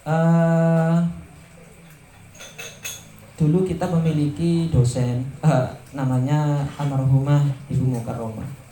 uh, 0.07 0.97
dulu 3.37 3.65
kita 3.67 3.85
memiliki 3.89 4.69
dosen 4.73 5.25
uh, 5.45 5.67
namanya 5.93 6.65
almarhumah 6.77 7.43
ibu 7.69 7.85
Mukarromah 7.85 8.63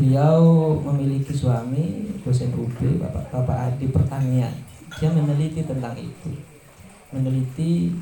beliau 0.00 0.74
memiliki 0.80 1.34
suami 1.34 2.08
dosen 2.22 2.54
UB 2.56 3.02
Bapak 3.02 3.28
Bapak 3.28 3.68
Adi 3.68 3.92
pertanian. 3.92 4.54
Dia 4.96 5.12
meneliti 5.12 5.60
tentang 5.66 5.92
itu. 5.98 6.30
Meneliti 7.12 7.92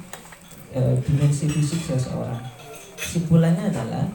e, 0.70 0.80
dimensi 1.02 1.50
fisik 1.50 1.80
seseorang. 1.82 2.38
Kesimpulannya 2.94 3.74
adalah 3.74 4.06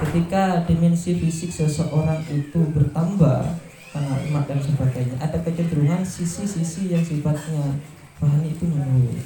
ketika 0.00 0.64
dimensi 0.66 1.14
fisik 1.16 1.54
seseorang 1.54 2.18
itu 2.34 2.60
bertambah 2.74 3.67
karena 3.92 4.14
umat 4.28 4.44
dan 4.48 4.60
sebagainya. 4.60 5.16
Ada 5.20 5.38
kecenderungan 5.42 6.04
sisi-sisi 6.04 6.92
yang 6.92 7.04
sifatnya 7.04 7.76
bahan 8.18 8.42
itu 8.44 8.64
menurun. 8.68 9.16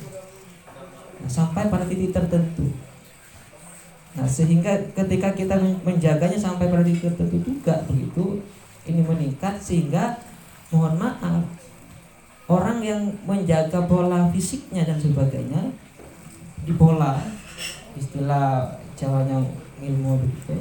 Nah, 1.22 1.30
sampai 1.30 1.70
pada 1.70 1.86
titik 1.86 2.14
tertentu. 2.14 2.70
Nah, 4.12 4.28
sehingga 4.28 4.76
ketika 4.92 5.32
kita 5.32 5.56
menjaganya 5.82 6.36
sampai 6.36 6.68
pada 6.68 6.84
titik 6.84 7.10
tertentu 7.12 7.40
juga 7.40 7.82
begitu 7.88 8.42
ini 8.84 9.00
meningkat 9.00 9.56
sehingga 9.62 10.18
mohon 10.74 10.98
maaf 10.98 11.46
orang 12.50 12.82
yang 12.82 13.00
menjaga 13.24 13.86
pola 13.86 14.26
fisiknya 14.34 14.82
dan 14.82 14.98
sebagainya 14.98 15.70
di 16.66 16.74
pola 16.74 17.22
istilah 17.94 18.82
Jawanya 19.02 19.42
ilmu 19.82 20.14
begitu 20.14 20.54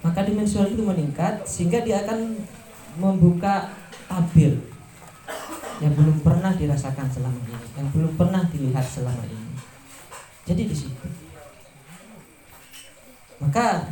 maka 0.00 0.24
dimensional 0.24 0.72
itu 0.72 0.80
meningkat 0.80 1.44
sehingga 1.44 1.84
dia 1.84 2.00
akan 2.04 2.40
membuka 2.96 3.68
tabir 4.08 4.56
yang 5.80 5.96
belum 5.96 6.20
pernah 6.20 6.52
dirasakan 6.52 7.08
selama 7.08 7.40
ini 7.48 7.56
yang 7.76 7.88
belum 7.92 8.16
pernah 8.16 8.44
dilihat 8.52 8.84
selama 8.84 9.24
ini. 9.24 9.56
Jadi 10.44 10.62
di 10.68 10.76
situ. 10.76 11.08
Maka 13.40 13.88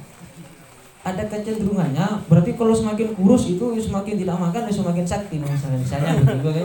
ada 1.09 1.25
kecenderungannya 1.25 2.29
berarti 2.29 2.53
kalau 2.53 2.77
semakin 2.77 3.17
kurus 3.17 3.49
itu 3.49 3.65
semakin 3.81 4.21
tidak 4.21 4.37
makan 4.37 4.69
semakin 4.69 5.09
sakti 5.09 5.41
misalnya 5.41 5.81
misalnya 5.81 6.21
begitu 6.21 6.53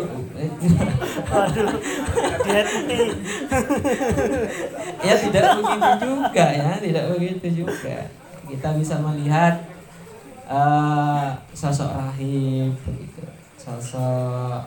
ya 5.07 5.15
tidak 5.15 5.63
begitu 5.63 5.87
juga 6.03 6.45
ya. 6.51 6.75
Tidak 6.83 7.15
begitu 7.15 7.63
juga 7.63 8.11
kita 8.47 8.75
bisa 8.75 8.99
melihat 8.99 9.63
uh, 10.47 11.31
sosok 11.55 11.89
rahim 11.95 12.75
begitu 12.83 13.23
sosok 13.63 14.59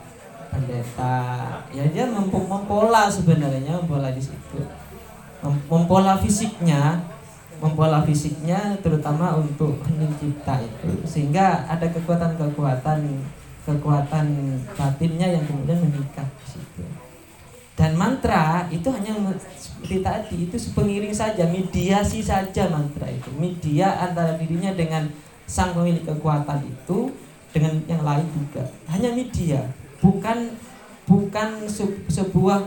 pendeta. 0.48 1.60
Ya 1.68 1.84
dia 1.92 2.08
mempola 2.08 3.12
sebenarnya 3.12 3.76
mempola 3.84 4.08
di 4.08 4.22
situ. 4.24 4.64
Mempola 5.68 6.16
fisiknya 6.16 7.04
mempola 7.56 8.04
fisiknya 8.04 8.76
terutama 8.84 9.36
untuk 9.36 9.80
hening 9.88 10.12
cipta 10.20 10.60
itu. 10.60 10.90
Sehingga 11.08 11.64
ada 11.68 11.88
kekuatan-kekuatan 11.88 13.00
kekuatan 13.64 14.26
batinnya 14.76 15.40
yang 15.40 15.44
kemudian 15.44 15.80
meningkat 15.80 16.28
di 16.44 16.46
situ. 16.56 16.84
Dan 17.76 17.92
mantra 17.96 18.64
itu 18.72 18.88
hanya 18.88 19.12
seperti 19.86 20.02
tadi 20.02 20.36
itu 20.50 20.56
pengiring 20.74 21.14
saja, 21.14 21.46
mediasi 21.46 22.18
saja 22.18 22.66
mantra 22.66 23.06
itu. 23.06 23.30
Media 23.38 23.94
antara 24.02 24.34
dirinya 24.34 24.74
dengan 24.74 25.06
sang 25.46 25.78
pemilik 25.78 26.02
kekuatan 26.02 26.58
itu 26.66 27.14
dengan 27.54 27.78
yang 27.86 28.02
lain 28.02 28.26
juga. 28.34 28.66
Hanya 28.90 29.14
media 29.14 29.62
bukan 30.02 30.58
bukan 31.06 31.70
se- 31.70 32.02
sebuah 32.10 32.66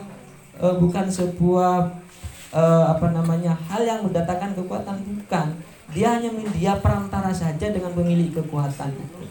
eh, 0.63 0.75
bukan 0.79 1.11
sebuah 1.11 1.91
eh, 2.55 2.85
apa 2.87 3.11
namanya 3.11 3.51
hal 3.67 3.83
yang 3.83 3.99
mendatangkan 4.07 4.55
kekuatan 4.55 5.03
bukan. 5.03 5.59
Dia 5.91 6.15
hanya 6.15 6.31
media 6.31 6.79
perantara 6.79 7.35
saja 7.35 7.67
dengan 7.67 7.91
pemilik 7.91 8.31
kekuatan 8.31 8.95
itu. 8.95 9.27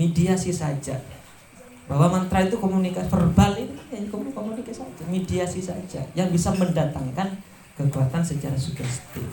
Mediasi 0.00 0.48
saja 0.48 0.96
bahwa 1.90 2.06
mantra 2.06 2.46
itu 2.46 2.54
komunikasi 2.54 3.10
verbal 3.10 3.58
ini 3.58 3.74
hanya 3.90 4.06
komu- 4.06 4.30
komunikasi 4.30 4.78
saja 4.78 5.02
mediasi 5.10 5.58
saja 5.58 6.00
yang 6.14 6.30
bisa 6.30 6.54
mendatangkan 6.54 7.34
kekuatan 7.74 8.22
secara 8.22 8.54
sugestif 8.54 9.26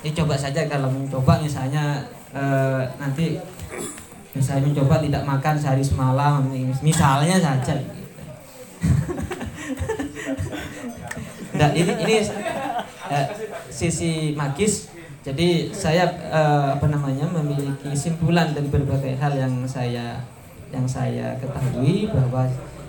ini 0.00 0.10
coba 0.16 0.40
saja 0.40 0.64
kalau 0.64 0.88
mencoba 0.88 1.36
misalnya 1.42 2.00
eh, 2.32 2.82
nanti 2.96 3.36
misalnya 4.32 4.70
mencoba 4.70 5.04
tidak 5.04 5.22
makan 5.26 5.54
sehari 5.58 5.84
semalam 5.84 6.46
misalnya 6.80 7.36
saja. 7.42 7.76
Nah, 11.58 11.74
ini 11.74 11.90
ini 12.06 12.16
eh, 13.10 13.26
sisi 13.66 14.38
magis. 14.38 14.94
Jadi 15.26 15.74
saya 15.74 16.06
eh, 16.06 16.68
apa 16.78 16.86
namanya 16.86 17.26
memiliki 17.26 17.90
simpulan 17.98 18.54
dari 18.54 18.70
berbagai 18.70 19.18
hal 19.18 19.34
yang 19.34 19.66
saya 19.66 20.22
yang 20.68 20.84
saya 20.84 21.36
ketahui 21.40 22.08
bahwa 22.12 22.44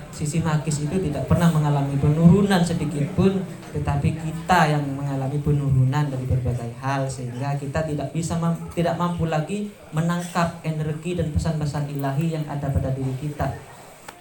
sisi 0.10 0.44
magis 0.44 0.84
itu 0.84 1.00
tidak 1.00 1.30
pernah 1.32 1.48
mengalami 1.48 1.96
penurunan 1.96 2.60
sedikit 2.60 3.08
pun, 3.16 3.40
tetapi 3.72 4.20
kita 4.20 4.74
yang 4.74 4.84
mengalami 4.98 5.40
penurunan 5.40 6.06
dari 6.12 6.26
berbagai 6.28 6.76
hal 6.82 7.08
sehingga 7.08 7.56
kita 7.56 7.86
tidak 7.88 8.10
bisa 8.12 8.36
tidak 8.76 9.00
mampu 9.00 9.30
lagi 9.30 9.72
menangkap 9.96 10.60
energi 10.66 11.16
dan 11.16 11.32
pesan-pesan 11.32 11.88
ilahi 11.94 12.36
yang 12.36 12.46
ada 12.50 12.68
pada 12.68 12.92
diri 12.92 13.14
kita. 13.22 13.48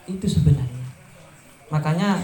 Itu 0.07 0.29
sebenarnya. 0.29 0.87
Makanya 1.73 2.23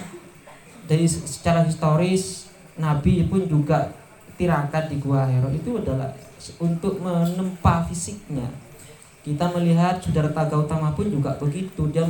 dari 0.85 1.09
se- 1.09 1.25
secara 1.25 1.65
historis 1.65 2.53
Nabi 2.77 3.27
pun 3.27 3.49
juga 3.49 3.91
tirakat 4.37 4.93
di 4.93 5.01
Gua 5.01 5.25
Hero 5.27 5.49
itu 5.51 5.81
adalah 5.81 6.13
untuk 6.61 7.01
menempa 7.01 7.87
fisiknya. 7.89 8.47
Kita 9.25 9.49
melihat 9.57 9.97
Sudarta 10.05 10.45
Gautama 10.45 10.93
pun 10.93 11.09
juga 11.09 11.33
begitu, 11.41 11.89
dia 11.89 12.05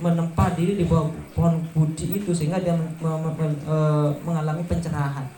menempa 0.00 0.56
diri 0.56 0.80
di 0.80 0.88
bawah 0.88 1.12
pohon 1.36 1.60
budi 1.76 2.16
itu 2.16 2.32
sehingga 2.32 2.56
dia 2.56 2.72
eh, 2.72 4.08
mengalami 4.24 4.64
pencerahan. 4.64 5.28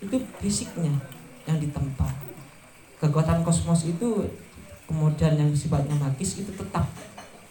Itu 0.00 0.16
fisiknya 0.40 0.96
yang 1.44 1.60
ditempa. 1.60 2.08
Kekuatan 2.96 3.44
kosmos 3.44 3.84
itu 3.84 4.24
kemudian 4.88 5.36
yang 5.36 5.52
sifatnya 5.52 5.92
magis 6.00 6.40
itu 6.40 6.48
tetap 6.56 6.88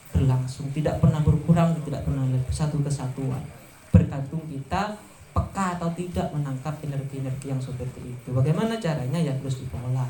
berlangsung, 0.10 0.74
tidak 0.74 0.98
pernah 0.98 1.22
berkurang, 1.22 1.78
tidak 1.86 2.02
pernah 2.02 2.26
lebih 2.26 2.50
satu 2.50 2.82
kesatuan 2.82 3.46
bergantung 3.92 4.44
kita 4.46 4.94
peka 5.34 5.78
atau 5.78 5.90
tidak 5.94 6.28
menangkap 6.34 6.74
energi-energi 6.82 7.50
yang 7.50 7.62
seperti 7.62 8.02
itu. 8.14 8.30
Bagaimana 8.34 8.82
caranya 8.82 9.20
ya 9.22 9.34
terus 9.38 9.62
diolah. 9.62 10.10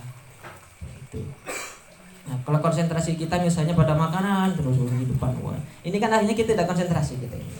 Itu. 0.83 1.23
Nah, 2.27 2.35
kalau 2.43 2.59
konsentrasi 2.59 3.15
kita 3.15 3.39
misalnya 3.39 3.71
pada 3.71 3.95
makanan 3.95 4.51
terus 4.51 4.75
di 4.75 5.07
depan 5.07 5.31
wah. 5.39 5.55
Ini 5.87 5.95
kan 5.95 6.11
akhirnya 6.11 6.35
kita 6.35 6.59
tidak 6.59 6.67
konsentrasi 6.67 7.23
kita 7.23 7.39
ini. 7.39 7.55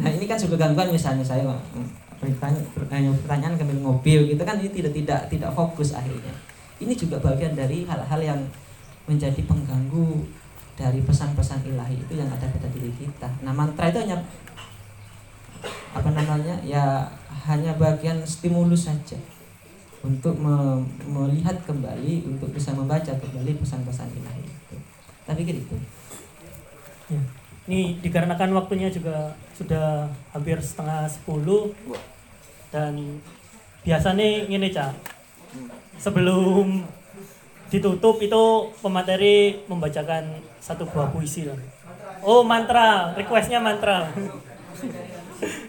Nah, 0.00 0.08
ini 0.08 0.24
kan 0.24 0.40
juga 0.40 0.56
gangguan 0.56 0.88
misalnya 0.88 1.20
saya 1.20 1.44
hmm, 1.44 2.16
bertanya 2.16 2.60
pertanyaan, 2.72 3.16
pertanyaan 3.20 3.54
kami 3.60 3.76
mobil 3.76 4.32
gitu 4.32 4.42
kan 4.48 4.56
ini 4.56 4.72
tidak 4.72 4.92
tidak 4.96 5.20
tidak 5.28 5.50
fokus 5.52 5.92
akhirnya. 5.92 6.32
Ini 6.80 6.96
juga 6.96 7.20
bagian 7.20 7.52
dari 7.52 7.84
hal-hal 7.84 8.20
yang 8.24 8.40
menjadi 9.04 9.44
pengganggu 9.44 10.24
dari 10.72 11.04
pesan-pesan 11.04 11.68
ilahi 11.68 12.00
itu 12.00 12.16
yang 12.16 12.30
ada 12.32 12.48
pada 12.48 12.68
diri 12.72 12.88
kita. 12.96 13.28
Nah, 13.44 13.52
mantra 13.52 13.92
itu 13.92 14.00
hanya 14.00 14.24
apa 15.92 16.10
namanya 16.14 16.54
ya 16.64 17.04
hanya 17.48 17.74
bagian 17.74 18.22
stimulus 18.22 18.86
saja 18.86 19.18
untuk 20.08 20.40
me- 20.40 20.88
melihat 21.04 21.60
kembali 21.68 22.24
untuk 22.24 22.48
bisa 22.56 22.72
membaca 22.72 23.12
kembali 23.12 23.60
pesan-pesan 23.60 24.08
ilahi 24.16 24.40
itu. 24.48 24.76
Tapi 25.28 25.40
gitu. 25.44 25.76
Ya. 27.12 27.20
Ini 27.68 28.00
dikarenakan 28.00 28.56
waktunya 28.56 28.88
juga 28.88 29.36
sudah 29.52 30.08
hampir 30.32 30.56
setengah 30.64 31.04
sepuluh 31.04 31.76
dan 32.72 33.20
biasanya 33.84 34.48
ini 34.48 34.72
cak 34.72 34.96
sebelum 36.00 36.88
ditutup 37.68 38.16
itu 38.24 38.44
pemateri 38.80 39.60
membacakan 39.68 40.40
satu 40.56 40.88
buah 40.88 41.12
puisi 41.12 41.44
lah. 41.44 41.60
Oh 42.24 42.40
mantra, 42.40 43.12
requestnya 43.12 43.60
mantra. 43.60 44.08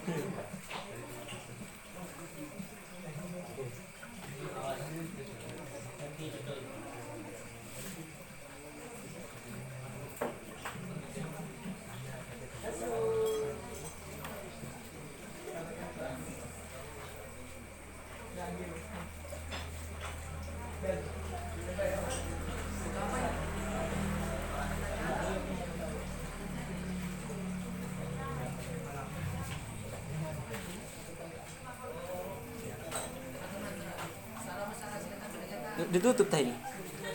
Ditutup 35.90 36.30
tadi. 36.30 36.54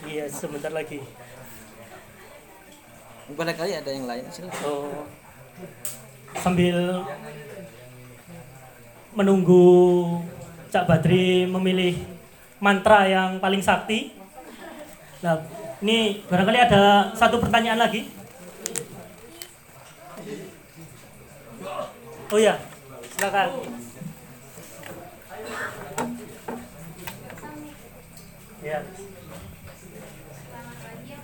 Iya 0.04 0.26
sebentar 0.26 0.74
lagi. 0.74 0.98
Barangkali 3.30 3.72
ada 3.72 3.90
yang 3.90 4.04
lain 4.10 4.26
silakan. 4.28 4.62
Oh. 4.66 5.06
Sambil 6.42 7.06
menunggu 9.14 9.64
Cak 10.74 10.90
Badri 10.90 11.46
memilih 11.46 12.02
mantra 12.58 13.06
yang 13.06 13.38
paling 13.38 13.62
sakti. 13.62 14.10
Nah, 15.22 15.38
ini 15.78 16.26
barangkali 16.26 16.58
ada 16.58 17.14
satu 17.14 17.38
pertanyaan 17.38 17.78
lagi. 17.78 18.10
Oh 22.28 22.40
ya, 22.42 22.58
silakan. 23.14 23.48
Ya. 28.64 28.80
Selamat 30.40 30.76
pagi 30.80 31.12
ya. 31.12 31.20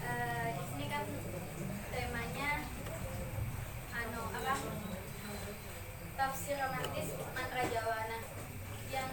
Eh, 0.00 0.46
di 0.56 0.64
sini 0.64 0.86
kan 0.88 1.04
temanya 1.92 2.50
anu 3.92 4.22
apa? 4.32 4.54
Tafsir 6.16 6.56
romantis 6.56 7.12
mantra 7.36 7.60
Jawa. 7.68 8.08
Nah, 8.08 8.22
yang 8.88 9.10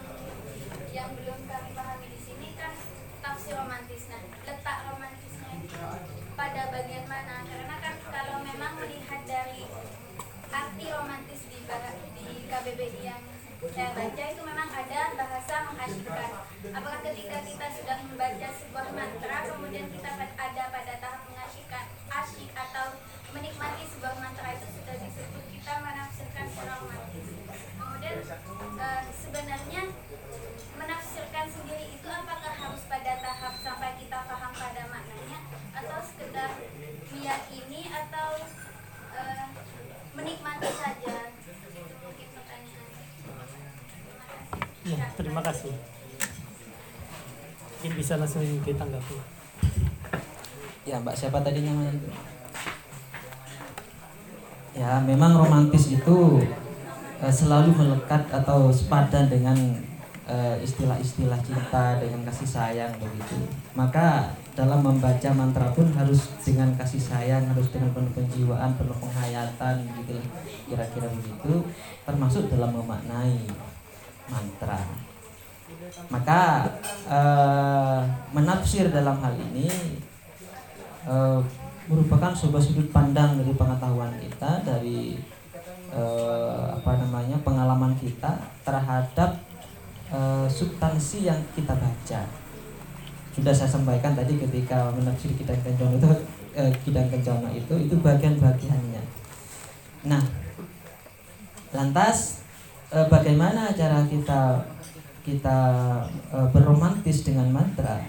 yang 0.95 1.09
belum 1.19 1.39
kami 1.43 1.69
pahami 1.75 2.07
di 2.07 2.19
sini 2.23 2.55
kan 2.55 2.71
tafsir 3.19 3.59
romantis. 3.59 4.07
Nah, 4.07 4.23
letak 4.47 4.77
romantisnya 4.87 5.51
itu 5.51 5.75
pada 6.31 6.63
bagian 6.71 7.05
mana? 7.11 7.43
Karena 7.43 7.75
kan 7.75 7.95
kalau 8.07 8.39
memang 8.39 8.79
melihat 8.79 9.19
dari 9.27 9.67
arti 10.47 10.85
romantis 10.87 11.43
di 11.51 11.59
bah- 11.67 11.99
di 12.15 12.47
KBBI 12.47 13.03
yang 13.03 13.19
saya 13.65 13.97
baca 13.97 14.23
itu 14.29 14.41
memang 14.45 14.69
ada 14.69 15.01
bahasa 15.17 15.55
mengasyikkan. 15.65 16.31
Apakah 16.69 16.99
ketika 17.01 17.37
kita 17.41 17.65
sudah 17.73 17.97
membaca 18.03 18.47
sebuah 18.51 18.87
mantra 18.93 19.37
kemudian 19.47 19.89
kita 19.89 20.05
pad- 20.05 20.37
ada 20.37 20.63
pada 20.69 20.93
tahap 21.01 21.21
mengasyikkan 21.25 21.85
asyik 22.05 22.51
atau 22.53 22.87
menikmati 23.33 23.83
sebuah 23.89 24.15
mantra 24.21 24.53
itu 24.53 24.67
sudah 24.69 24.95
disebut 25.01 25.43
kita 25.49 25.71
menafsirkan 25.81 26.45
secara 26.45 26.73
romantis. 26.77 27.27
Kemudian 27.73 28.15
eh, 28.21 29.01
sebenarnya 29.17 29.81
menafsirkan 30.77 31.45
sendiri 31.49 31.85
itu 31.89 32.07
apakah 32.11 32.53
harus 32.53 32.83
pada 32.85 33.13
tahap 33.17 33.53
sampai 33.65 33.91
kita 33.97 34.19
paham 34.29 34.51
pada 34.53 34.83
maknanya 34.93 35.39
atau 35.73 35.99
sekedar 36.05 36.51
meyakini 37.09 37.81
atau 37.89 38.29
eh, 39.09 39.45
menikmati 40.13 40.69
saja 40.69 41.15
itu 41.33 41.95
mungkin 41.97 42.27
pertanyaan 42.29 42.83
Ya, 44.85 45.01
terima 45.17 45.41
kasih. 45.41 45.73
Mungkin 47.73 47.91
bisa 47.97 48.21
langsung 48.21 48.45
ditanggapi. 48.61 49.17
Ya 50.85 51.01
Mbak 51.01 51.17
siapa 51.17 51.41
tadi 51.41 51.65
namanya 51.65 51.89
itu? 51.89 52.09
Ya 54.77 55.01
memang 55.01 55.41
romantis 55.41 55.89
itu 55.89 56.45
eh, 57.17 57.33
selalu 57.33 57.73
melekat 57.73 58.29
atau 58.29 58.64
sepadan 58.76 59.32
dengan 59.32 59.55
eh, 60.28 60.57
istilah-istilah 60.59 61.39
cinta 61.39 62.01
dengan 62.01 62.28
kasih 62.28 62.49
sayang 62.49 62.91
begitu. 62.99 63.47
Maka 63.78 64.36
dalam 64.57 64.82
membaca 64.82 65.30
mantra 65.32 65.71
pun 65.71 65.88
harus 65.93 66.36
dengan 66.41 66.73
kasih 66.76 66.99
sayang, 66.99 67.47
harus 67.47 67.71
dengan 67.71 67.93
penuh 67.95 68.11
penjiwaan, 68.11 68.76
penuh 68.76 68.97
penghayatan 68.99 69.76
gitu. 70.03 70.17
Kira-kira 70.67 71.07
begitu 71.07 71.63
termasuk 72.03 72.51
dalam 72.51 72.73
memaknai 72.73 73.47
mantra. 74.28 74.82
Maka 76.09 76.69
eh, 77.09 78.01
menafsir 78.34 78.89
dalam 78.89 79.17
hal 79.21 79.34
ini 79.38 79.69
eh, 81.05 81.39
merupakan 81.86 82.34
sebuah 82.34 82.61
sudut 82.61 82.89
pandang 82.89 83.38
dari 83.38 83.53
pengetahuan 83.53 84.13
kita 84.17 84.65
dari 84.65 85.21
eh, 85.93 86.65
apa 86.73 86.91
namanya 86.97 87.38
pengalaman 87.45 87.93
kita 88.01 88.54
terhadap 88.66 89.38
eh, 90.09 90.47
substansi 90.49 91.30
yang 91.30 91.39
kita 91.53 91.78
baca. 91.78 92.22
Sudah 93.38 93.53
saya 93.53 93.70
sampaikan 93.70 94.18
tadi 94.18 94.41
ketika 94.41 94.89
menafsir 94.97 95.32
kidang 95.38 95.61
kencono 95.61 95.95
itu 95.95 96.09
eh, 96.57 96.74
kidang 96.82 97.07
kencono 97.07 97.47
itu 97.53 97.74
itu 97.78 97.95
bagian-bagiannya. 98.01 99.03
Nah 100.09 100.24
lantas 101.72 102.41
eh, 102.89 103.05
bagaimana 103.05 103.70
cara 103.78 104.01
kita 104.09 104.66
kita 105.22 105.59
eh, 106.34 106.47
berromantis 106.49 107.22
dengan 107.22 107.53
mantra? 107.53 108.01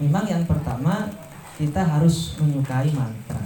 Memang 0.00 0.24
yang 0.24 0.46
pertama 0.48 1.10
kita 1.60 1.84
harus 1.84 2.38
menyukai 2.40 2.88
mantra. 2.94 3.44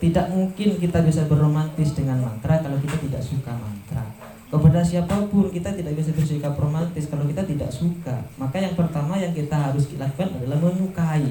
Tidak 0.00 0.32
mungkin 0.32 0.80
kita 0.80 1.04
bisa 1.04 1.28
berromantis 1.28 1.92
dengan 1.92 2.16
mantra 2.24 2.64
kalau 2.64 2.80
kita 2.80 2.96
tidak 2.96 3.20
suka 3.20 3.52
mantra 3.52 4.09
kepada 4.50 4.82
siapa 4.82 5.14
pun 5.30 5.46
kita 5.46 5.70
tidak 5.70 5.94
bisa 5.94 6.10
bersikap 6.10 6.58
romantis 6.58 7.06
kalau 7.06 7.22
kita 7.30 7.46
tidak 7.46 7.70
suka. 7.70 8.18
Maka 8.34 8.58
yang 8.58 8.74
pertama 8.74 9.14
yang 9.14 9.30
kita 9.30 9.54
harus 9.54 9.86
lakukan 9.94 10.34
adalah 10.42 10.58
menyukai. 10.58 11.30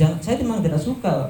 Saya 0.00 0.40
memang 0.40 0.64
tidak 0.64 0.80
suka. 0.80 1.28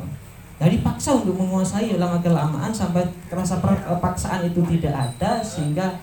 Jadi 0.60 0.86
paksa 0.86 1.18
untuk 1.18 1.34
menguasai 1.34 1.98
lama 1.98 2.20
kelamaan 2.22 2.70
sampai 2.70 3.02
rasa 3.32 3.58
eh, 3.58 3.98
paksaan 3.98 4.46
itu 4.46 4.60
tidak 4.78 4.92
ada 4.92 5.40
sehingga 5.40 5.98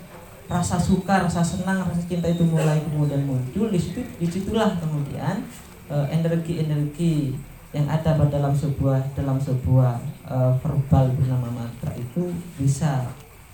rasa 0.50 0.80
suka 0.82 1.28
rasa 1.28 1.46
senang 1.46 1.86
rasa 1.86 2.02
cinta 2.10 2.26
itu 2.28 2.44
mulai 2.44 2.82
kemudian 2.84 3.24
muncul. 3.24 3.70
Di 3.72 3.80
situ 3.80 4.04
di 4.18 4.28
situlah 4.28 4.76
kemudian 4.82 5.46
eh, 5.88 6.06
energi-energi 6.10 7.38
yang 7.76 7.88
ada 7.88 8.18
pada 8.18 8.42
dalam 8.42 8.56
sebuah 8.56 9.12
dalam 9.12 9.36
sebuah 9.38 10.00
uh, 10.24 10.56
verbal 10.64 11.12
bernama 11.20 11.52
mantra 11.52 11.92
itu 12.00 12.32
bisa 12.56 13.04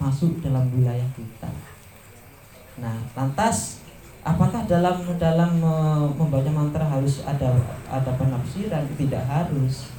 masuk 0.04 0.44
dalam 0.44 0.68
wilayah 0.76 1.08
kita. 1.16 1.48
Nah, 2.84 3.00
lantas 3.16 3.80
apakah 4.20 4.68
dalam 4.68 5.00
dalam 5.16 5.64
membaca 6.20 6.52
mantra 6.52 6.84
harus 6.84 7.24
ada 7.24 7.56
ada 7.88 8.12
penafsiran? 8.20 8.84
Tidak 9.00 9.24
harus. 9.24 9.96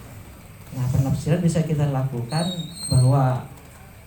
Nah, 0.77 0.85
penafsiran 0.93 1.41
bisa 1.41 1.65
kita 1.65 1.89
lakukan 1.89 2.45
bahwa 2.93 3.49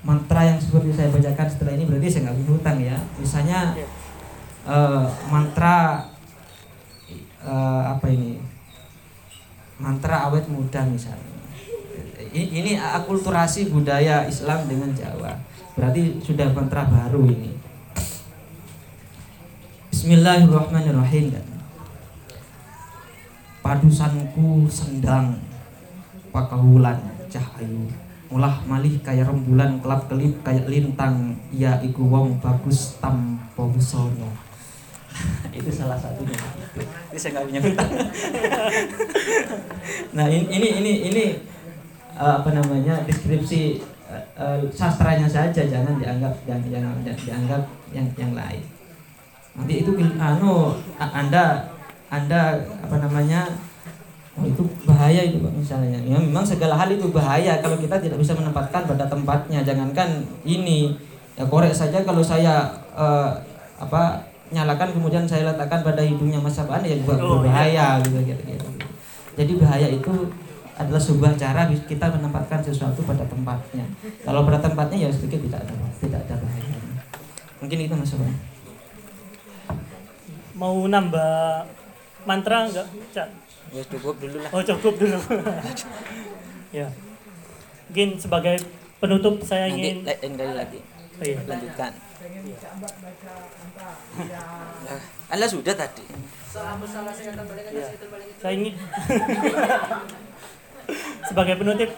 mantra 0.05 0.45
yang 0.45 0.59
seperti 0.61 0.93
saya 0.93 1.09
bacakan 1.09 1.47
setelah 1.49 1.73
ini 1.73 1.89
berarti 1.89 2.07
saya 2.13 2.29
nggak 2.29 2.37
hutang 2.45 2.77
ya. 2.77 2.97
Misalnya 3.17 3.73
uh, 4.69 5.09
mantra 5.33 6.05
uh, 7.41 7.83
apa 7.97 8.05
ini? 8.13 8.37
Mantra 9.81 10.29
awet 10.29 10.45
muda 10.45 10.85
misalnya. 10.85 11.33
Ini, 12.27 12.43
ini 12.51 12.71
akulturasi 12.75 13.71
budaya 13.71 14.27
Islam 14.27 14.67
dengan 14.67 14.91
Jawa 14.91 15.46
Berarti 15.77 16.17
sudah 16.25 16.49
kontra 16.57 16.89
baru 16.89 17.21
ini. 17.29 17.53
Bismillahirrahmanirrahim. 19.93 21.37
Padusanku 23.61 24.65
sendang 24.73 25.37
pakahulan 26.33 26.97
cahayu. 27.29 27.85
Mulah 28.33 28.57
malih 28.65 28.97
kaya 29.05 29.21
rembulan 29.21 29.77
kelap 29.77 30.09
kelip 30.09 30.41
kayak 30.41 30.65
lintang. 30.65 31.37
Ya 31.53 31.77
iku 31.85 32.09
wong 32.09 32.41
bagus 32.41 32.97
tanpa 32.97 33.69
busana. 33.69 34.33
Itu 35.61 35.69
salah 35.69 36.01
satunya. 36.01 36.33
Itu 37.13 37.21
saya 37.21 37.37
nggak 37.37 37.45
punya 37.45 37.61
nah 40.17 40.25
ini 40.25 40.49
ini 40.49 40.67
ini, 40.81 40.93
ini 41.09 41.25
uh, 42.17 42.41
apa 42.41 42.49
namanya 42.49 43.05
deskripsi 43.05 43.81
uh, 44.37 44.61
sastranya 44.69 45.27
saja 45.27 45.65
jangan 45.65 45.97
dianggap 45.97 46.33
yang 46.45 46.61
yang 46.69 46.85
dianggap 47.03 47.61
yang 47.91 48.07
yang 48.15 48.31
lain. 48.37 48.63
Nanti 49.57 49.73
itu 49.81 49.91
anu 50.21 50.77
anda 50.97 51.65
anda 52.07 52.61
apa 52.85 52.95
namanya 53.01 53.49
oh, 54.37 54.45
itu 54.45 54.61
bahaya 54.85 55.25
itu 55.25 55.41
pak 55.41 55.53
misalnya. 55.57 55.97
Ya 56.05 56.21
memang 56.21 56.45
segala 56.45 56.77
hal 56.77 56.93
itu 56.93 57.09
bahaya 57.09 57.57
kalau 57.59 57.75
kita 57.81 57.97
tidak 57.97 58.21
bisa 58.21 58.37
menempatkan 58.37 58.85
pada 58.85 59.09
tempatnya. 59.09 59.65
Jangankan 59.65 60.23
ini 60.45 60.93
ya 61.33 61.43
korek 61.49 61.73
saja 61.73 62.05
kalau 62.05 62.21
saya 62.21 62.69
uh, 62.93 63.33
apa 63.77 64.21
nyalakan 64.47 64.95
kemudian 64.95 65.27
saya 65.27 65.51
letakkan 65.51 65.83
pada 65.83 65.99
hidungnya 65.99 66.39
Mas 66.39 66.55
Sabaan 66.55 66.79
ya 66.85 66.95
buat 67.03 67.19
berbahaya 67.19 67.99
iya. 67.99 68.05
gitu, 68.05 68.23
gitu 68.23 68.41
gitu. 68.47 68.67
Jadi 69.37 69.51
bahaya 69.59 69.87
itu 69.91 70.13
adalah 70.77 71.01
sebuah 71.01 71.33
cara 71.33 71.65
kita 71.73 72.05
menempatkan 72.13 72.61
sesuatu 72.61 73.01
pada 73.01 73.25
tempatnya. 73.25 73.85
Kalau 74.21 74.45
pada 74.45 74.61
tempatnya 74.61 74.97
ya 75.05 75.09
sedikit 75.09 75.41
tidak 75.41 75.65
ada 75.65 75.73
tidak 75.97 76.21
ada 76.29 76.35
bahaya. 76.37 76.77
Mungkin 77.57 77.77
itu 77.89 77.93
mas. 77.97 78.13
Mau 80.53 80.85
nambah 80.85 81.65
mantra 82.29 82.69
enggak? 82.69 82.87
Cak? 83.09 83.29
Ya 83.73 83.81
cukup 83.89 84.21
dulu 84.21 84.37
lah. 84.37 84.49
Oh 84.53 84.61
cukup 84.61 84.93
dulu. 85.01 85.17
ya. 86.77 86.87
Mungkin 87.89 88.21
sebagai 88.21 88.61
penutup 89.01 89.41
saya 89.41 89.73
ingin 89.73 90.05
lain 90.05 90.33
kali 90.37 90.53
lagi. 90.53 90.79
Oh, 91.17 91.25
iya. 91.25 91.41
Lanjutkan. 91.49 91.91
Allah 95.27 95.49
sudah 95.49 95.73
tadi. 95.73 96.05
Ya. 97.73 97.87
Saya 98.37 98.53
ingin 98.53 98.73
sebagai 101.27 101.59
penutup 101.59 101.89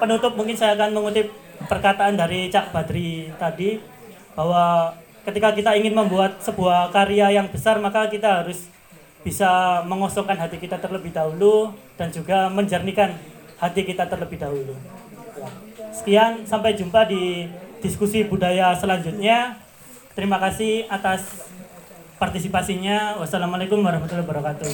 penutup 0.00 0.32
mungkin 0.34 0.56
saya 0.56 0.74
akan 0.78 0.96
mengutip 0.96 1.28
perkataan 1.68 2.16
dari 2.16 2.48
Cak 2.48 2.72
Badri 2.72 3.28
tadi 3.36 3.76
bahwa 4.32 4.96
ketika 5.28 5.52
kita 5.52 5.76
ingin 5.76 5.92
membuat 5.92 6.40
sebuah 6.40 6.88
karya 6.94 7.36
yang 7.36 7.46
besar 7.52 7.76
maka 7.76 8.08
kita 8.08 8.40
harus 8.40 8.72
bisa 9.20 9.82
mengosongkan 9.84 10.36
hati 10.40 10.56
kita 10.56 10.80
terlebih 10.80 11.12
dahulu 11.12 11.76
dan 12.00 12.08
juga 12.08 12.48
menjernihkan 12.48 13.12
hati 13.60 13.84
kita 13.84 14.08
terlebih 14.08 14.40
dahulu. 14.40 14.72
Sekian, 15.92 16.48
sampai 16.48 16.72
jumpa 16.72 17.04
di 17.04 17.44
diskusi 17.84 18.24
budaya 18.24 18.72
selanjutnya. 18.72 19.60
Terima 20.16 20.40
kasih 20.40 20.88
atas 20.88 21.20
partisipasinya. 22.16 23.20
Wassalamualaikum 23.20 23.84
warahmatullahi 23.84 24.24
wabarakatuh. 24.24 24.72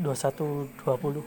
Dua 0.00 0.16
satu 0.16 0.66
dua 0.82 0.96
puluh 0.98 1.22